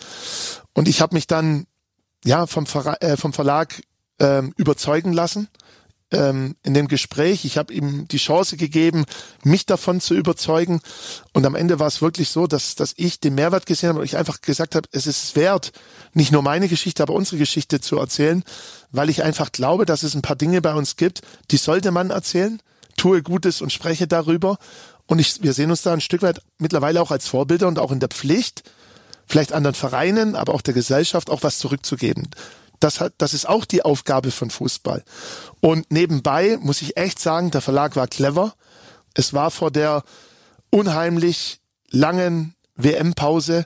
Und 0.73 0.87
ich 0.87 1.01
habe 1.01 1.15
mich 1.15 1.27
dann 1.27 1.67
ja 2.23 2.47
vom, 2.47 2.65
Ver 2.65 3.01
äh, 3.01 3.17
vom 3.17 3.33
Verlag 3.33 3.81
ähm, 4.19 4.53
überzeugen 4.57 5.13
lassen 5.13 5.47
ähm, 6.11 6.55
in 6.63 6.73
dem 6.73 6.87
Gespräch. 6.87 7.45
Ich 7.45 7.57
habe 7.57 7.73
ihm 7.73 8.07
die 8.07 8.17
Chance 8.17 8.57
gegeben, 8.57 9.05
mich 9.43 9.65
davon 9.65 9.99
zu 9.99 10.13
überzeugen. 10.15 10.81
Und 11.33 11.45
am 11.45 11.55
Ende 11.55 11.79
war 11.79 11.87
es 11.87 12.01
wirklich 12.01 12.29
so, 12.29 12.47
dass, 12.47 12.75
dass 12.75 12.93
ich 12.95 13.19
den 13.19 13.35
Mehrwert 13.35 13.65
gesehen 13.65 13.89
habe 13.89 13.99
und 13.99 14.05
ich 14.05 14.17
einfach 14.17 14.41
gesagt 14.41 14.75
habe, 14.75 14.87
es 14.91 15.07
ist 15.07 15.35
wert, 15.35 15.71
nicht 16.13 16.31
nur 16.31 16.41
meine 16.41 16.67
Geschichte, 16.67 17.03
aber 17.03 17.13
unsere 17.13 17.37
Geschichte 17.37 17.81
zu 17.81 17.97
erzählen, 17.97 18.43
weil 18.91 19.09
ich 19.09 19.23
einfach 19.23 19.51
glaube, 19.51 19.85
dass 19.85 20.03
es 20.03 20.15
ein 20.15 20.21
paar 20.21 20.35
Dinge 20.35 20.61
bei 20.61 20.73
uns 20.73 20.95
gibt, 20.95 21.21
die 21.51 21.57
sollte 21.57 21.91
man 21.91 22.09
erzählen. 22.09 22.61
Tue 22.95 23.21
Gutes 23.21 23.61
und 23.61 23.71
spreche 23.71 24.07
darüber. 24.07 24.57
Und 25.07 25.19
ich, 25.19 25.41
wir 25.41 25.53
sehen 25.53 25.71
uns 25.71 25.81
da 25.81 25.93
ein 25.93 26.01
Stück 26.01 26.21
weit 26.21 26.41
mittlerweile 26.57 27.01
auch 27.01 27.11
als 27.11 27.27
Vorbilder 27.27 27.67
und 27.67 27.79
auch 27.79 27.91
in 27.91 27.99
der 27.99 28.09
Pflicht, 28.09 28.63
vielleicht 29.25 29.53
anderen 29.53 29.75
Vereinen, 29.75 30.35
aber 30.35 30.53
auch 30.53 30.61
der 30.61 30.73
Gesellschaft 30.73 31.29
auch 31.29 31.43
was 31.43 31.59
zurückzugeben. 31.59 32.29
Das, 32.79 32.99
hat, 32.99 33.13
das 33.17 33.33
ist 33.33 33.47
auch 33.47 33.65
die 33.65 33.83
Aufgabe 33.83 34.31
von 34.31 34.51
Fußball. 34.51 35.03
Und 35.61 35.91
nebenbei 35.91 36.57
muss 36.61 36.81
ich 36.81 36.97
echt 36.97 37.19
sagen, 37.19 37.51
der 37.51 37.61
Verlag 37.61 37.95
war 37.95 38.07
clever. 38.07 38.53
Es 39.13 39.33
war 39.33 39.49
vor 39.49 39.71
der 39.71 40.03
unheimlich 40.69 41.59
langen 41.89 42.55
WM-Pause. 42.75 43.65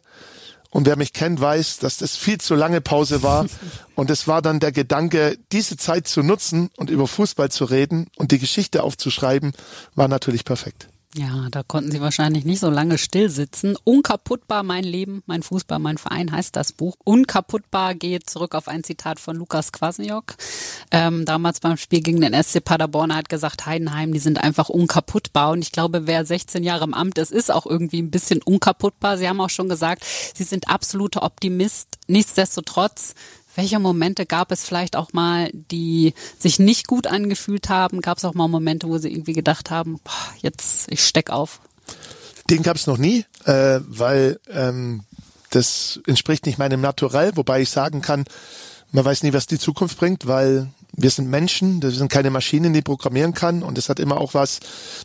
Und 0.70 0.86
wer 0.86 0.96
mich 0.96 1.12
kennt, 1.12 1.42
weiß, 1.42 1.80
dass 1.80 1.98
das 1.98 2.16
viel 2.16 2.40
zu 2.40 2.56
lange 2.56 2.80
Pause 2.80 3.24
war. 3.24 3.46
Und 3.96 4.10
es 4.10 4.28
war 4.28 4.42
dann 4.42 4.62
der 4.62 4.72
Gedanke, 4.72 5.38
diese 5.52 5.76
Zeit 5.76 6.08
zu 6.08 6.24
nutzen 6.24 6.72
und 6.78 6.90
über 6.90 7.08
Fußball 7.08 7.52
zu 7.52 7.66
reden 7.66 8.08
und 8.16 8.32
die 8.32 8.40
Geschichte 8.40 8.82
aufzuschreiben, 8.82 9.52
war 9.94 10.08
natürlich 10.08 10.44
perfekt. 10.44 10.88
Ja, 11.18 11.50
da 11.52 11.62
konnten 11.62 11.92
Sie 11.92 12.00
wahrscheinlich 12.00 12.46
nicht 12.46 12.62
so 12.62 12.70
lange 12.70 12.98
still 12.98 13.30
sitzen. 13.30 13.76
Unkaputtbar 13.84 14.64
mein 14.64 14.86
Leben, 14.86 15.24
mein 15.26 15.44
Fußball, 15.44 15.78
mein 15.78 15.98
Verein 15.98 16.32
heißt 16.32 16.56
das 16.56 16.72
Buch. 16.72 16.96
Unkaputtbar 17.04 17.96
geht 17.96 18.30
zurück 18.30 18.56
auf 18.56 18.70
ein 18.70 18.86
Zitat 18.86 19.20
von 19.20 19.36
Lukas 19.36 19.74
Kwasniok. 19.74 20.36
Ähm, 20.90 21.26
damals 21.26 21.60
beim 21.60 21.76
Spiel 21.76 22.00
gegen 22.00 22.22
den 22.22 22.34
SC 22.34 22.64
Paderborn 22.64 23.14
hat 23.14 23.28
gesagt, 23.28 23.66
Heidenheim, 23.66 24.14
die 24.14 24.20
sind 24.20 24.42
einfach 24.42 24.70
unkaputtbar. 24.70 25.52
Und 25.52 25.64
ich 25.64 25.74
glaube, 25.74 26.08
wer 26.08 26.26
16 26.26 26.64
Jahre 26.64 26.86
im 26.86 26.94
Amt 26.94 27.18
ist, 27.18 27.34
ist 27.34 27.52
auch 27.52 27.66
irgendwie 27.66 28.02
ein 28.02 28.12
bisschen 28.12 28.42
unkaputtbar. 28.42 29.18
Sie 29.18 29.28
haben 29.28 29.42
auch 29.42 29.50
schon 29.50 29.68
gesagt, 29.68 30.06
Sie 30.06 30.46
sind 30.46 30.70
absoluter 30.70 31.24
Optimist. 31.24 31.90
Nichtsdestotrotz 32.08 33.16
welche 33.56 33.80
Momente 33.80 34.26
gab 34.26 34.52
es 34.52 34.64
vielleicht 34.64 34.96
auch 34.96 35.14
mal, 35.14 35.50
die 35.54 36.14
sich 36.40 36.60
nicht 36.60 36.88
gut 36.88 37.08
angefühlt 37.08 37.70
haben? 37.70 38.02
Gab 38.02 38.18
es 38.18 38.26
auch 38.26 38.34
mal 38.34 38.48
Momente, 38.48 38.88
wo 38.88 38.98
Sie 38.98 39.12
irgendwie 39.12 39.34
gedacht 39.34 39.72
haben, 39.72 40.00
boah, 40.04 40.34
jetzt, 40.42 40.92
ich 40.92 41.06
steck 41.06 41.30
auf? 41.30 41.62
Den 42.50 42.64
gab 42.64 42.76
es 42.78 42.88
noch 42.88 42.98
nie, 42.98 43.26
äh, 43.46 43.80
weil 43.88 44.40
ähm, 44.50 45.04
das 45.50 46.00
entspricht 46.08 46.46
nicht 46.46 46.58
meinem 46.58 46.82
Naturell, 46.82 47.32
wobei 47.36 47.62
ich 47.62 47.70
sagen 47.70 48.02
kann, 48.02 48.26
man 48.92 49.06
weiß 49.06 49.24
nie, 49.24 49.34
was 49.34 49.48
die 49.48 49.60
Zukunft 49.60 49.98
bringt, 49.98 50.28
weil 50.28 50.70
wir 50.94 51.10
sind 51.10 51.30
Menschen, 51.30 51.82
wir 51.82 51.92
sind 51.92 52.12
keine 52.12 52.30
Maschinen, 52.30 52.74
die 52.74 52.82
programmieren 52.82 53.34
kann 53.34 53.64
und 53.64 53.78
es 53.78 53.88
hat 53.88 54.00
immer 54.00 54.18
auch 54.18 54.34
was 54.34 54.60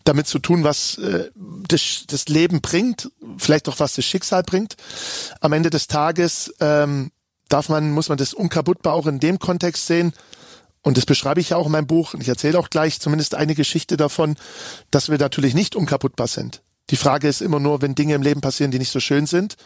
damit 0.04 0.26
zu 0.26 0.38
tun, 0.38 0.64
was 0.64 0.98
äh, 0.98 1.30
das, 1.68 2.04
das 2.08 2.28
Leben 2.28 2.60
bringt, 2.60 3.10
vielleicht 3.38 3.68
auch 3.68 3.78
was 3.78 3.94
das 3.94 4.04
Schicksal 4.04 4.42
bringt. 4.42 4.76
Am 5.40 5.52
Ende 5.52 5.70
des 5.70 5.86
Tages 5.86 6.52
ähm, 6.60 7.10
darf 7.48 7.68
man, 7.68 7.92
muss 7.92 8.08
man 8.08 8.18
das 8.18 8.34
unkaputtbar 8.34 8.94
auch 8.94 9.06
in 9.06 9.20
dem 9.20 9.38
Kontext 9.38 9.86
sehen. 9.86 10.12
Und 10.82 10.96
das 10.96 11.06
beschreibe 11.06 11.40
ich 11.40 11.50
ja 11.50 11.56
auch 11.56 11.66
in 11.66 11.72
meinem 11.72 11.86
Buch. 11.86 12.14
Und 12.14 12.20
ich 12.20 12.28
erzähle 12.28 12.58
auch 12.58 12.70
gleich 12.70 13.00
zumindest 13.00 13.34
eine 13.34 13.54
Geschichte 13.54 13.96
davon, 13.96 14.36
dass 14.90 15.08
wir 15.08 15.18
natürlich 15.18 15.54
nicht 15.54 15.74
unkaputtbar 15.74 16.28
sind. 16.28 16.62
Die 16.90 16.96
Frage 16.96 17.26
ist 17.26 17.42
immer 17.42 17.58
nur, 17.58 17.82
wenn 17.82 17.96
Dinge 17.96 18.14
im 18.14 18.22
Leben 18.22 18.40
passieren, 18.40 18.70
die 18.70 18.78
nicht 18.78 18.92
so 18.92 19.00
schön 19.00 19.26
sind, 19.26 19.56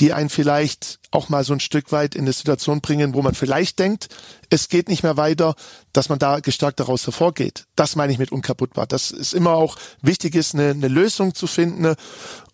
die 0.00 0.12
einen 0.12 0.28
vielleicht 0.28 0.98
auch 1.10 1.28
mal 1.28 1.44
so 1.44 1.52
ein 1.52 1.60
Stück 1.60 1.92
weit 1.92 2.14
in 2.14 2.22
eine 2.22 2.32
Situation 2.32 2.80
bringen, 2.80 3.14
wo 3.14 3.22
man 3.22 3.34
vielleicht 3.34 3.78
denkt, 3.78 4.08
es 4.50 4.68
geht 4.68 4.88
nicht 4.88 5.02
mehr 5.02 5.16
weiter, 5.16 5.54
dass 5.92 6.08
man 6.08 6.18
da 6.18 6.40
gestärkt 6.40 6.80
daraus 6.80 7.06
hervorgeht. 7.06 7.66
Das 7.76 7.96
meine 7.96 8.12
ich 8.12 8.18
mit 8.18 8.32
unkaputtbar. 8.32 8.86
Dass 8.86 9.10
es 9.10 9.32
immer 9.32 9.52
auch 9.52 9.76
wichtig 10.02 10.34
ist, 10.34 10.54
eine, 10.54 10.70
eine 10.70 10.88
Lösung 10.88 11.34
zu 11.34 11.46
finden 11.46 11.94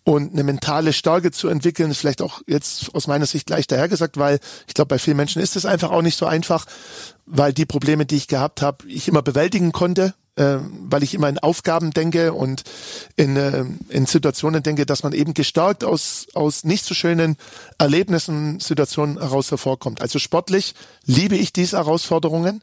und 0.03 0.33
eine 0.33 0.43
mentale 0.43 0.91
Stärke 0.91 1.31
zu 1.31 1.47
entwickeln, 1.47 1.91
ist 1.91 1.99
vielleicht 1.99 2.21
auch 2.21 2.41
jetzt 2.45 2.93
aus 2.93 3.07
meiner 3.07 3.25
Sicht 3.25 3.49
leicht 3.49 3.71
dahergesagt, 3.71 4.17
weil 4.17 4.39
ich 4.67 4.73
glaube, 4.73 4.89
bei 4.89 4.99
vielen 4.99 5.17
Menschen 5.17 5.41
ist 5.41 5.55
es 5.55 5.65
einfach 5.65 5.91
auch 5.91 6.01
nicht 6.01 6.17
so 6.17 6.25
einfach, 6.25 6.65
weil 7.25 7.53
die 7.53 7.65
Probleme, 7.65 8.05
die 8.05 8.17
ich 8.17 8.27
gehabt 8.27 8.61
habe, 8.61 8.87
ich 8.87 9.07
immer 9.07 9.21
bewältigen 9.21 9.71
konnte, 9.71 10.13
äh, 10.35 10.57
weil 10.61 11.03
ich 11.03 11.13
immer 11.13 11.29
in 11.29 11.39
Aufgaben 11.39 11.91
denke 11.91 12.33
und 12.33 12.63
in, 13.15 13.37
äh, 13.37 13.63
in 13.89 14.05
Situationen 14.05 14.61
denke, 14.61 14.85
dass 14.85 15.03
man 15.03 15.13
eben 15.13 15.33
gestärkt 15.33 15.85
aus, 15.85 16.27
aus 16.33 16.65
nicht 16.65 16.83
so 16.83 16.93
schönen 16.93 17.37
Erlebnissen, 17.77 18.59
Situationen 18.59 19.19
heraus 19.19 19.51
hervorkommt. 19.51 20.01
Also 20.01 20.19
sportlich 20.19 20.75
liebe 21.05 21.37
ich 21.37 21.53
diese 21.53 21.77
Herausforderungen. 21.77 22.61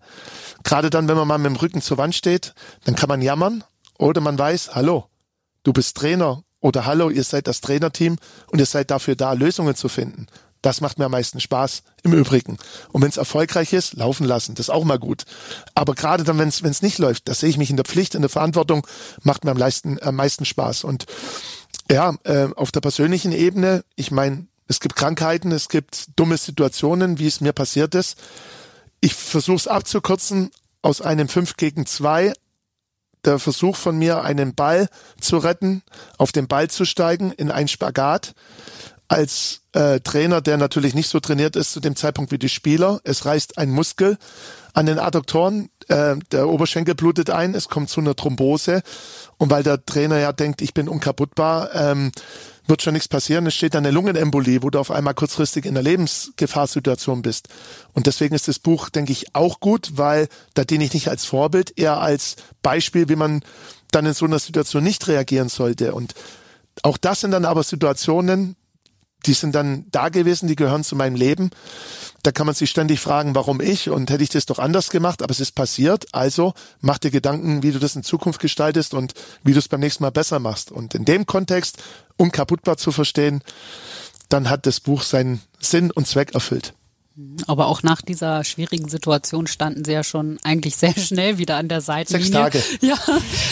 Gerade 0.62 0.90
dann, 0.90 1.08
wenn 1.08 1.16
man 1.16 1.28
mal 1.28 1.38
mit 1.38 1.46
dem 1.46 1.56
Rücken 1.56 1.80
zur 1.80 1.96
Wand 1.96 2.14
steht, 2.14 2.54
dann 2.84 2.96
kann 2.96 3.08
man 3.08 3.22
jammern 3.22 3.64
oder 3.98 4.20
man 4.20 4.38
weiß, 4.38 4.74
hallo, 4.74 5.06
du 5.62 5.72
bist 5.72 5.96
Trainer 5.96 6.42
oder 6.60 6.86
hallo, 6.86 7.10
ihr 7.10 7.24
seid 7.24 7.46
das 7.46 7.60
Trainerteam 7.60 8.16
und 8.50 8.58
ihr 8.58 8.66
seid 8.66 8.90
dafür 8.90 9.16
da, 9.16 9.32
Lösungen 9.32 9.74
zu 9.74 9.88
finden. 9.88 10.26
Das 10.62 10.82
macht 10.82 10.98
mir 10.98 11.06
am 11.06 11.12
meisten 11.12 11.40
Spaß 11.40 11.82
im 12.02 12.12
Übrigen. 12.12 12.58
Und 12.92 13.00
wenn 13.00 13.08
es 13.08 13.16
erfolgreich 13.16 13.72
ist, 13.72 13.94
laufen 13.94 14.26
lassen, 14.26 14.54
das 14.54 14.66
ist 14.66 14.70
auch 14.70 14.84
mal 14.84 14.98
gut. 14.98 15.24
Aber 15.74 15.94
gerade 15.94 16.22
dann, 16.22 16.38
wenn 16.38 16.48
es 16.48 16.82
nicht 16.82 16.98
läuft, 16.98 17.28
da 17.28 17.34
sehe 17.34 17.48
ich 17.48 17.56
mich 17.56 17.70
in 17.70 17.76
der 17.76 17.86
Pflicht, 17.86 18.14
in 18.14 18.20
der 18.20 18.28
Verantwortung, 18.28 18.86
macht 19.22 19.44
mir 19.44 19.52
am 19.52 19.58
meisten, 19.58 19.98
am 20.02 20.16
meisten 20.16 20.44
Spaß. 20.44 20.84
Und 20.84 21.06
ja, 21.90 22.14
äh, 22.24 22.48
auf 22.56 22.72
der 22.72 22.80
persönlichen 22.80 23.32
Ebene, 23.32 23.84
ich 23.96 24.10
meine, 24.10 24.46
es 24.68 24.80
gibt 24.80 24.96
Krankheiten, 24.96 25.50
es 25.50 25.68
gibt 25.68 26.08
dumme 26.16 26.36
Situationen, 26.36 27.18
wie 27.18 27.26
es 27.26 27.40
mir 27.40 27.54
passiert 27.54 27.94
ist. 27.94 28.18
Ich 29.00 29.14
versuche 29.14 29.56
es 29.56 29.66
abzukürzen 29.66 30.50
aus 30.82 31.00
einem 31.00 31.28
5 31.28 31.56
gegen 31.56 31.86
2 31.86 32.34
der 33.24 33.38
Versuch 33.38 33.76
von 33.76 33.98
mir, 33.98 34.22
einen 34.22 34.54
Ball 34.54 34.88
zu 35.20 35.38
retten, 35.38 35.82
auf 36.18 36.32
den 36.32 36.48
Ball 36.48 36.68
zu 36.68 36.84
steigen 36.84 37.32
in 37.32 37.50
ein 37.50 37.68
Spagat. 37.68 38.34
Als 39.08 39.62
äh, 39.72 39.98
Trainer, 40.00 40.40
der 40.40 40.56
natürlich 40.56 40.94
nicht 40.94 41.08
so 41.08 41.18
trainiert 41.18 41.56
ist 41.56 41.72
zu 41.72 41.80
dem 41.80 41.96
Zeitpunkt 41.96 42.30
wie 42.30 42.38
die 42.38 42.48
Spieler. 42.48 43.00
Es 43.02 43.24
reißt 43.24 43.58
ein 43.58 43.70
Muskel 43.70 44.18
an 44.72 44.86
den 44.86 45.00
Adduktoren, 45.00 45.68
äh, 45.88 46.16
der 46.30 46.48
Oberschenkel 46.48 46.94
blutet 46.94 47.30
ein, 47.30 47.54
es 47.54 47.68
kommt 47.68 47.90
zu 47.90 48.00
einer 48.00 48.14
Thrombose. 48.14 48.82
Und 49.36 49.50
weil 49.50 49.64
der 49.64 49.84
Trainer 49.84 50.18
ja 50.18 50.32
denkt, 50.32 50.62
ich 50.62 50.74
bin 50.74 50.88
unkaputtbar, 50.88 51.74
ähm, 51.74 52.12
wird 52.70 52.82
schon 52.82 52.94
nichts 52.94 53.08
passieren. 53.08 53.46
Es 53.46 53.54
steht 53.54 53.76
eine 53.76 53.90
Lungenembolie, 53.90 54.62
wo 54.62 54.70
du 54.70 54.78
auf 54.78 54.90
einmal 54.90 55.14
kurzfristig 55.14 55.66
in 55.66 55.74
der 55.74 55.82
Lebensgefahrsituation 55.82 57.20
bist. 57.20 57.48
Und 57.92 58.06
deswegen 58.06 58.34
ist 58.34 58.48
das 58.48 58.58
Buch, 58.58 58.88
denke 58.88 59.12
ich, 59.12 59.34
auch 59.34 59.60
gut, 59.60 59.92
weil 59.96 60.28
da 60.54 60.64
diene 60.64 60.84
ich 60.84 60.94
nicht 60.94 61.08
als 61.08 61.26
Vorbild, 61.26 61.78
eher 61.78 62.00
als 62.00 62.36
Beispiel, 62.62 63.08
wie 63.08 63.16
man 63.16 63.42
dann 63.90 64.06
in 64.06 64.14
so 64.14 64.24
einer 64.24 64.38
Situation 64.38 64.84
nicht 64.84 65.06
reagieren 65.08 65.48
sollte. 65.48 65.94
Und 65.94 66.14
auch 66.82 66.96
das 66.96 67.20
sind 67.20 67.32
dann 67.32 67.44
aber 67.44 67.62
Situationen, 67.62 68.56
die 69.26 69.34
sind 69.34 69.54
dann 69.54 69.84
da 69.90 70.08
gewesen, 70.08 70.48
die 70.48 70.56
gehören 70.56 70.84
zu 70.84 70.96
meinem 70.96 71.14
Leben. 71.14 71.50
Da 72.22 72.32
kann 72.32 72.46
man 72.46 72.54
sich 72.54 72.70
ständig 72.70 73.00
fragen, 73.00 73.34
warum 73.34 73.60
ich 73.60 73.90
und 73.90 74.10
hätte 74.10 74.22
ich 74.22 74.30
das 74.30 74.46
doch 74.46 74.58
anders 74.58 74.90
gemacht, 74.90 75.22
aber 75.22 75.30
es 75.30 75.40
ist 75.40 75.52
passiert. 75.52 76.06
Also 76.12 76.54
mach 76.80 76.98
dir 76.98 77.10
Gedanken, 77.10 77.62
wie 77.62 77.72
du 77.72 77.78
das 77.78 77.96
in 77.96 78.02
Zukunft 78.02 78.40
gestaltest 78.40 78.94
und 78.94 79.14
wie 79.42 79.52
du 79.52 79.58
es 79.58 79.68
beim 79.68 79.80
nächsten 79.80 80.04
Mal 80.04 80.10
besser 80.10 80.38
machst. 80.38 80.70
Und 80.70 80.94
in 80.94 81.04
dem 81.04 81.26
Kontext, 81.26 81.78
unkaputtbar 82.20 82.76
zu 82.76 82.92
verstehen, 82.92 83.42
dann 84.28 84.48
hat 84.48 84.66
das 84.66 84.80
Buch 84.80 85.02
seinen 85.02 85.40
Sinn 85.58 85.90
und 85.90 86.06
Zweck 86.06 86.34
erfüllt. 86.34 86.74
Aber 87.46 87.66
auch 87.66 87.82
nach 87.82 88.00
dieser 88.00 88.44
schwierigen 88.44 88.88
Situation 88.88 89.46
standen 89.46 89.84
sie 89.84 89.92
ja 89.92 90.04
schon 90.04 90.38
eigentlich 90.42 90.76
sehr 90.76 90.94
schnell 90.94 91.38
wieder 91.38 91.56
an 91.56 91.68
der 91.68 91.80
Seitenlinie. 91.80 92.24
Sechs 92.24 92.30
Tage. 92.30 92.62
Ja, 92.80 92.96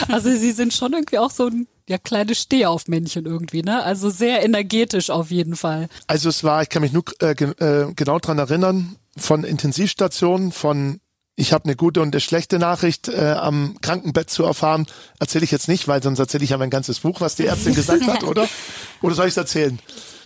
also 0.08 0.30
sie 0.30 0.52
sind 0.52 0.72
schon 0.72 0.92
irgendwie 0.92 1.18
auch 1.18 1.30
so 1.30 1.48
ein 1.48 1.66
ja, 1.88 1.98
kleines 1.98 2.42
Stehaufmännchen 2.42 3.26
irgendwie, 3.26 3.62
ne? 3.62 3.82
Also 3.82 4.10
sehr 4.10 4.44
energetisch 4.44 5.10
auf 5.10 5.30
jeden 5.30 5.56
Fall. 5.56 5.88
Also 6.06 6.28
es 6.28 6.44
war, 6.44 6.62
ich 6.62 6.68
kann 6.68 6.82
mich 6.82 6.92
nur 6.92 7.04
äh, 7.20 7.32
äh, 7.32 7.92
genau 7.94 8.18
dran 8.18 8.38
erinnern, 8.38 8.96
von 9.16 9.42
Intensivstationen, 9.44 10.52
von 10.52 11.00
ich 11.38 11.52
habe 11.52 11.66
eine 11.66 11.76
gute 11.76 12.02
und 12.02 12.12
eine 12.12 12.20
schlechte 12.20 12.58
Nachricht 12.58 13.08
äh, 13.08 13.30
am 13.30 13.76
Krankenbett 13.80 14.28
zu 14.28 14.42
erfahren, 14.42 14.86
erzähle 15.20 15.44
ich 15.44 15.52
jetzt 15.52 15.68
nicht, 15.68 15.86
weil 15.86 16.02
sonst 16.02 16.18
erzähle 16.18 16.42
ich 16.42 16.50
ja 16.50 16.58
mein 16.58 16.68
ganzes 16.68 16.98
Buch, 16.98 17.20
was 17.20 17.36
die 17.36 17.46
Ärztin 17.46 17.76
gesagt 17.76 18.04
hat, 18.08 18.24
oder? 18.24 18.48
Oder 19.02 19.14
soll 19.14 19.26
ich 19.26 19.34
es 19.34 19.36
erzählen? 19.36 19.78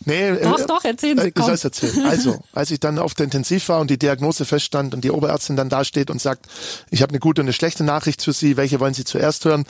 Nee, 0.06 0.32
doch, 0.42 0.58
äh, 0.58 0.66
doch, 0.66 0.82
erzählen 0.82 1.18
Sie. 1.18 1.26
Äh, 1.26 1.32
ich 1.36 1.44
soll 1.44 1.52
es 1.52 1.64
erzählen. 1.64 2.06
Also, 2.06 2.42
als 2.54 2.70
ich 2.70 2.80
dann 2.80 2.98
auf 2.98 3.12
der 3.12 3.24
Intensiv 3.24 3.68
war 3.68 3.80
und 3.80 3.90
die 3.90 3.98
Diagnose 3.98 4.46
feststand 4.46 4.94
und 4.94 5.04
die 5.04 5.10
Oberärztin 5.10 5.54
dann 5.54 5.68
da 5.68 5.84
steht 5.84 6.08
und 6.08 6.18
sagt, 6.18 6.46
ich 6.90 7.02
habe 7.02 7.10
eine 7.10 7.18
gute 7.18 7.42
und 7.42 7.44
eine 7.44 7.52
schlechte 7.52 7.84
Nachricht 7.84 8.22
für 8.22 8.32
Sie, 8.32 8.56
welche 8.56 8.80
wollen 8.80 8.94
Sie 8.94 9.04
zuerst 9.04 9.44
hören? 9.44 9.66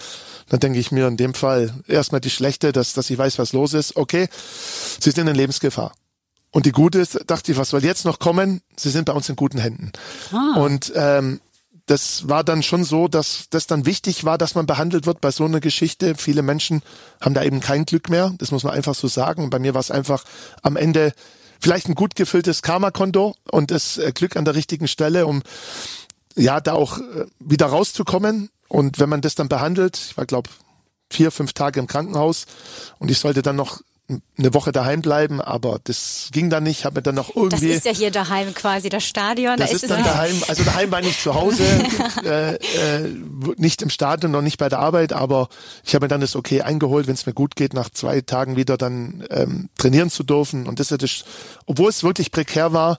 Dann 0.48 0.60
denke 0.60 0.78
ich 0.78 0.92
mir 0.92 1.08
in 1.08 1.16
dem 1.16 1.34
Fall 1.34 1.74
erstmal 1.88 2.20
die 2.20 2.30
schlechte, 2.30 2.70
dass, 2.70 2.92
dass 2.92 3.10
ich 3.10 3.18
weiß, 3.18 3.40
was 3.40 3.52
los 3.52 3.74
ist. 3.74 3.96
Okay, 3.96 4.28
Sie 5.00 5.10
sind 5.10 5.26
in 5.26 5.34
Lebensgefahr. 5.34 5.92
Und 6.52 6.66
die 6.66 6.72
gute 6.72 7.00
ist, 7.00 7.18
dachte 7.26 7.50
ich, 7.50 7.58
was 7.58 7.70
soll 7.70 7.82
jetzt 7.82 8.04
noch 8.04 8.18
kommen? 8.18 8.60
Sie 8.76 8.90
sind 8.90 9.06
bei 9.06 9.12
uns 9.14 9.28
in 9.28 9.36
guten 9.36 9.58
Händen. 9.58 9.90
Ah. 10.32 10.60
Und 10.60 10.92
ähm, 10.94 11.40
das 11.86 12.28
war 12.28 12.44
dann 12.44 12.62
schon 12.62 12.84
so, 12.84 13.08
dass 13.08 13.46
das 13.50 13.66
dann 13.66 13.86
wichtig 13.86 14.24
war, 14.24 14.38
dass 14.38 14.54
man 14.54 14.66
behandelt 14.66 15.06
wird 15.06 15.20
bei 15.20 15.30
so 15.30 15.44
einer 15.44 15.60
Geschichte. 15.60 16.14
Viele 16.14 16.42
Menschen 16.42 16.82
haben 17.20 17.34
da 17.34 17.42
eben 17.42 17.60
kein 17.60 17.86
Glück 17.86 18.08
mehr. 18.08 18.34
Das 18.38 18.50
muss 18.50 18.64
man 18.64 18.74
einfach 18.74 18.94
so 18.94 19.08
sagen. 19.08 19.50
bei 19.50 19.58
mir 19.58 19.74
war 19.74 19.80
es 19.80 19.90
einfach 19.90 20.24
am 20.62 20.76
Ende 20.76 21.12
vielleicht 21.58 21.88
ein 21.88 21.94
gut 21.94 22.14
gefülltes 22.16 22.62
Karma-Konto 22.62 23.34
und 23.50 23.70
das 23.70 23.96
äh, 23.96 24.12
Glück 24.12 24.36
an 24.36 24.44
der 24.44 24.54
richtigen 24.54 24.88
Stelle, 24.88 25.26
um 25.26 25.42
ja 26.36 26.60
da 26.60 26.74
auch 26.74 26.98
äh, 26.98 27.26
wieder 27.40 27.66
rauszukommen. 27.66 28.50
Und 28.68 28.98
wenn 28.98 29.08
man 29.08 29.20
das 29.20 29.34
dann 29.34 29.48
behandelt, 29.48 29.96
ich 29.96 30.16
war 30.16 30.26
glaube 30.26 30.50
vier, 31.10 31.30
fünf 31.30 31.52
Tage 31.52 31.80
im 31.80 31.86
Krankenhaus 31.86 32.46
und 32.98 33.10
ich 33.10 33.18
sollte 33.18 33.42
dann 33.42 33.56
noch 33.56 33.80
eine 34.38 34.54
Woche 34.54 34.72
daheim 34.72 35.02
bleiben, 35.02 35.40
aber 35.40 35.78
das 35.84 36.28
ging 36.32 36.50
dann 36.50 36.64
nicht. 36.64 36.84
Habe 36.84 36.96
mir 36.96 37.02
dann 37.02 37.14
noch 37.14 37.34
irgendwie. 37.34 37.68
Das 37.68 37.76
ist 37.76 37.84
ja 37.84 37.92
hier 37.92 38.10
daheim 38.10 38.54
quasi 38.54 38.88
das 38.88 39.04
Stadion. 39.04 39.56
Das 39.56 39.70
da 39.70 39.76
ist, 39.76 39.82
ist 39.84 39.90
dann 39.90 40.04
daheim. 40.04 40.42
Also 40.48 40.64
daheim 40.64 40.90
war 40.90 41.00
ich 41.00 41.20
zu 41.20 41.34
Hause, 41.34 41.62
äh, 42.24 42.54
äh, 42.54 43.08
nicht 43.56 43.82
im 43.82 43.90
Stadion, 43.90 44.32
noch 44.32 44.42
nicht 44.42 44.58
bei 44.58 44.68
der 44.68 44.78
Arbeit, 44.78 45.12
aber 45.12 45.48
ich 45.84 45.94
habe 45.94 46.04
mir 46.04 46.08
dann 46.08 46.20
das 46.20 46.36
okay 46.36 46.62
eingeholt, 46.62 47.06
wenn 47.06 47.14
es 47.14 47.26
mir 47.26 47.34
gut 47.34 47.56
geht, 47.56 47.74
nach 47.74 47.90
zwei 47.90 48.20
Tagen 48.20 48.56
wieder 48.56 48.76
dann 48.76 49.24
ähm, 49.30 49.68
trainieren 49.78 50.10
zu 50.10 50.22
dürfen. 50.22 50.66
Und 50.66 50.80
das 50.80 50.90
ist 50.90 51.24
obwohl 51.66 51.90
es 51.90 52.02
wirklich 52.02 52.30
prekär 52.30 52.72
war, 52.72 52.98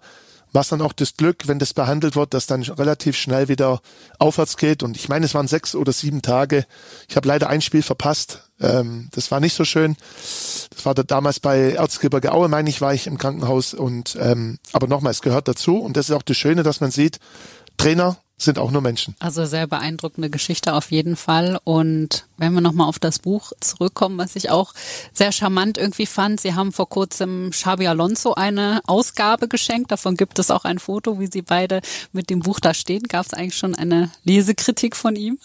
war 0.54 0.62
es 0.62 0.70
dann 0.70 0.82
auch 0.82 0.94
das 0.94 1.18
Glück, 1.18 1.48
wenn 1.48 1.60
das 1.60 1.74
behandelt 1.74 2.16
wird, 2.16 2.34
dass 2.34 2.46
dann 2.46 2.62
relativ 2.62 3.18
schnell 3.18 3.50
wieder 3.50 3.82
aufwärts 4.20 4.56
geht. 4.56 4.84
Und 4.84 4.96
ich 4.96 5.10
meine, 5.10 5.26
es 5.26 5.34
waren 5.34 5.48
sechs 5.48 5.76
oder 5.76 5.92
sieben 5.92 6.22
Tage. 6.22 6.66
Ich 7.10 7.16
habe 7.16 7.28
leider 7.28 7.50
ein 7.50 7.62
Spiel 7.62 7.82
verpasst. 7.82 8.50
Ähm, 8.62 9.10
das 9.14 9.32
war 9.32 9.40
nicht 9.40 9.56
so 9.56 9.66
schön. 9.66 9.98
Das 10.70 10.86
war 10.86 10.94
da 10.94 11.04
damals 11.04 11.40
bei 11.40 11.72
Erzgebirge 11.72 12.32
Aue, 12.32 12.48
meine 12.50 12.70
ich, 12.70 12.82
war 12.82 12.94
ich 12.94 13.08
im 13.08 13.18
Krankenhaus. 13.18 13.74
Und 13.74 14.16
ähm, 14.22 14.60
aber 14.72 14.88
nochmal, 14.88 15.12
es 15.12 15.22
gehört 15.22 15.48
dazu. 15.48 15.78
Und 15.78 15.98
das 15.98 16.10
ist 16.10 16.16
auch 16.16 16.22
das 16.22 16.38
Schöne, 16.38 16.64
dass 16.64 16.82
man 16.82 16.92
sieht, 16.92 17.20
Trainer 17.78 18.18
sind 18.38 18.60
auch 18.60 18.72
nur 18.72 18.82
Menschen. 18.82 19.16
Also 19.20 19.46
sehr 19.46 19.68
beeindruckende 19.68 20.30
Geschichte 20.30 20.74
auf 20.74 20.92
jeden 20.92 21.16
Fall. 21.16 21.60
Und 21.64 22.26
wenn 22.38 22.54
wir 22.54 22.62
nochmal 22.62 22.88
auf 22.88 23.00
das 23.00 23.20
Buch 23.20 23.54
zurückkommen, 23.60 24.18
was 24.18 24.36
ich 24.36 24.50
auch 24.50 24.74
sehr 25.14 25.32
charmant 25.32 25.78
irgendwie 25.78 26.06
fand, 26.06 26.42
Sie 26.42 26.54
haben 26.54 26.72
vor 26.72 26.90
kurzem 26.90 27.52
Xabi 27.52 27.88
Alonso 27.88 28.34
eine 28.34 28.82
Ausgabe 28.86 29.48
geschenkt. 29.48 29.92
Davon 29.92 30.18
gibt 30.18 30.40
es 30.40 30.52
auch 30.52 30.66
ein 30.66 30.80
Foto, 30.80 31.20
wie 31.20 31.28
Sie 31.28 31.42
beide 31.42 31.82
mit 32.12 32.30
dem 32.30 32.40
Buch 32.40 32.60
da 32.60 32.74
stehen. 32.74 33.04
Gab 33.04 33.26
es 33.26 33.34
eigentlich 33.34 33.58
schon 33.58 33.76
eine 33.76 34.12
Lesekritik 34.24 34.96
von 34.96 35.16
ihm? 35.16 35.40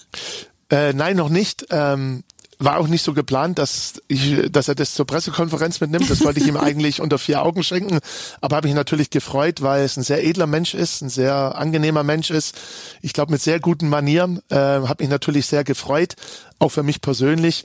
Äh, 0.71 0.93
nein, 0.93 1.17
noch 1.17 1.31
nicht. 1.31 1.67
Ähm, 1.71 2.25
war 2.59 2.79
auch 2.79 2.89
nicht 2.89 3.03
so 3.03 3.15
geplant, 3.15 3.59
dass 3.59 4.03
ich, 4.09 4.51
dass 4.51 4.69
er 4.69 4.75
das 4.75 4.95
zur 4.95 5.07
Pressekonferenz 5.07 5.81
mitnimmt. 5.81 6.11
Das 6.11 6.25
wollte 6.25 6.41
ich 6.41 6.47
ihm 6.47 6.57
eigentlich 6.59 7.01
unter 7.01 7.19
vier 7.19 7.43
Augen 7.43 7.63
schenken. 7.63 8.01
Aber 8.41 8.57
habe 8.57 8.67
mich 8.67 8.75
natürlich 8.75 9.11
gefreut, 9.11 9.63
weil 9.63 9.85
es 9.85 9.97
ein 9.97 10.03
sehr 10.03 10.25
edler 10.25 10.47
Mensch 10.47 10.75
ist, 10.75 11.01
ein 11.01 11.09
sehr 11.09 11.57
angenehmer 11.57 12.03
Mensch 12.03 12.31
ist. 12.31 12.57
Ich 13.01 13.13
glaube 13.13 13.33
mit 13.33 13.41
sehr 13.41 13.61
guten 13.61 13.89
Manieren. 13.89 14.43
Äh, 14.51 14.57
habe 14.57 15.05
mich 15.05 15.11
natürlich 15.11 15.47
sehr 15.47 15.63
gefreut, 15.63 16.15
auch 16.59 16.71
für 16.71 16.83
mich 16.83 17.01
persönlich. 17.01 17.65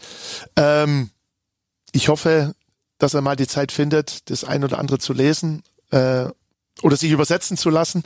Ähm, 0.56 1.10
ich 1.91 2.08
hoffe, 2.08 2.54
dass 3.00 3.16
er 3.16 3.22
mal 3.22 3.36
die 3.36 3.48
Zeit 3.48 3.72
findet, 3.72 4.30
das 4.30 4.44
ein 4.44 4.64
oder 4.64 4.78
andere 4.78 5.00
zu 5.00 5.14
lesen 5.14 5.64
äh, 5.91 6.26
oder 6.82 6.98
sich 6.98 7.12
übersetzen 7.12 7.58
zu 7.58 7.70
lassen 7.70 8.04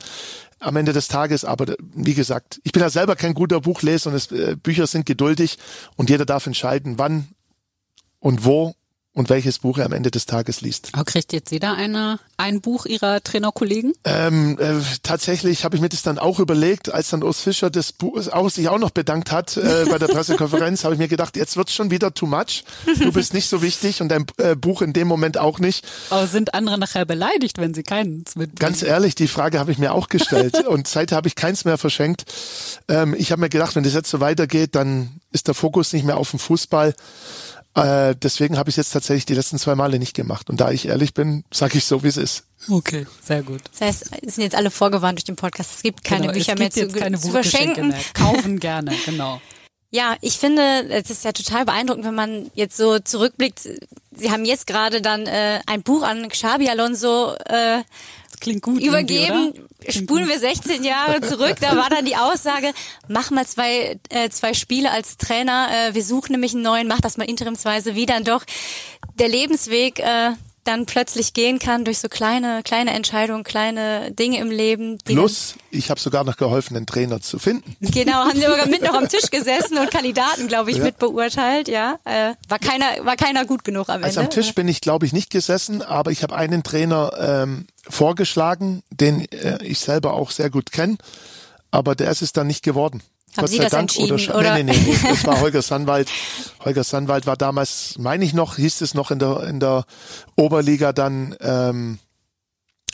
am 0.60 0.76
Ende 0.76 0.92
des 0.92 1.08
Tages. 1.08 1.44
Aber 1.44 1.74
wie 1.80 2.14
gesagt, 2.14 2.60
ich 2.64 2.72
bin 2.72 2.82
ja 2.82 2.90
selber 2.90 3.16
kein 3.16 3.34
guter 3.34 3.60
Buchleser 3.60 4.10
und 4.10 4.16
es, 4.16 4.30
äh, 4.32 4.56
Bücher 4.56 4.86
sind 4.86 5.06
geduldig 5.06 5.58
und 5.96 6.10
jeder 6.10 6.24
darf 6.24 6.46
entscheiden, 6.46 6.98
wann 6.98 7.28
und 8.20 8.44
wo 8.44 8.74
und 9.18 9.30
welches 9.30 9.58
Buch 9.58 9.78
er 9.78 9.86
am 9.86 9.92
Ende 9.92 10.12
des 10.12 10.26
Tages 10.26 10.60
liest. 10.60 10.90
Aber 10.92 11.04
kriegt 11.04 11.32
jetzt 11.32 11.50
jeder 11.50 11.74
eine, 11.74 12.20
ein 12.36 12.60
Buch 12.60 12.86
Ihrer 12.86 13.20
Trainerkollegen? 13.20 13.92
Ähm, 14.04 14.56
äh, 14.60 14.74
tatsächlich 15.02 15.64
habe 15.64 15.74
ich 15.74 15.82
mir 15.82 15.88
das 15.88 16.02
dann 16.02 16.20
auch 16.20 16.38
überlegt, 16.38 16.94
als 16.94 17.10
dann 17.10 17.24
Urs 17.24 17.40
Fischer 17.40 17.68
das 17.68 17.90
Buch 17.90 18.28
auch 18.28 18.48
sich 18.48 18.68
auch 18.68 18.78
noch 18.78 18.90
bedankt 18.90 19.32
hat 19.32 19.56
äh, 19.56 19.86
bei 19.90 19.98
der 19.98 20.06
Pressekonferenz, 20.08 20.84
habe 20.84 20.94
ich 20.94 21.00
mir 21.00 21.08
gedacht, 21.08 21.36
jetzt 21.36 21.56
wird's 21.56 21.72
schon 21.72 21.90
wieder 21.90 22.14
too 22.14 22.26
much. 22.26 22.62
Du 23.00 23.10
bist 23.12 23.34
nicht 23.34 23.48
so 23.48 23.60
wichtig 23.60 24.00
und 24.00 24.08
dein 24.08 24.24
äh, 24.36 24.54
Buch 24.54 24.82
in 24.82 24.92
dem 24.92 25.08
Moment 25.08 25.36
auch 25.36 25.58
nicht. 25.58 25.84
Aber 26.10 26.28
sind 26.28 26.54
andere 26.54 26.78
nachher 26.78 27.04
beleidigt, 27.04 27.58
wenn 27.58 27.74
sie 27.74 27.82
keins 27.82 28.36
mit? 28.36 28.60
Ganz 28.60 28.84
ehrlich, 28.84 29.16
die 29.16 29.26
Frage 29.26 29.58
habe 29.58 29.72
ich 29.72 29.78
mir 29.78 29.94
auch 29.94 30.08
gestellt 30.08 30.64
und 30.68 30.86
seither 30.86 31.16
habe 31.16 31.26
ich 31.26 31.34
keins 31.34 31.64
mehr 31.64 31.76
verschenkt. 31.76 32.24
Ähm, 32.86 33.16
ich 33.18 33.32
habe 33.32 33.40
mir 33.40 33.48
gedacht, 33.48 33.74
wenn 33.74 33.82
das 33.82 33.94
jetzt 33.94 34.10
so 34.10 34.20
weitergeht, 34.20 34.76
dann 34.76 35.20
ist 35.32 35.48
der 35.48 35.54
Fokus 35.54 35.92
nicht 35.92 36.04
mehr 36.04 36.18
auf 36.18 36.30
dem 36.30 36.38
Fußball. 36.38 36.94
Äh, 37.84 38.16
deswegen 38.16 38.58
habe 38.58 38.70
ich 38.70 38.74
es 38.74 38.76
jetzt 38.76 38.92
tatsächlich 38.92 39.26
die 39.26 39.34
letzten 39.34 39.58
zwei 39.58 39.74
Male 39.74 39.98
nicht 39.98 40.14
gemacht. 40.14 40.50
Und 40.50 40.60
da 40.60 40.70
ich 40.70 40.88
ehrlich 40.88 41.14
bin, 41.14 41.44
sage 41.52 41.78
ich 41.78 41.84
so, 41.84 42.02
wie 42.02 42.08
es 42.08 42.16
ist. 42.16 42.44
Okay, 42.68 43.06
sehr 43.22 43.42
gut. 43.42 43.62
Das 43.70 43.80
heißt, 43.80 44.10
es 44.26 44.34
sind 44.34 44.44
jetzt 44.44 44.56
alle 44.56 44.70
vorgewarnt 44.70 45.18
durch 45.18 45.24
den 45.24 45.36
Podcast. 45.36 45.70
Es 45.74 45.82
gibt 45.82 46.04
keine 46.04 46.22
genau, 46.22 46.32
Bücher 46.32 46.58
mehr 46.58 46.70
zu, 46.70 46.88
keine 46.88 47.18
zu 47.18 47.30
verschenken. 47.30 47.88
Mehr. 47.88 48.00
Kaufen 48.14 48.58
gerne, 48.58 48.94
genau. 49.04 49.40
Ja, 49.90 50.16
ich 50.20 50.36
finde, 50.36 50.86
es 50.90 51.08
ist 51.08 51.24
ja 51.24 51.32
total 51.32 51.64
beeindruckend, 51.64 52.04
wenn 52.04 52.14
man 52.14 52.50
jetzt 52.52 52.76
so 52.76 52.98
zurückblickt. 52.98 53.60
Sie 54.14 54.30
haben 54.30 54.44
jetzt 54.44 54.66
gerade 54.66 55.00
dann 55.00 55.26
äh, 55.26 55.60
ein 55.66 55.82
Buch 55.82 56.02
an 56.02 56.28
Xabi 56.28 56.68
Alonso 56.68 57.34
äh, 57.46 57.78
klingt 58.40 58.62
gut. 58.62 58.82
Übergeben, 58.82 59.52
spulen 59.88 60.24
gut. 60.24 60.32
wir 60.32 60.38
16 60.38 60.84
Jahre 60.84 61.20
zurück. 61.20 61.56
Da 61.60 61.76
war 61.76 61.90
dann 61.90 62.04
die 62.04 62.16
Aussage, 62.16 62.72
mach 63.08 63.30
mal 63.30 63.46
zwei, 63.46 63.98
äh, 64.08 64.30
zwei 64.30 64.54
Spiele 64.54 64.90
als 64.90 65.16
Trainer. 65.16 65.68
Äh, 65.70 65.94
wir 65.94 66.02
suchen 66.02 66.32
nämlich 66.32 66.54
einen 66.54 66.62
neuen, 66.62 66.88
mach 66.88 67.00
das 67.00 67.16
mal 67.16 67.24
interimsweise 67.24 67.94
wieder. 67.94 68.16
Und 68.16 68.28
doch 68.28 68.44
der 69.18 69.28
Lebensweg 69.28 69.98
äh, 70.00 70.32
dann 70.68 70.84
plötzlich 70.84 71.32
gehen 71.32 71.58
kann 71.58 71.86
durch 71.86 71.98
so 71.98 72.08
kleine, 72.08 72.62
kleine 72.62 72.92
Entscheidungen, 72.92 73.42
kleine 73.42 74.12
Dinge 74.12 74.38
im 74.38 74.50
Leben. 74.50 74.98
Plus, 75.02 75.54
ich 75.70 75.88
habe 75.88 75.98
sogar 75.98 76.24
noch 76.24 76.36
geholfen, 76.36 76.76
einen 76.76 76.84
Trainer 76.84 77.22
zu 77.22 77.38
finden. 77.38 77.74
Genau, 77.80 78.26
haben 78.26 78.38
wir 78.38 78.50
sogar 78.50 78.68
mit 78.68 78.82
noch 78.82 78.92
am 78.92 79.08
Tisch 79.08 79.30
gesessen 79.30 79.78
und 79.78 79.90
Kandidaten, 79.90 80.46
glaube 80.46 80.70
ich, 80.70 80.76
ja. 80.76 80.84
mit 80.84 80.98
beurteilt. 80.98 81.68
Ja, 81.68 81.98
äh, 82.04 82.34
war 82.48 82.58
keiner, 82.58 83.04
war 83.04 83.16
keiner 83.16 83.46
gut 83.46 83.64
genug 83.64 83.88
am 83.88 84.04
also 84.04 84.06
Ende. 84.06 84.08
Also 84.08 84.20
am 84.20 84.30
Tisch 84.30 84.54
bin 84.54 84.68
ich, 84.68 84.82
glaube 84.82 85.06
ich, 85.06 85.14
nicht 85.14 85.30
gesessen, 85.30 85.80
aber 85.80 86.10
ich 86.10 86.22
habe 86.22 86.36
einen 86.36 86.62
Trainer 86.62 87.12
ähm, 87.18 87.66
vorgeschlagen, 87.88 88.82
den 88.90 89.30
äh, 89.32 89.62
ich 89.62 89.78
selber 89.78 90.14
auch 90.14 90.30
sehr 90.30 90.50
gut 90.50 90.72
kenne, 90.72 90.98
aber 91.70 91.94
der 91.94 92.10
ist 92.10 92.22
es 92.22 92.32
dann 92.32 92.46
nicht 92.46 92.62
geworden. 92.62 93.02
Haben 93.36 93.42
Gott 93.42 93.50
Sie 93.50 93.58
das 93.58 93.70
Dank, 93.70 93.82
entschieden, 93.82 94.14
oder? 94.14 94.36
oder? 94.36 94.54
Nee, 94.54 94.62
nee, 94.64 94.72
nee, 94.72 94.96
nee, 95.02 95.08
das 95.08 95.26
war 95.26 95.40
Holger 95.40 95.62
Sandwald. 95.62 96.10
Holger 96.64 96.84
Sandwald 96.84 97.26
war 97.26 97.36
damals, 97.36 97.96
meine 97.98 98.24
ich 98.24 98.32
noch, 98.32 98.56
hieß 98.56 98.80
es 98.80 98.94
noch 98.94 99.10
in 99.10 99.18
der, 99.18 99.44
in 99.44 99.60
der 99.60 99.84
Oberliga 100.36 100.92
dann 100.92 101.36
ähm, 101.40 101.98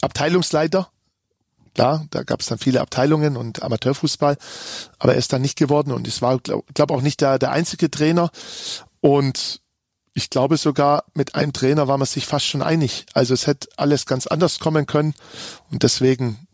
Abteilungsleiter. 0.00 0.88
Klar, 1.74 2.06
da 2.10 2.22
gab 2.22 2.40
es 2.40 2.46
dann 2.46 2.58
viele 2.58 2.80
Abteilungen 2.80 3.36
und 3.36 3.62
Amateurfußball, 3.62 4.36
aber 4.98 5.12
er 5.12 5.18
ist 5.18 5.32
dann 5.32 5.42
nicht 5.42 5.58
geworden 5.58 5.90
und 5.90 6.06
es 6.06 6.22
war, 6.22 6.38
glaube 6.38 6.64
glaub 6.72 6.92
auch 6.92 7.00
nicht 7.00 7.20
der, 7.20 7.38
der 7.38 7.50
einzige 7.50 7.90
Trainer. 7.90 8.30
Und 9.00 9.60
ich 10.14 10.30
glaube 10.30 10.56
sogar, 10.56 11.04
mit 11.14 11.34
einem 11.34 11.52
Trainer 11.52 11.88
war 11.88 11.98
man 11.98 12.06
sich 12.06 12.24
fast 12.24 12.46
schon 12.46 12.62
einig. 12.62 13.04
Also 13.12 13.34
es 13.34 13.46
hätte 13.46 13.68
alles 13.76 14.06
ganz 14.06 14.26
anders 14.26 14.60
kommen 14.60 14.86
können 14.86 15.14
und 15.70 15.82
deswegen 15.82 16.46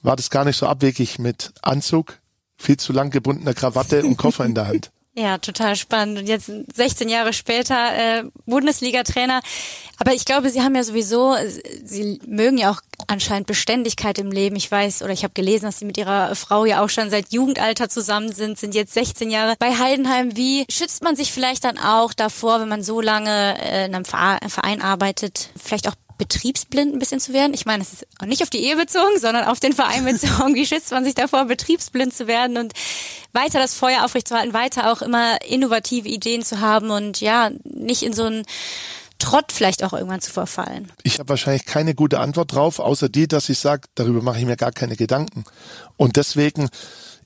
war 0.00 0.16
das 0.16 0.30
gar 0.30 0.44
nicht 0.44 0.56
so 0.56 0.66
abwegig 0.66 1.18
mit 1.18 1.52
Anzug, 1.62 2.18
viel 2.56 2.78
zu 2.78 2.92
lang 2.92 3.10
gebundener 3.10 3.54
Krawatte 3.54 4.04
und 4.04 4.16
Koffer 4.16 4.44
in 4.44 4.54
der 4.54 4.66
Hand. 4.66 4.90
Ja, 5.14 5.36
total 5.36 5.76
spannend. 5.76 6.18
Und 6.18 6.26
jetzt 6.26 6.50
16 6.74 7.10
Jahre 7.10 7.34
später 7.34 7.74
äh, 7.94 8.24
Bundesliga-Trainer. 8.46 9.42
Aber 9.98 10.14
ich 10.14 10.24
glaube, 10.24 10.48
Sie 10.48 10.62
haben 10.62 10.74
ja 10.74 10.82
sowieso, 10.82 11.36
Sie 11.84 12.18
mögen 12.26 12.56
ja 12.56 12.70
auch 12.70 12.80
anscheinend 13.08 13.46
Beständigkeit 13.46 14.18
im 14.18 14.30
Leben. 14.30 14.56
Ich 14.56 14.70
weiß 14.70 15.02
oder 15.02 15.12
ich 15.12 15.22
habe 15.22 15.34
gelesen, 15.34 15.66
dass 15.66 15.78
Sie 15.78 15.84
mit 15.84 15.98
Ihrer 15.98 16.34
Frau 16.34 16.64
ja 16.64 16.82
auch 16.82 16.88
schon 16.88 17.10
seit 17.10 17.30
Jugendalter 17.30 17.90
zusammen 17.90 18.32
sind, 18.32 18.58
sind 18.58 18.74
jetzt 18.74 18.94
16 18.94 19.30
Jahre 19.30 19.54
bei 19.58 19.78
Heidenheim. 19.78 20.34
Wie 20.34 20.64
schützt 20.70 21.02
man 21.04 21.14
sich 21.14 21.30
vielleicht 21.30 21.64
dann 21.64 21.76
auch 21.76 22.14
davor, 22.14 22.60
wenn 22.60 22.68
man 22.68 22.82
so 22.82 23.02
lange 23.02 23.60
äh, 23.60 23.84
in 23.84 23.94
einem 23.94 24.06
Verein 24.06 24.80
arbeitet, 24.80 25.50
vielleicht 25.62 25.88
auch 25.88 25.94
betriebsblind 26.22 26.94
ein 26.94 27.00
bisschen 27.00 27.18
zu 27.18 27.32
werden? 27.32 27.52
Ich 27.52 27.66
meine, 27.66 27.82
es 27.82 27.92
ist 27.92 28.06
auch 28.20 28.26
nicht 28.26 28.42
auf 28.44 28.50
die 28.50 28.64
Ehe 28.64 28.76
bezogen, 28.76 29.18
sondern 29.18 29.44
auf 29.44 29.58
den 29.58 29.72
Verein 29.72 30.04
bezogen. 30.04 30.54
Wie 30.54 30.66
schützt 30.66 30.92
man 30.92 31.04
sich 31.04 31.14
davor, 31.14 31.46
betriebsblind 31.46 32.14
zu 32.14 32.28
werden 32.28 32.58
und 32.58 32.74
weiter 33.32 33.58
das 33.58 33.74
Feuer 33.74 34.04
aufrechtzuerhalten, 34.04 34.54
weiter 34.54 34.92
auch 34.92 35.02
immer 35.02 35.42
innovative 35.42 36.08
Ideen 36.08 36.44
zu 36.44 36.60
haben 36.60 36.90
und 36.90 37.20
ja, 37.20 37.50
nicht 37.64 38.04
in 38.04 38.12
so 38.12 38.22
einen 38.22 38.44
Trott 39.18 39.50
vielleicht 39.50 39.82
auch 39.82 39.92
irgendwann 39.92 40.20
zu 40.20 40.30
verfallen? 40.30 40.92
Ich 41.02 41.18
habe 41.18 41.28
wahrscheinlich 41.30 41.64
keine 41.64 41.96
gute 41.96 42.20
Antwort 42.20 42.52
drauf, 42.52 42.78
außer 42.78 43.08
die, 43.08 43.26
dass 43.26 43.48
ich 43.48 43.58
sage, 43.58 43.88
darüber 43.96 44.22
mache 44.22 44.38
ich 44.38 44.46
mir 44.46 44.56
gar 44.56 44.72
keine 44.72 44.94
Gedanken. 44.94 45.44
Und 45.96 46.16
deswegen, 46.16 46.68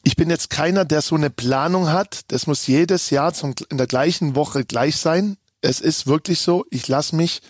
ich 0.05 0.17
bin 0.17 0.31
jetzt 0.31 0.49
keiner, 0.49 0.87
der 0.87 1.03
so 1.03 1.17
eine 1.17 1.29
Planung 1.29 1.91
hat. 1.91 2.21
Das 2.29 2.47
muss 2.47 2.67
jedes 2.67 3.11
Jahr 3.11 3.35
zum, 3.35 3.55
in 3.69 3.77
der 3.77 3.87
gleichen 3.87 4.35
Woche 4.37 4.65
gleich 4.65 4.97
sein. 4.97 5.37
Es 5.61 5.81
ist 5.81 6.07
wirklich 6.07 6.41
so, 6.41 6.65
ich 6.71 6.89
lasse 6.89 7.15
mich 7.15 7.43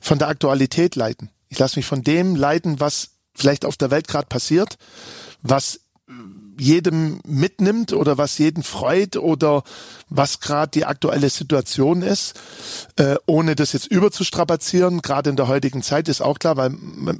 von 0.00 0.18
der 0.18 0.28
Aktualität 0.28 0.96
leiten. 0.96 1.30
Ich 1.48 1.58
lasse 1.58 1.78
mich 1.78 1.86
von 1.86 2.02
dem 2.02 2.36
leiten, 2.36 2.80
was 2.80 3.10
vielleicht 3.34 3.64
auf 3.64 3.76
der 3.76 3.90
Welt 3.90 4.08
gerade 4.08 4.26
passiert, 4.26 4.76
was 5.42 5.80
jedem 6.58 7.20
mitnimmt 7.24 7.92
oder 7.94 8.18
was 8.18 8.36
jeden 8.36 8.62
freut 8.62 9.16
oder 9.16 9.62
was 10.08 10.40
gerade 10.40 10.70
die 10.72 10.84
aktuelle 10.84 11.30
Situation 11.30 12.02
ist, 12.02 12.38
äh, 12.96 13.16
ohne 13.26 13.56
das 13.56 13.72
jetzt 13.72 13.86
überzustrapazieren. 13.86 15.00
Gerade 15.00 15.30
in 15.30 15.36
der 15.36 15.48
heutigen 15.48 15.82
Zeit 15.82 16.08
ist 16.08 16.20
auch 16.20 16.38
klar, 16.38 16.58
weil 16.58 16.70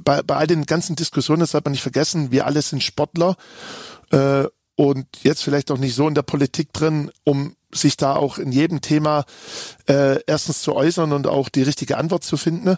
bei, 0.03 0.21
bei 0.21 0.35
all 0.35 0.47
den 0.47 0.65
ganzen 0.67 0.95
Diskussionen, 0.95 1.39
das 1.39 1.51
sollte 1.51 1.65
man 1.65 1.71
nicht 1.71 1.81
vergessen, 1.81 2.31
wir 2.31 2.45
alle 2.45 2.61
sind 2.61 2.83
Sportler 2.83 3.35
äh, 4.11 4.45
und 4.75 5.05
jetzt 5.23 5.43
vielleicht 5.43 5.71
auch 5.71 5.77
nicht 5.77 5.95
so 5.95 6.07
in 6.07 6.15
der 6.15 6.21
Politik 6.21 6.73
drin, 6.73 7.11
um 7.23 7.55
sich 7.73 7.97
da 7.97 8.15
auch 8.15 8.37
in 8.37 8.51
jedem 8.51 8.81
Thema 8.81 9.25
äh, 9.87 10.21
erstens 10.25 10.61
zu 10.61 10.75
äußern 10.75 11.13
und 11.13 11.27
auch 11.27 11.49
die 11.49 11.63
richtige 11.63 11.97
Antwort 11.97 12.23
zu 12.23 12.37
finden. 12.37 12.77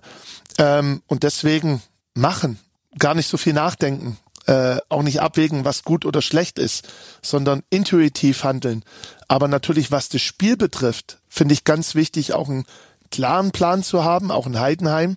Ähm, 0.57 1.01
und 1.07 1.23
deswegen 1.23 1.81
machen, 2.13 2.59
gar 2.99 3.15
nicht 3.15 3.27
so 3.27 3.37
viel 3.37 3.53
nachdenken, 3.53 4.17
äh, 4.45 4.77
auch 4.89 5.03
nicht 5.03 5.21
abwägen, 5.21 5.65
was 5.65 5.83
gut 5.83 6.05
oder 6.05 6.21
schlecht 6.21 6.59
ist, 6.59 6.87
sondern 7.21 7.63
intuitiv 7.69 8.43
handeln. 8.43 8.83
Aber 9.27 9.47
natürlich, 9.47 9.91
was 9.91 10.09
das 10.09 10.21
Spiel 10.21 10.57
betrifft, 10.57 11.19
finde 11.27 11.53
ich 11.53 11.63
ganz 11.63 11.95
wichtig, 11.95 12.33
auch 12.33 12.49
einen 12.49 12.65
klaren 13.09 13.51
Plan 13.51 13.83
zu 13.83 14.03
haben, 14.03 14.31
auch 14.31 14.45
in 14.45 14.59
Heidenheim, 14.59 15.15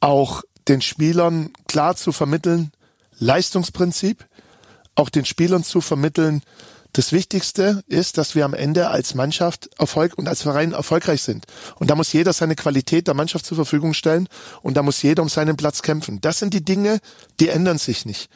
auch 0.00 0.42
den 0.68 0.80
Spielern 0.80 1.50
klar 1.66 1.96
zu 1.96 2.12
vermitteln, 2.12 2.72
Leistungsprinzip, 3.18 4.26
auch 4.98 5.08
den 5.08 5.24
Spielern 5.24 5.62
zu 5.62 5.80
vermitteln, 5.80 6.42
das 6.92 7.12
Wichtigste 7.12 7.84
ist, 7.86 8.18
dass 8.18 8.34
wir 8.34 8.44
am 8.44 8.54
Ende 8.54 8.88
als 8.88 9.14
Mannschaft 9.14 9.68
Erfolg 9.78 10.16
und 10.16 10.26
als 10.26 10.42
Verein 10.42 10.72
erfolgreich 10.72 11.22
sind. 11.22 11.46
Und 11.76 11.90
da 11.90 11.94
muss 11.94 12.12
jeder 12.12 12.32
seine 12.32 12.56
Qualität 12.56 13.06
der 13.06 13.14
Mannschaft 13.14 13.44
zur 13.44 13.56
Verfügung 13.56 13.94
stellen 13.94 14.28
und 14.62 14.76
da 14.76 14.82
muss 14.82 15.02
jeder 15.02 15.22
um 15.22 15.28
seinen 15.28 15.56
Platz 15.56 15.82
kämpfen. 15.82 16.20
Das 16.20 16.38
sind 16.38 16.54
die 16.54 16.64
Dinge, 16.64 16.98
die 17.40 17.50
ändern 17.50 17.78
sich 17.78 18.06
nicht. 18.06 18.30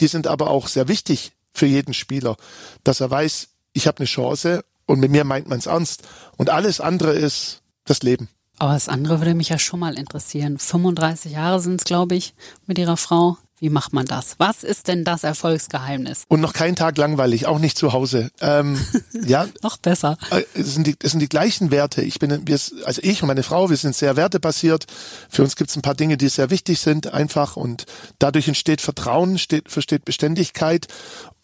Die 0.00 0.06
sind 0.06 0.26
aber 0.26 0.50
auch 0.50 0.68
sehr 0.68 0.88
wichtig 0.88 1.32
für 1.52 1.66
jeden 1.66 1.94
Spieler, 1.94 2.36
dass 2.84 3.00
er 3.00 3.10
weiß, 3.10 3.48
ich 3.72 3.86
habe 3.86 3.98
eine 3.98 4.06
Chance 4.06 4.64
und 4.86 5.00
mit 5.00 5.10
mir 5.10 5.24
meint 5.24 5.48
man 5.48 5.58
es 5.58 5.66
ernst. 5.66 6.02
Und 6.36 6.48
alles 6.48 6.80
andere 6.80 7.12
ist 7.12 7.60
das 7.84 8.02
Leben. 8.02 8.28
Aber 8.58 8.72
das 8.72 8.88
andere 8.88 9.20
würde 9.20 9.34
mich 9.34 9.50
ja 9.50 9.58
schon 9.58 9.80
mal 9.80 9.98
interessieren. 9.98 10.58
35 10.58 11.32
Jahre 11.32 11.60
sind 11.60 11.80
es, 11.80 11.84
glaube 11.84 12.14
ich, 12.14 12.34
mit 12.66 12.78
Ihrer 12.78 12.96
Frau. 12.96 13.36
Wie 13.58 13.70
macht 13.70 13.94
man 13.94 14.04
das? 14.04 14.34
Was 14.36 14.62
ist 14.62 14.86
denn 14.86 15.04
das 15.04 15.24
Erfolgsgeheimnis? 15.24 16.24
Und 16.28 16.42
noch 16.42 16.52
kein 16.52 16.76
Tag 16.76 16.98
langweilig, 16.98 17.46
auch 17.46 17.58
nicht 17.58 17.78
zu 17.78 17.94
Hause. 17.94 18.30
Ähm, 18.42 18.78
ja, 19.24 19.46
noch 19.62 19.78
besser. 19.78 20.18
Äh, 20.30 20.42
es, 20.52 20.74
sind 20.74 20.86
die, 20.86 20.94
es 21.02 21.12
sind 21.12 21.20
die 21.20 21.28
gleichen 21.28 21.70
Werte. 21.70 22.02
Ich 22.02 22.18
bin, 22.18 22.46
wir, 22.46 22.58
also 22.84 23.00
ich 23.02 23.22
und 23.22 23.28
meine 23.28 23.42
Frau, 23.42 23.70
wir 23.70 23.76
sind 23.78 23.96
sehr 23.96 24.16
wertebasiert. 24.16 24.84
Für 25.30 25.42
uns 25.42 25.56
gibt 25.56 25.70
es 25.70 25.76
ein 25.76 25.82
paar 25.82 25.94
Dinge, 25.94 26.18
die 26.18 26.28
sehr 26.28 26.50
wichtig 26.50 26.80
sind, 26.80 27.14
einfach 27.14 27.56
und 27.56 27.86
dadurch 28.18 28.46
entsteht 28.46 28.82
Vertrauen, 28.82 29.38
steht, 29.38 29.70
versteht 29.70 30.04
Beständigkeit 30.04 30.86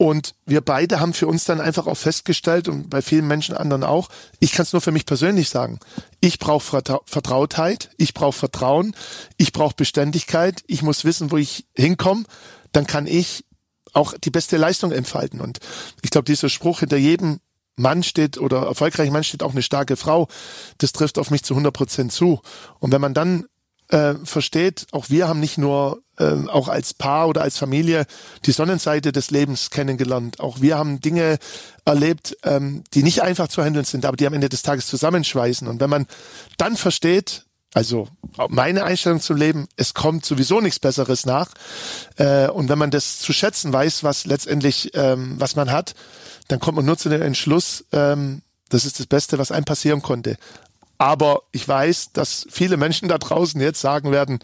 und 0.02 0.34
wir 0.46 0.62
beide 0.62 0.98
haben 0.98 1.12
für 1.12 1.28
uns 1.28 1.44
dann 1.44 1.60
einfach 1.60 1.86
auch 1.86 1.96
festgestellt 1.96 2.66
und 2.66 2.90
bei 2.90 3.02
vielen 3.02 3.28
Menschen 3.28 3.56
anderen 3.56 3.84
auch, 3.84 4.08
ich 4.40 4.50
kann 4.50 4.64
es 4.64 4.72
nur 4.72 4.82
für 4.82 4.90
mich 4.90 5.06
persönlich 5.06 5.48
sagen, 5.48 5.78
ich 6.20 6.40
brauche 6.40 6.82
Vertrautheit, 7.04 7.90
ich 7.98 8.12
brauche 8.12 8.36
Vertrauen, 8.36 8.96
ich 9.36 9.52
brauche 9.52 9.76
Beständigkeit, 9.76 10.64
ich 10.66 10.82
muss 10.82 11.04
wissen, 11.04 11.30
wo 11.30 11.36
ich 11.36 11.66
hinkomme, 11.76 12.24
dann 12.72 12.88
kann 12.88 13.06
ich 13.06 13.44
auch 13.92 14.14
die 14.18 14.30
beste 14.30 14.56
Leistung 14.56 14.90
entfalten. 14.90 15.40
Und 15.40 15.60
ich 16.02 16.10
glaube, 16.10 16.24
dieser 16.24 16.48
Spruch 16.48 16.80
hinter 16.80 16.96
jedem 16.96 17.38
Mann 17.76 18.02
steht 18.02 18.38
oder 18.38 18.62
erfolgreicher 18.62 19.12
Mann 19.12 19.22
steht 19.22 19.44
auch 19.44 19.52
eine 19.52 19.62
starke 19.62 19.94
Frau, 19.94 20.26
das 20.78 20.90
trifft 20.90 21.16
auf 21.16 21.30
mich 21.30 21.44
zu 21.44 21.54
100 21.54 21.72
Prozent 21.72 22.10
zu. 22.10 22.40
Und 22.80 22.90
wenn 22.90 23.00
man 23.00 23.14
dann 23.14 23.44
äh, 23.86 24.14
versteht, 24.24 24.88
auch 24.90 25.10
wir 25.10 25.28
haben 25.28 25.38
nicht 25.38 25.58
nur 25.58 26.02
äh, 26.22 26.48
auch 26.48 26.68
als 26.68 26.94
Paar 26.94 27.28
oder 27.28 27.42
als 27.42 27.58
Familie 27.58 28.06
die 28.44 28.52
Sonnenseite 28.52 29.12
des 29.12 29.30
Lebens 29.30 29.70
kennengelernt. 29.70 30.40
Auch 30.40 30.60
wir 30.60 30.78
haben 30.78 31.00
Dinge 31.00 31.38
erlebt, 31.84 32.36
ähm, 32.44 32.84
die 32.94 33.02
nicht 33.02 33.22
einfach 33.22 33.48
zu 33.48 33.62
handeln 33.64 33.84
sind, 33.84 34.04
aber 34.04 34.16
die 34.16 34.26
am 34.26 34.34
Ende 34.34 34.48
des 34.48 34.62
Tages 34.62 34.86
zusammenschweißen. 34.86 35.66
Und 35.68 35.80
wenn 35.80 35.90
man 35.90 36.06
dann 36.58 36.76
versteht, 36.76 37.44
also 37.74 38.08
meine 38.48 38.84
Einstellung 38.84 39.20
zum 39.20 39.36
Leben, 39.36 39.66
es 39.76 39.94
kommt 39.94 40.26
sowieso 40.26 40.60
nichts 40.60 40.78
Besseres 40.78 41.24
nach. 41.24 41.48
Äh, 42.16 42.48
und 42.48 42.68
wenn 42.68 42.78
man 42.78 42.90
das 42.90 43.18
zu 43.18 43.32
schätzen 43.32 43.72
weiß, 43.72 44.04
was 44.04 44.26
letztendlich, 44.26 44.90
ähm, 44.94 45.36
was 45.38 45.56
man 45.56 45.72
hat, 45.72 45.94
dann 46.48 46.60
kommt 46.60 46.76
man 46.76 46.84
nur 46.84 46.98
zu 46.98 47.08
dem 47.08 47.22
Entschluss, 47.22 47.84
ähm, 47.92 48.42
das 48.68 48.84
ist 48.84 48.98
das 48.98 49.06
Beste, 49.06 49.38
was 49.38 49.52
einem 49.52 49.64
passieren 49.64 50.02
konnte. 50.02 50.36
Aber 50.98 51.42
ich 51.50 51.66
weiß, 51.66 52.12
dass 52.12 52.46
viele 52.50 52.76
Menschen 52.76 53.08
da 53.08 53.18
draußen 53.18 53.60
jetzt 53.60 53.80
sagen 53.80 54.12
werden, 54.12 54.38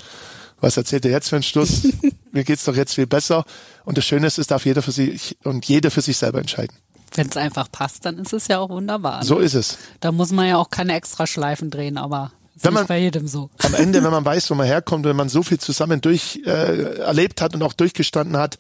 was 0.61 0.76
erzählt 0.76 1.04
er 1.04 1.11
jetzt 1.11 1.28
für 1.28 1.36
einen 1.36 1.42
Schluss? 1.42 1.86
Mir 2.32 2.44
geht's 2.44 2.64
doch 2.64 2.76
jetzt 2.76 2.94
viel 2.94 3.06
besser. 3.06 3.44
Und 3.84 3.98
das 3.98 4.04
Schöne 4.04 4.26
ist, 4.26 4.38
es 4.38 4.46
darf 4.46 4.66
jeder 4.66 4.82
für 4.82 4.92
sich 4.92 5.36
und 5.44 5.66
jede 5.66 5.90
für 5.90 6.02
sich 6.02 6.16
selber 6.16 6.40
entscheiden. 6.40 6.76
Wenn 7.14 7.28
es 7.28 7.36
einfach 7.36 7.70
passt, 7.70 8.04
dann 8.04 8.18
ist 8.18 8.32
es 8.32 8.48
ja 8.48 8.59
auch 8.59 8.68
wunderbar. 8.68 9.20
Ne? 9.20 9.24
So 9.24 9.38
ist 9.38 9.54
es. 9.54 9.78
Da 10.00 10.12
muss 10.12 10.30
man 10.30 10.46
ja 10.46 10.56
auch 10.56 10.68
keine 10.68 10.94
extra 10.94 11.26
Schleifen 11.26 11.70
drehen, 11.70 11.96
aber 11.96 12.32
wenn 12.61 12.74
man, 12.74 12.86
bei 12.86 12.98
jedem 12.98 13.28
so. 13.28 13.50
Am 13.59 13.74
Ende, 13.74 14.02
wenn 14.02 14.11
man 14.11 14.24
weiß, 14.24 14.50
wo 14.50 14.54
man 14.54 14.66
herkommt, 14.66 15.04
wenn 15.04 15.16
man 15.16 15.28
so 15.28 15.42
viel 15.42 15.59
zusammen 15.59 16.00
durch 16.00 16.40
äh, 16.44 16.98
erlebt 16.98 17.40
hat 17.40 17.54
und 17.54 17.62
auch 17.62 17.72
durchgestanden 17.72 18.36
hat, 18.36 18.59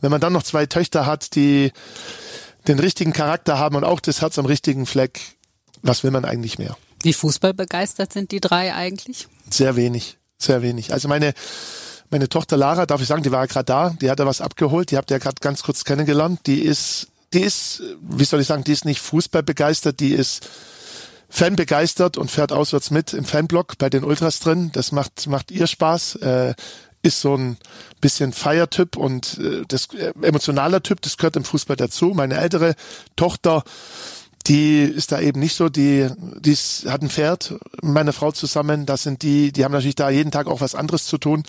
wenn 0.00 0.10
man 0.10 0.20
dann 0.20 0.32
noch 0.32 0.42
zwei 0.42 0.66
Töchter 0.66 1.04
hat, 1.04 1.34
die 1.34 1.72
den 2.68 2.78
richtigen 2.78 3.12
Charakter 3.12 3.58
haben 3.58 3.76
und 3.76 3.84
auch 3.84 4.00
das 4.00 4.20
Herz 4.20 4.38
am 4.38 4.46
richtigen 4.46 4.86
Fleck, 4.86 5.20
was 5.82 6.04
will 6.04 6.10
man 6.10 6.24
eigentlich 6.24 6.58
mehr? 6.58 6.76
Wie 7.02 7.12
fußballbegeistert 7.12 8.12
sind 8.12 8.30
die 8.30 8.40
drei 8.40 8.74
eigentlich? 8.74 9.26
Sehr 9.48 9.74
wenig, 9.76 10.18
sehr 10.42 10.62
wenig. 10.62 10.92
Also 10.92 11.08
meine 11.08 11.34
meine 12.10 12.28
Tochter 12.28 12.56
Lara, 12.56 12.86
darf 12.86 13.00
ich 13.00 13.06
sagen, 13.06 13.22
die 13.22 13.30
war 13.30 13.40
ja 13.40 13.46
gerade 13.46 13.64
da, 13.64 13.90
die 14.00 14.10
hat 14.10 14.18
da 14.18 14.26
was 14.26 14.40
abgeholt, 14.40 14.90
die 14.90 14.96
habt 14.96 15.10
ihr 15.10 15.16
ja 15.16 15.22
gerade 15.22 15.36
ganz 15.40 15.62
kurz 15.62 15.84
kennengelernt. 15.84 16.40
Die 16.46 16.62
ist, 16.62 17.06
die 17.32 17.40
ist, 17.40 17.82
wie 18.00 18.24
soll 18.24 18.40
ich 18.40 18.48
sagen, 18.48 18.64
die 18.64 18.72
ist 18.72 18.84
nicht 18.84 19.00
fußballbegeistert, 19.00 20.00
die 20.00 20.12
ist 20.12 20.48
Fan 21.28 21.54
begeistert 21.54 22.18
und 22.18 22.28
fährt 22.28 22.50
auswärts 22.50 22.90
mit 22.90 23.12
im 23.12 23.24
Fanblock 23.24 23.78
bei 23.78 23.88
den 23.88 24.02
Ultras 24.02 24.40
drin. 24.40 24.70
Das 24.72 24.90
macht, 24.90 25.28
macht 25.28 25.52
ihr 25.52 25.68
Spaß. 25.68 26.16
Äh, 26.16 26.54
ist 27.02 27.20
so 27.20 27.34
ein 27.34 27.56
bisschen 28.00 28.32
Feiertyp 28.32 28.96
und 28.96 29.38
äh, 29.38 29.62
das 29.66 29.88
äh, 29.94 30.12
emotionaler 30.20 30.82
Typ, 30.82 31.00
das 31.00 31.16
gehört 31.16 31.36
im 31.36 31.44
Fußball 31.44 31.76
dazu. 31.76 32.12
Meine 32.14 32.36
ältere 32.36 32.74
Tochter 33.16 33.62
die 34.50 34.82
ist 34.82 35.12
da 35.12 35.20
eben 35.20 35.38
nicht 35.38 35.54
so, 35.54 35.68
die, 35.68 36.08
die 36.40 36.56
hat 36.88 37.02
ein 37.02 37.08
Pferd, 37.08 37.54
meine 37.82 38.12
Frau 38.12 38.32
zusammen, 38.32 38.84
das 38.84 39.04
sind 39.04 39.22
die, 39.22 39.52
die 39.52 39.64
haben 39.64 39.70
natürlich 39.70 39.94
da 39.94 40.10
jeden 40.10 40.32
Tag 40.32 40.48
auch 40.48 40.60
was 40.60 40.74
anderes 40.74 41.06
zu 41.06 41.18
tun. 41.18 41.44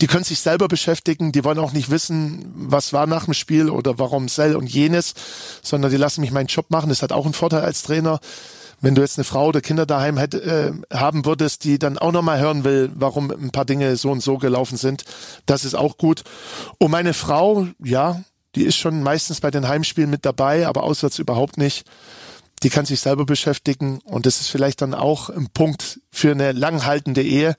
Die 0.00 0.06
können 0.06 0.24
sich 0.24 0.40
selber 0.40 0.66
beschäftigen, 0.66 1.32
die 1.32 1.44
wollen 1.44 1.58
auch 1.58 1.74
nicht 1.74 1.90
wissen, 1.90 2.50
was 2.56 2.94
war 2.94 3.06
nach 3.06 3.26
dem 3.26 3.34
Spiel 3.34 3.68
oder 3.68 3.98
warum 3.98 4.28
Sell 4.28 4.56
und 4.56 4.72
jenes, 4.72 5.12
sondern 5.62 5.90
die 5.90 5.98
lassen 5.98 6.22
mich 6.22 6.30
meinen 6.30 6.46
Job 6.46 6.70
machen. 6.70 6.88
Das 6.88 7.02
hat 7.02 7.12
auch 7.12 7.26
einen 7.26 7.34
Vorteil 7.34 7.60
als 7.60 7.82
Trainer. 7.82 8.20
Wenn 8.80 8.94
du 8.94 9.02
jetzt 9.02 9.18
eine 9.18 9.24
Frau 9.24 9.48
oder 9.48 9.60
Kinder 9.60 9.84
daheim 9.84 10.16
hätte, 10.16 10.42
äh, 10.42 10.96
haben 10.96 11.26
würdest, 11.26 11.64
die 11.64 11.78
dann 11.78 11.98
auch 11.98 12.12
nochmal 12.12 12.40
hören 12.40 12.64
will, 12.64 12.90
warum 12.94 13.30
ein 13.30 13.50
paar 13.50 13.66
Dinge 13.66 13.96
so 13.96 14.10
und 14.10 14.22
so 14.22 14.38
gelaufen 14.38 14.78
sind, 14.78 15.04
das 15.44 15.66
ist 15.66 15.74
auch 15.74 15.98
gut. 15.98 16.24
Und 16.78 16.90
meine 16.90 17.12
Frau, 17.12 17.66
ja, 17.84 18.22
die 18.54 18.64
ist 18.64 18.76
schon 18.76 19.02
meistens 19.02 19.42
bei 19.42 19.50
den 19.50 19.68
Heimspielen 19.68 20.08
mit 20.08 20.24
dabei, 20.24 20.66
aber 20.66 20.84
auswärts 20.84 21.18
überhaupt 21.18 21.58
nicht 21.58 21.84
die 22.62 22.70
kann 22.70 22.86
sich 22.86 23.00
selber 23.00 23.26
beschäftigen 23.26 24.00
und 24.04 24.26
das 24.26 24.40
ist 24.40 24.48
vielleicht 24.48 24.82
dann 24.82 24.94
auch 24.94 25.28
ein 25.30 25.48
Punkt 25.48 26.00
für 26.10 26.30
eine 26.30 26.52
langhaltende 26.52 27.22
Ehe, 27.22 27.56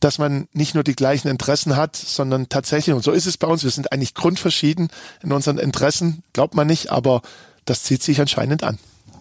dass 0.00 0.18
man 0.18 0.48
nicht 0.52 0.74
nur 0.74 0.84
die 0.84 0.94
gleichen 0.94 1.28
Interessen 1.28 1.76
hat, 1.76 1.96
sondern 1.96 2.48
tatsächlich, 2.48 2.94
und 2.94 3.02
so 3.02 3.12
ist 3.12 3.26
es 3.26 3.38
bei 3.38 3.46
uns, 3.46 3.64
wir 3.64 3.70
sind 3.70 3.92
eigentlich 3.92 4.14
grundverschieden 4.14 4.88
in 5.22 5.32
unseren 5.32 5.58
Interessen, 5.58 6.22
glaubt 6.32 6.54
man 6.54 6.66
nicht, 6.66 6.90
aber 6.90 7.22
das 7.64 7.82
zieht 7.82 8.02
sich 8.02 8.20
anscheinend 8.20 8.62
an. 8.62 8.78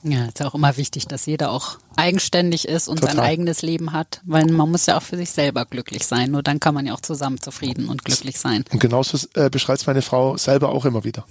Ja, 0.08 0.26
ist 0.26 0.40
ja 0.40 0.46
auch 0.46 0.54
immer 0.54 0.78
wichtig, 0.78 1.08
dass 1.08 1.26
jeder 1.26 1.50
auch 1.50 1.78
eigenständig 1.96 2.68
ist 2.68 2.88
und 2.88 3.00
Total. 3.00 3.16
sein 3.16 3.26
eigenes 3.26 3.64
Leben 3.64 3.92
hat, 3.92 4.22
weil 4.24 4.46
man 4.46 4.70
muss 4.70 4.86
ja 4.86 4.98
auch 4.98 5.02
für 5.02 5.18
sich 5.18 5.32
selber 5.32 5.66
glücklich 5.66 6.06
sein. 6.06 6.30
Nur 6.30 6.44
dann 6.44 6.60
kann 6.60 6.76
man 6.76 6.86
ja 6.86 6.94
auch 6.94 7.02
zusammen 7.02 7.42
zufrieden 7.42 7.90
und 7.90 8.06
glücklich 8.06 8.38
sein. 8.38 8.66
Und 8.72 8.80
genauso 8.80 9.18
äh, 9.34 9.50
beschreibt 9.50 9.88
meine 9.88 10.04
Frau 10.04 10.38
selber 10.38 10.70
auch 10.70 10.86
immer 10.86 11.04
wieder. 11.04 11.26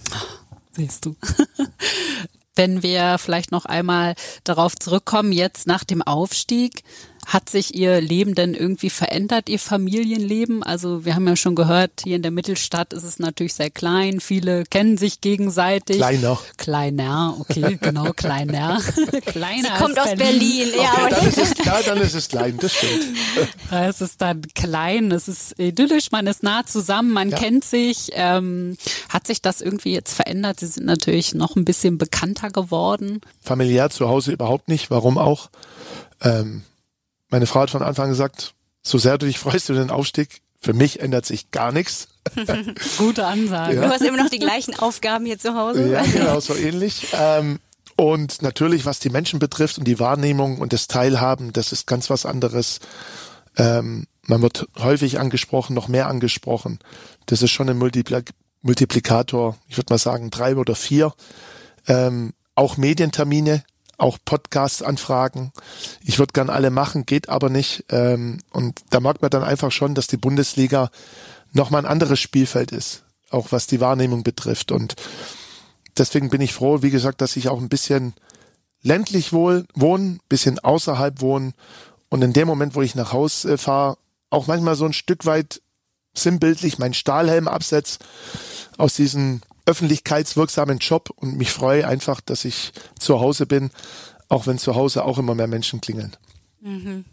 Siehst 0.72 1.04
du. 1.04 1.14
Wenn 2.54 2.82
wir 2.82 3.18
vielleicht 3.18 3.50
noch 3.50 3.64
einmal 3.64 4.14
darauf 4.44 4.76
zurückkommen, 4.76 5.32
jetzt 5.32 5.66
nach 5.66 5.84
dem 5.84 6.02
Aufstieg, 6.02 6.82
hat 7.26 7.48
sich 7.48 7.74
Ihr 7.74 8.00
Leben 8.00 8.34
denn 8.34 8.54
irgendwie 8.54 8.90
verändert, 8.90 9.48
Ihr 9.48 9.58
Familienleben? 9.58 10.62
Also 10.62 11.04
wir 11.04 11.14
haben 11.14 11.26
ja 11.26 11.36
schon 11.36 11.54
gehört, 11.54 12.02
hier 12.04 12.16
in 12.16 12.22
der 12.22 12.30
Mittelstadt 12.30 12.92
ist 12.92 13.02
es 13.04 13.18
natürlich 13.18 13.54
sehr 13.54 13.70
klein. 13.70 14.20
Viele 14.20 14.64
kennen 14.64 14.96
sich 14.98 15.20
gegenseitig. 15.20 15.96
Kleiner. 15.96 16.38
Kleiner, 16.56 17.36
okay, 17.40 17.78
genau, 17.80 18.12
kleiner. 18.12 18.80
kleiner 19.26 19.68
Sie 19.76 19.82
kommt 19.82 19.98
aus 19.98 20.14
Berlin, 20.16 20.68
ja. 20.76 20.92
Okay, 20.92 21.00
aber- 21.00 21.10
dann 21.10 21.26
ist 21.28 21.38
es, 21.38 21.54
ja, 21.64 21.82
dann 21.82 22.00
ist 22.00 22.14
es 22.14 22.28
klein, 22.28 22.56
das 22.60 22.72
stimmt. 22.74 23.04
Da 23.70 23.88
ist 23.88 24.00
es 24.02 24.16
dann 24.16 24.42
klein, 24.54 25.10
es 25.10 25.26
ist 25.28 25.58
idyllisch, 25.58 26.12
man 26.12 26.26
ist 26.26 26.42
nah 26.42 26.64
zusammen, 26.66 27.10
man 27.12 27.30
Ja. 27.30 27.38
kennt 27.38 27.64
sich. 27.64 28.10
Ähm, 28.12 28.76
hat 29.08 29.26
sich 29.26 29.42
das 29.42 29.60
irgendwie 29.60 29.92
jetzt 29.92 30.14
verändert? 30.14 30.60
Sie 30.60 30.66
sind 30.66 30.86
natürlich 30.86 31.34
noch 31.34 31.56
ein 31.56 31.64
bisschen 31.64 31.98
bekannter 31.98 32.50
geworden. 32.50 33.20
Familiär 33.40 33.90
zu 33.90 34.08
Hause 34.08 34.32
überhaupt 34.32 34.68
nicht. 34.68 34.90
Warum 34.90 35.18
auch? 35.18 35.48
Ähm, 36.22 36.62
meine 37.34 37.46
Frau 37.46 37.62
hat 37.62 37.70
von 37.70 37.82
Anfang 37.82 38.04
an 38.04 38.10
gesagt, 38.10 38.54
so 38.80 38.96
sehr 38.96 39.18
du 39.18 39.26
dich 39.26 39.40
freust 39.40 39.68
über 39.68 39.80
den 39.80 39.90
Aufstieg, 39.90 40.40
für 40.60 40.72
mich 40.72 41.00
ändert 41.00 41.26
sich 41.26 41.50
gar 41.50 41.72
nichts. 41.72 42.06
Gute 42.96 43.26
Ansage. 43.26 43.74
Du 43.74 43.88
hast 43.88 44.02
immer 44.02 44.22
noch 44.22 44.30
die 44.30 44.38
gleichen 44.38 44.78
Aufgaben 44.78 45.26
hier 45.26 45.36
zu 45.36 45.56
Hause. 45.56 45.90
Ja, 45.90 46.04
genau, 46.04 46.38
so 46.38 46.54
ähnlich. 46.54 47.08
Ähm, 47.12 47.58
und 47.96 48.40
natürlich, 48.40 48.86
was 48.86 49.00
die 49.00 49.10
Menschen 49.10 49.40
betrifft 49.40 49.78
und 49.78 49.84
die 49.84 49.98
Wahrnehmung 49.98 50.58
und 50.58 50.72
das 50.72 50.86
Teilhaben, 50.86 51.52
das 51.52 51.72
ist 51.72 51.88
ganz 51.88 52.08
was 52.08 52.24
anderes. 52.24 52.78
Ähm, 53.56 54.06
man 54.22 54.40
wird 54.40 54.68
häufig 54.78 55.18
angesprochen, 55.18 55.74
noch 55.74 55.88
mehr 55.88 56.06
angesprochen. 56.06 56.78
Das 57.26 57.42
ist 57.42 57.50
schon 57.50 57.68
ein 57.68 57.78
Multipla 57.78 58.20
Multiplikator, 58.62 59.56
ich 59.66 59.76
würde 59.76 59.92
mal 59.92 59.98
sagen 59.98 60.30
drei 60.30 60.54
oder 60.54 60.76
vier. 60.76 61.12
Ähm, 61.88 62.32
auch 62.54 62.76
Medientermine, 62.76 63.64
auch 63.98 64.18
Podcast-Anfragen. 64.24 65.52
Ich 66.02 66.18
würde 66.18 66.32
gern 66.32 66.50
alle 66.50 66.70
machen, 66.70 67.06
geht 67.06 67.28
aber 67.28 67.50
nicht. 67.50 67.84
Ähm, 67.90 68.38
und 68.50 68.82
da 68.90 69.00
merkt 69.00 69.22
man 69.22 69.30
dann 69.30 69.44
einfach 69.44 69.72
schon, 69.72 69.94
dass 69.94 70.06
die 70.06 70.16
Bundesliga 70.16 70.90
nochmal 71.52 71.82
ein 71.82 71.90
anderes 71.90 72.20
Spielfeld 72.20 72.72
ist, 72.72 73.04
auch 73.30 73.52
was 73.52 73.66
die 73.66 73.80
Wahrnehmung 73.80 74.24
betrifft. 74.24 74.72
Und 74.72 74.96
deswegen 75.96 76.30
bin 76.30 76.40
ich 76.40 76.52
froh, 76.52 76.82
wie 76.82 76.90
gesagt, 76.90 77.20
dass 77.20 77.36
ich 77.36 77.48
auch 77.48 77.60
ein 77.60 77.68
bisschen 77.68 78.14
ländlich 78.82 79.32
wohl 79.32 79.66
wohne, 79.74 80.18
bisschen 80.28 80.58
außerhalb 80.58 81.20
wohne 81.20 81.52
und 82.08 82.22
in 82.22 82.32
dem 82.32 82.46
Moment, 82.46 82.74
wo 82.74 82.82
ich 82.82 82.94
nach 82.94 83.12
Haus 83.12 83.44
äh, 83.44 83.58
fahre, 83.58 83.98
auch 84.30 84.46
manchmal 84.46 84.76
so 84.76 84.84
ein 84.84 84.92
Stück 84.92 85.26
weit 85.26 85.60
sinnbildlich 86.14 86.78
meinen 86.78 86.94
Stahlhelm 86.94 87.48
absetz 87.48 87.98
aus 88.78 88.94
diesem 88.94 89.40
öffentlichkeitswirksamen 89.66 90.78
Job 90.78 91.10
und 91.16 91.36
mich 91.36 91.52
freue 91.52 91.86
einfach, 91.86 92.20
dass 92.20 92.44
ich 92.44 92.72
zu 92.98 93.20
Hause 93.20 93.46
bin, 93.46 93.70
auch 94.28 94.46
wenn 94.46 94.58
zu 94.58 94.74
Hause 94.74 95.04
auch 95.04 95.18
immer 95.18 95.34
mehr 95.34 95.46
Menschen 95.46 95.80
klingeln. 95.80 96.16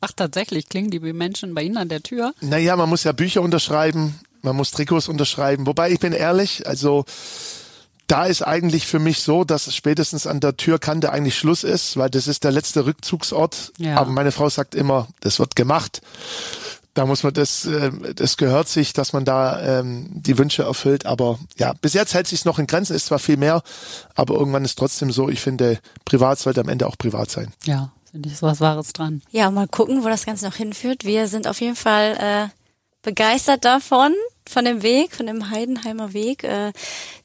Ach, 0.00 0.12
tatsächlich 0.12 0.68
klingen 0.68 0.90
die 0.90 1.00
Menschen 1.00 1.54
bei 1.54 1.62
Ihnen 1.62 1.78
an 1.78 1.88
der 1.88 2.02
Tür. 2.02 2.34
Naja, 2.40 2.76
man 2.76 2.88
muss 2.88 3.04
ja 3.04 3.12
Bücher 3.12 3.40
unterschreiben, 3.40 4.20
man 4.42 4.54
muss 4.54 4.70
Trikots 4.70 5.08
unterschreiben. 5.08 5.66
Wobei 5.66 5.90
ich 5.90 5.98
bin 5.98 6.12
ehrlich, 6.12 6.66
also 6.66 7.06
da 8.06 8.26
ist 8.26 8.42
eigentlich 8.42 8.86
für 8.86 8.98
mich 8.98 9.20
so, 9.20 9.44
dass 9.44 9.66
es 9.66 9.74
spätestens 9.74 10.26
an 10.26 10.40
der 10.40 10.56
Türkante 10.56 11.10
eigentlich 11.12 11.36
Schluss 11.36 11.64
ist, 11.64 11.96
weil 11.96 12.10
das 12.10 12.28
ist 12.28 12.44
der 12.44 12.52
letzte 12.52 12.86
Rückzugsort. 12.86 13.72
Ja. 13.78 13.96
Aber 13.96 14.10
meine 14.10 14.30
Frau 14.30 14.48
sagt 14.48 14.74
immer, 14.74 15.08
das 15.20 15.38
wird 15.38 15.56
gemacht. 15.56 16.02
Da 16.96 17.04
muss 17.04 17.22
man 17.22 17.34
das, 17.34 17.66
äh, 17.66 17.90
das 18.14 18.38
gehört 18.38 18.68
sich, 18.68 18.94
dass 18.94 19.12
man 19.12 19.26
da 19.26 19.80
ähm, 19.80 20.08
die 20.12 20.38
Wünsche 20.38 20.62
erfüllt. 20.62 21.04
Aber 21.04 21.38
ja, 21.58 21.74
bis 21.74 21.92
jetzt 21.92 22.14
hält 22.14 22.26
sich 22.26 22.46
noch 22.46 22.58
in 22.58 22.66
Grenzen, 22.66 22.96
ist 22.96 23.06
zwar 23.06 23.18
viel 23.18 23.36
mehr, 23.36 23.62
aber 24.14 24.34
irgendwann 24.34 24.64
ist 24.64 24.78
trotzdem 24.78 25.12
so, 25.12 25.28
ich 25.28 25.42
finde, 25.42 25.78
privat 26.06 26.38
sollte 26.38 26.62
am 26.62 26.70
Ende 26.70 26.86
auch 26.86 26.96
privat 26.96 27.30
sein. 27.30 27.52
Ja, 27.64 27.92
finde 28.10 28.30
ich 28.30 28.38
so 28.38 28.46
was 28.46 28.60
Wahres 28.62 28.94
dran. 28.94 29.20
Ja, 29.30 29.50
mal 29.50 29.68
gucken, 29.68 30.04
wo 30.04 30.08
das 30.08 30.24
Ganze 30.24 30.46
noch 30.46 30.54
hinführt. 30.54 31.04
Wir 31.04 31.28
sind 31.28 31.46
auf 31.46 31.60
jeden 31.60 31.76
Fall 31.76 32.16
äh, 32.18 32.48
begeistert 33.02 33.66
davon, 33.66 34.14
von 34.48 34.64
dem 34.64 34.82
Weg, 34.82 35.14
von 35.14 35.26
dem 35.26 35.50
Heidenheimer 35.50 36.14
Weg. 36.14 36.44
Äh, 36.44 36.72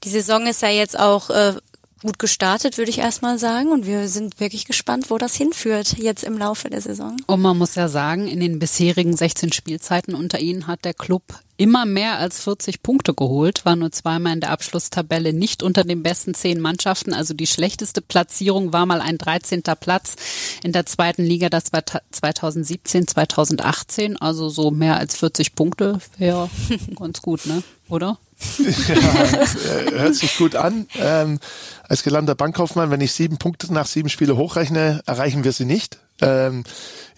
die 0.04 0.10
Saison 0.10 0.48
ist 0.48 0.62
ja 0.62 0.70
jetzt 0.70 1.00
auch 1.00 1.30
äh, 1.30 1.54
gut 2.02 2.20
gestartet, 2.20 2.78
würde 2.78 2.92
ich 2.92 3.00
erstmal 3.00 3.40
sagen. 3.40 3.72
Und 3.72 3.86
wir 3.86 4.08
sind 4.08 4.40
wirklich 4.40 4.66
gespannt, 4.66 5.10
wo 5.10 5.18
das 5.18 5.36
hinführt 5.36 5.98
jetzt 5.98 6.24
im 6.24 6.38
Laufe 6.38 6.70
der 6.70 6.82
Saison. 6.82 7.18
Und 7.28 7.42
man 7.42 7.58
muss 7.58 7.76
ja 7.76 7.88
sagen, 7.88 8.28
in 8.28 8.40
den 8.40 8.60
bisherigen 8.60 9.16
16 9.16 9.52
Spielzeiten 9.52 10.16
unter 10.16 10.40
ihnen 10.40 10.68
hat 10.68 10.86
der 10.86 10.94
Club 10.94 11.24
immer 11.62 11.86
mehr 11.86 12.18
als 12.18 12.44
40 12.44 12.82
Punkte 12.82 13.14
geholt, 13.14 13.66
war 13.66 13.76
nur 13.76 13.92
zweimal 13.92 14.34
in 14.34 14.40
der 14.40 14.50
Abschlusstabelle 14.50 15.32
nicht 15.32 15.62
unter 15.62 15.84
den 15.84 16.02
besten 16.02 16.34
zehn 16.34 16.60
Mannschaften. 16.60 17.14
Also 17.14 17.36
die 17.36 17.46
schlechteste 17.46 18.02
Platzierung 18.02 18.74
war 18.74 18.88
mal 18.88 19.00
ein 19.00 19.20
13. 19.20 19.62
Platz 19.80 20.16
in 20.64 20.72
der 20.72 20.88
zweiten 20.88 21.24
Liga, 21.24 21.50
das 21.50 21.72
war 21.72 21.84
2017, 21.86 23.08
2018. 23.08 24.18
Also 24.20 24.50
so 24.50 24.72
mehr 24.72 24.98
als 24.98 25.18
40 25.18 25.54
Punkte 25.54 26.00
wäre 26.18 26.50
ganz 26.96 27.22
gut, 27.22 27.46
ne? 27.46 27.62
Oder? 27.92 28.18
Äh, 28.62 29.92
hört 29.92 30.16
sich 30.16 30.38
gut 30.38 30.56
an. 30.56 30.88
Ähm, 30.96 31.40
als 31.88 32.04
gelernter 32.04 32.36
Bankkaufmann, 32.36 32.90
wenn 32.90 33.02
ich 33.02 33.12
sieben 33.12 33.38
Punkte 33.38 33.72
nach 33.72 33.86
sieben 33.86 34.10
Spiele 34.10 34.38
hochrechne, 34.38 35.02
erreichen 35.06 35.44
wir 35.44 35.52
sie 35.52 35.66
nicht. 35.66 36.00
Ähm, 36.22 36.64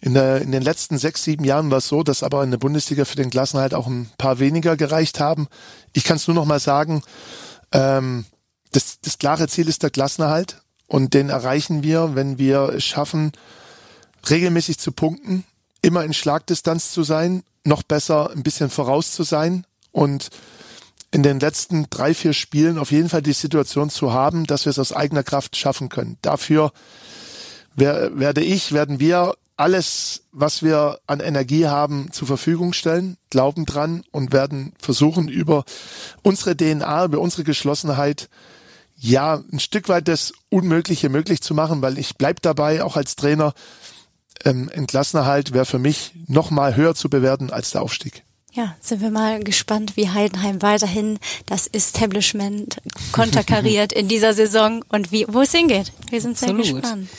in, 0.02 0.16
der, 0.16 0.42
in 0.42 0.52
den 0.52 0.64
letzten 0.64 0.98
sechs, 0.98 1.24
sieben 1.24 1.46
Jahren 1.46 1.72
war 1.72 1.78
es 1.78 1.88
so, 1.88 2.04
dass 2.04 2.24
aber 2.24 2.44
in 2.44 2.52
der 2.52 2.58
Bundesliga 2.58 3.06
für 3.06 3.16
den 3.16 3.30
Klassenhalt 3.30 3.74
auch 3.74 3.88
ein 3.88 4.10
paar 4.18 4.40
weniger 4.40 4.76
gereicht 4.76 5.20
haben. 5.20 5.48
Ich 5.94 6.04
kann 6.04 6.18
es 6.18 6.28
nur 6.28 6.36
noch 6.36 6.46
mal 6.46 6.60
sagen, 6.60 7.04
ähm, 7.72 8.26
das, 8.72 9.00
das 9.02 9.18
klare 9.18 9.48
Ziel 9.48 9.70
ist 9.70 9.84
der 9.84 9.92
Klassenerhalt 9.92 10.62
und 10.88 11.14
den 11.14 11.30
erreichen 11.30 11.84
wir, 11.84 12.16
wenn 12.16 12.38
wir 12.38 12.74
es 12.76 12.84
schaffen, 12.84 13.32
regelmäßig 14.30 14.80
zu 14.80 14.92
punkten, 14.92 15.46
immer 15.82 16.04
in 16.04 16.14
Schlagdistanz 16.14 16.92
zu 16.92 17.04
sein, 17.04 17.44
noch 17.64 17.84
besser 17.84 18.32
ein 18.32 18.44
bisschen 18.44 18.70
voraus 18.70 19.12
zu 19.12 19.24
sein 19.24 19.66
und 19.92 20.30
in 21.14 21.22
den 21.22 21.39
letzten 21.39 21.86
drei, 21.91 22.16
vier 22.16 22.34
Spielen 22.34 22.80
auf 22.80 22.91
jeden 22.91 23.07
Fall 23.07 23.22
die 23.22 23.34
Situation 23.34 23.91
zu 23.91 24.14
haben, 24.14 24.45
dass 24.47 24.66
wir 24.66 24.72
es 24.72 24.80
aus 24.80 24.91
eigener 24.91 25.22
Kraft 25.22 25.55
schaffen 25.55 25.88
können. 25.88 26.18
Dafür 26.24 26.74
wer, 27.76 28.18
werde 28.18 28.41
ich, 28.41 28.72
werden 28.72 28.99
wir 28.99 29.36
alles, 29.55 30.24
was 30.32 30.64
wir 30.64 30.99
an 31.05 31.20
Energie 31.20 31.68
haben, 31.68 32.11
zur 32.11 32.28
Verfügung 32.28 32.74
stellen, 32.74 33.18
glauben 33.30 33.68
dran 33.68 34.03
und 34.09 34.34
werden 34.34 34.74
versuchen, 34.80 35.28
über 35.28 35.66
unsere 36.24 36.57
DNA, 36.57 37.05
über 37.05 37.20
unsere 37.20 37.43
Geschlossenheit, 37.43 38.28
ja, 38.95 39.43
ein 39.51 39.59
Stück 39.59 39.89
weit 39.89 40.07
das 40.07 40.34
Unmögliche 40.49 41.09
möglich 41.09 41.41
zu 41.41 41.53
machen, 41.53 41.84
weil 41.84 41.99
ich 41.99 42.18
bleib 42.18 42.41
dabei, 42.41 42.84
auch 42.84 42.97
als 42.97 43.16
Trainer, 43.16 43.53
ähm, 44.45 44.72
ein 44.76 44.88
Klassenerhalt 44.88 45.53
wäre 45.53 45.66
für 45.66 45.80
mich 45.80 46.14
noch 46.26 46.49
mal 46.49 46.76
höher 46.76 46.95
zu 46.95 47.07
bewerten 47.07 47.51
als 47.51 47.70
der 47.70 47.84
Aufstieg. 47.84 48.24
Ja, 48.56 48.76
sind 48.80 49.01
wir 49.01 49.10
mal 49.10 49.43
gespannt, 49.43 49.97
wie 49.97 50.12
Heidenheim 50.12 50.62
weiterhin 50.62 51.18
das 51.47 51.66
Establishment 51.66 52.78
konterkariert 53.12 53.91
in 53.93 54.08
dieser 54.08 54.36
Saison 54.36 54.86
und 54.89 55.12
wie, 55.12 55.26
wo 55.28 55.41
es 55.41 55.51
hingeht. 55.51 55.91
Wir 56.12 56.22
sind 56.22 56.38
sehr 56.38 56.49
Absolut. 56.49 56.84
gespannt. 56.84 57.10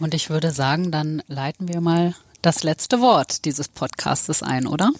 Und 0.00 0.14
ich 0.14 0.30
würde 0.30 0.50
sagen, 0.50 0.90
dann 0.90 1.22
leiten 1.28 1.68
wir 1.68 1.80
mal 1.80 2.16
das 2.42 2.64
letzte 2.64 3.00
Wort 3.00 3.44
dieses 3.44 3.68
Podcastes 3.68 4.42
ein, 4.42 4.66
oder? 4.66 4.90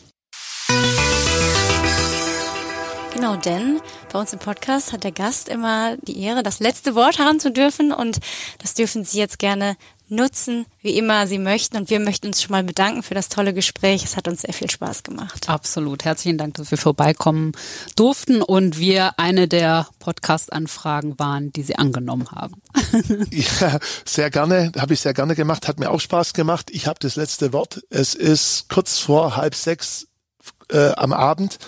Genau, 3.12 3.34
denn 3.34 3.80
bei 4.12 4.20
uns 4.20 4.32
im 4.32 4.38
Podcast 4.38 4.92
hat 4.92 5.02
der 5.02 5.10
Gast 5.10 5.48
immer 5.48 5.96
die 6.02 6.20
Ehre, 6.20 6.44
das 6.44 6.60
letzte 6.60 6.94
Wort 6.94 7.18
haben 7.18 7.40
zu 7.40 7.50
dürfen 7.50 7.90
und 7.92 8.20
das 8.58 8.74
dürfen 8.74 9.04
Sie 9.04 9.18
jetzt 9.18 9.40
gerne 9.40 9.76
nutzen, 10.10 10.66
wie 10.80 10.96
immer 10.98 11.26
Sie 11.26 11.38
möchten. 11.38 11.76
Und 11.76 11.90
wir 11.90 12.00
möchten 12.00 12.26
uns 12.26 12.42
schon 12.42 12.52
mal 12.52 12.64
bedanken 12.64 13.02
für 13.02 13.14
das 13.14 13.28
tolle 13.28 13.54
Gespräch. 13.54 14.04
Es 14.04 14.16
hat 14.16 14.28
uns 14.28 14.42
sehr 14.42 14.52
viel 14.52 14.70
Spaß 14.70 15.02
gemacht. 15.02 15.48
Absolut. 15.48 16.04
Herzlichen 16.04 16.38
Dank, 16.38 16.54
dass 16.54 16.70
wir 16.70 16.78
vorbeikommen 16.78 17.52
durften 17.96 18.42
und 18.42 18.78
wir 18.78 19.18
eine 19.18 19.48
der 19.48 19.86
Podcast-Anfragen 19.98 21.18
waren, 21.18 21.52
die 21.52 21.62
Sie 21.62 21.76
angenommen 21.76 22.30
haben. 22.30 22.60
Ja, 23.30 23.78
sehr 24.04 24.30
gerne, 24.30 24.72
habe 24.78 24.94
ich 24.94 25.00
sehr 25.00 25.14
gerne 25.14 25.34
gemacht, 25.34 25.68
hat 25.68 25.78
mir 25.78 25.90
auch 25.90 26.00
Spaß 26.00 26.32
gemacht. 26.32 26.70
Ich 26.72 26.86
habe 26.86 26.98
das 27.00 27.16
letzte 27.16 27.52
Wort. 27.52 27.82
Es 27.90 28.14
ist 28.14 28.68
kurz 28.68 28.98
vor 28.98 29.36
halb 29.36 29.54
sechs 29.54 30.08
äh, 30.70 30.92
am 30.92 31.12
Abend. 31.12 31.58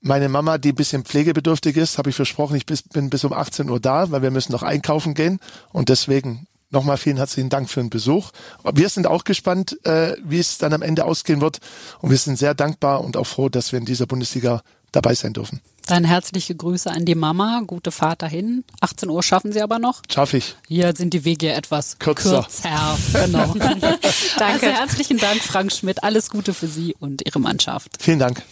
Meine 0.00 0.28
Mama, 0.28 0.58
die 0.58 0.70
ein 0.70 0.74
bisschen 0.74 1.04
pflegebedürftig 1.04 1.76
ist, 1.76 1.98
habe 1.98 2.10
ich 2.10 2.16
versprochen, 2.16 2.56
ich 2.56 2.66
bis, 2.66 2.82
bin 2.82 3.10
bis 3.10 3.24
um 3.24 3.32
18 3.32 3.68
Uhr 3.70 3.80
da, 3.80 4.10
weil 4.10 4.22
wir 4.22 4.30
müssen 4.30 4.52
noch 4.52 4.62
einkaufen 4.62 5.14
gehen. 5.14 5.40
Und 5.72 5.88
deswegen 5.88 6.46
Nochmal 6.70 6.96
vielen 6.96 7.18
herzlichen 7.18 7.50
Dank 7.50 7.70
für 7.70 7.80
den 7.80 7.90
Besuch. 7.90 8.30
Wir 8.72 8.88
sind 8.88 9.06
auch 9.06 9.24
gespannt, 9.24 9.78
äh, 9.84 10.16
wie 10.24 10.38
es 10.38 10.58
dann 10.58 10.72
am 10.72 10.82
Ende 10.82 11.04
ausgehen 11.04 11.40
wird. 11.40 11.60
Und 12.00 12.10
wir 12.10 12.18
sind 12.18 12.36
sehr 12.36 12.54
dankbar 12.54 13.02
und 13.04 13.16
auch 13.16 13.26
froh, 13.26 13.48
dass 13.48 13.72
wir 13.72 13.78
in 13.78 13.84
dieser 13.84 14.06
Bundesliga 14.06 14.62
dabei 14.90 15.14
sein 15.14 15.32
dürfen. 15.32 15.60
Dann 15.86 16.04
herzliche 16.04 16.54
Grüße 16.54 16.90
an 16.90 17.04
die 17.04 17.14
Mama, 17.14 17.62
gute 17.66 17.90
Fahrt 17.90 18.22
dahin. 18.22 18.64
18 18.80 19.10
Uhr 19.10 19.22
schaffen 19.22 19.52
Sie 19.52 19.60
aber 19.60 19.78
noch. 19.78 20.00
Schaffe 20.10 20.38
ich. 20.38 20.56
Hier 20.66 20.94
sind 20.96 21.12
die 21.12 21.24
Wege 21.24 21.52
etwas 21.52 21.98
Kürzer. 21.98 22.42
kürzer. 22.42 22.96
Genau. 23.12 23.54
Danke. 23.54 24.00
Also 24.38 24.66
herzlichen 24.66 25.18
Dank, 25.18 25.42
Frank 25.42 25.72
Schmidt. 25.72 26.02
Alles 26.02 26.30
Gute 26.30 26.54
für 26.54 26.68
Sie 26.68 26.94
und 26.98 27.26
Ihre 27.26 27.38
Mannschaft. 27.38 27.98
Vielen 28.00 28.18
Dank. 28.18 28.42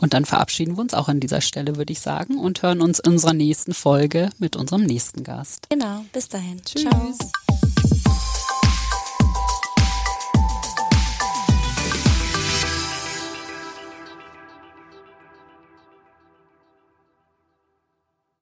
Und 0.00 0.14
dann 0.14 0.24
verabschieden 0.24 0.76
wir 0.76 0.82
uns 0.82 0.94
auch 0.94 1.08
an 1.08 1.20
dieser 1.20 1.40
Stelle, 1.40 1.76
würde 1.76 1.92
ich 1.92 2.00
sagen, 2.00 2.36
und 2.36 2.62
hören 2.62 2.82
uns 2.82 2.98
in 2.98 3.12
unserer 3.12 3.34
nächsten 3.34 3.72
Folge 3.72 4.30
mit 4.38 4.56
unserem 4.56 4.82
nächsten 4.82 5.22
Gast. 5.22 5.68
Genau, 5.70 6.04
bis 6.12 6.28
dahin. 6.28 6.60
Tschüss. 6.62 6.82
Ciao. 6.82 7.14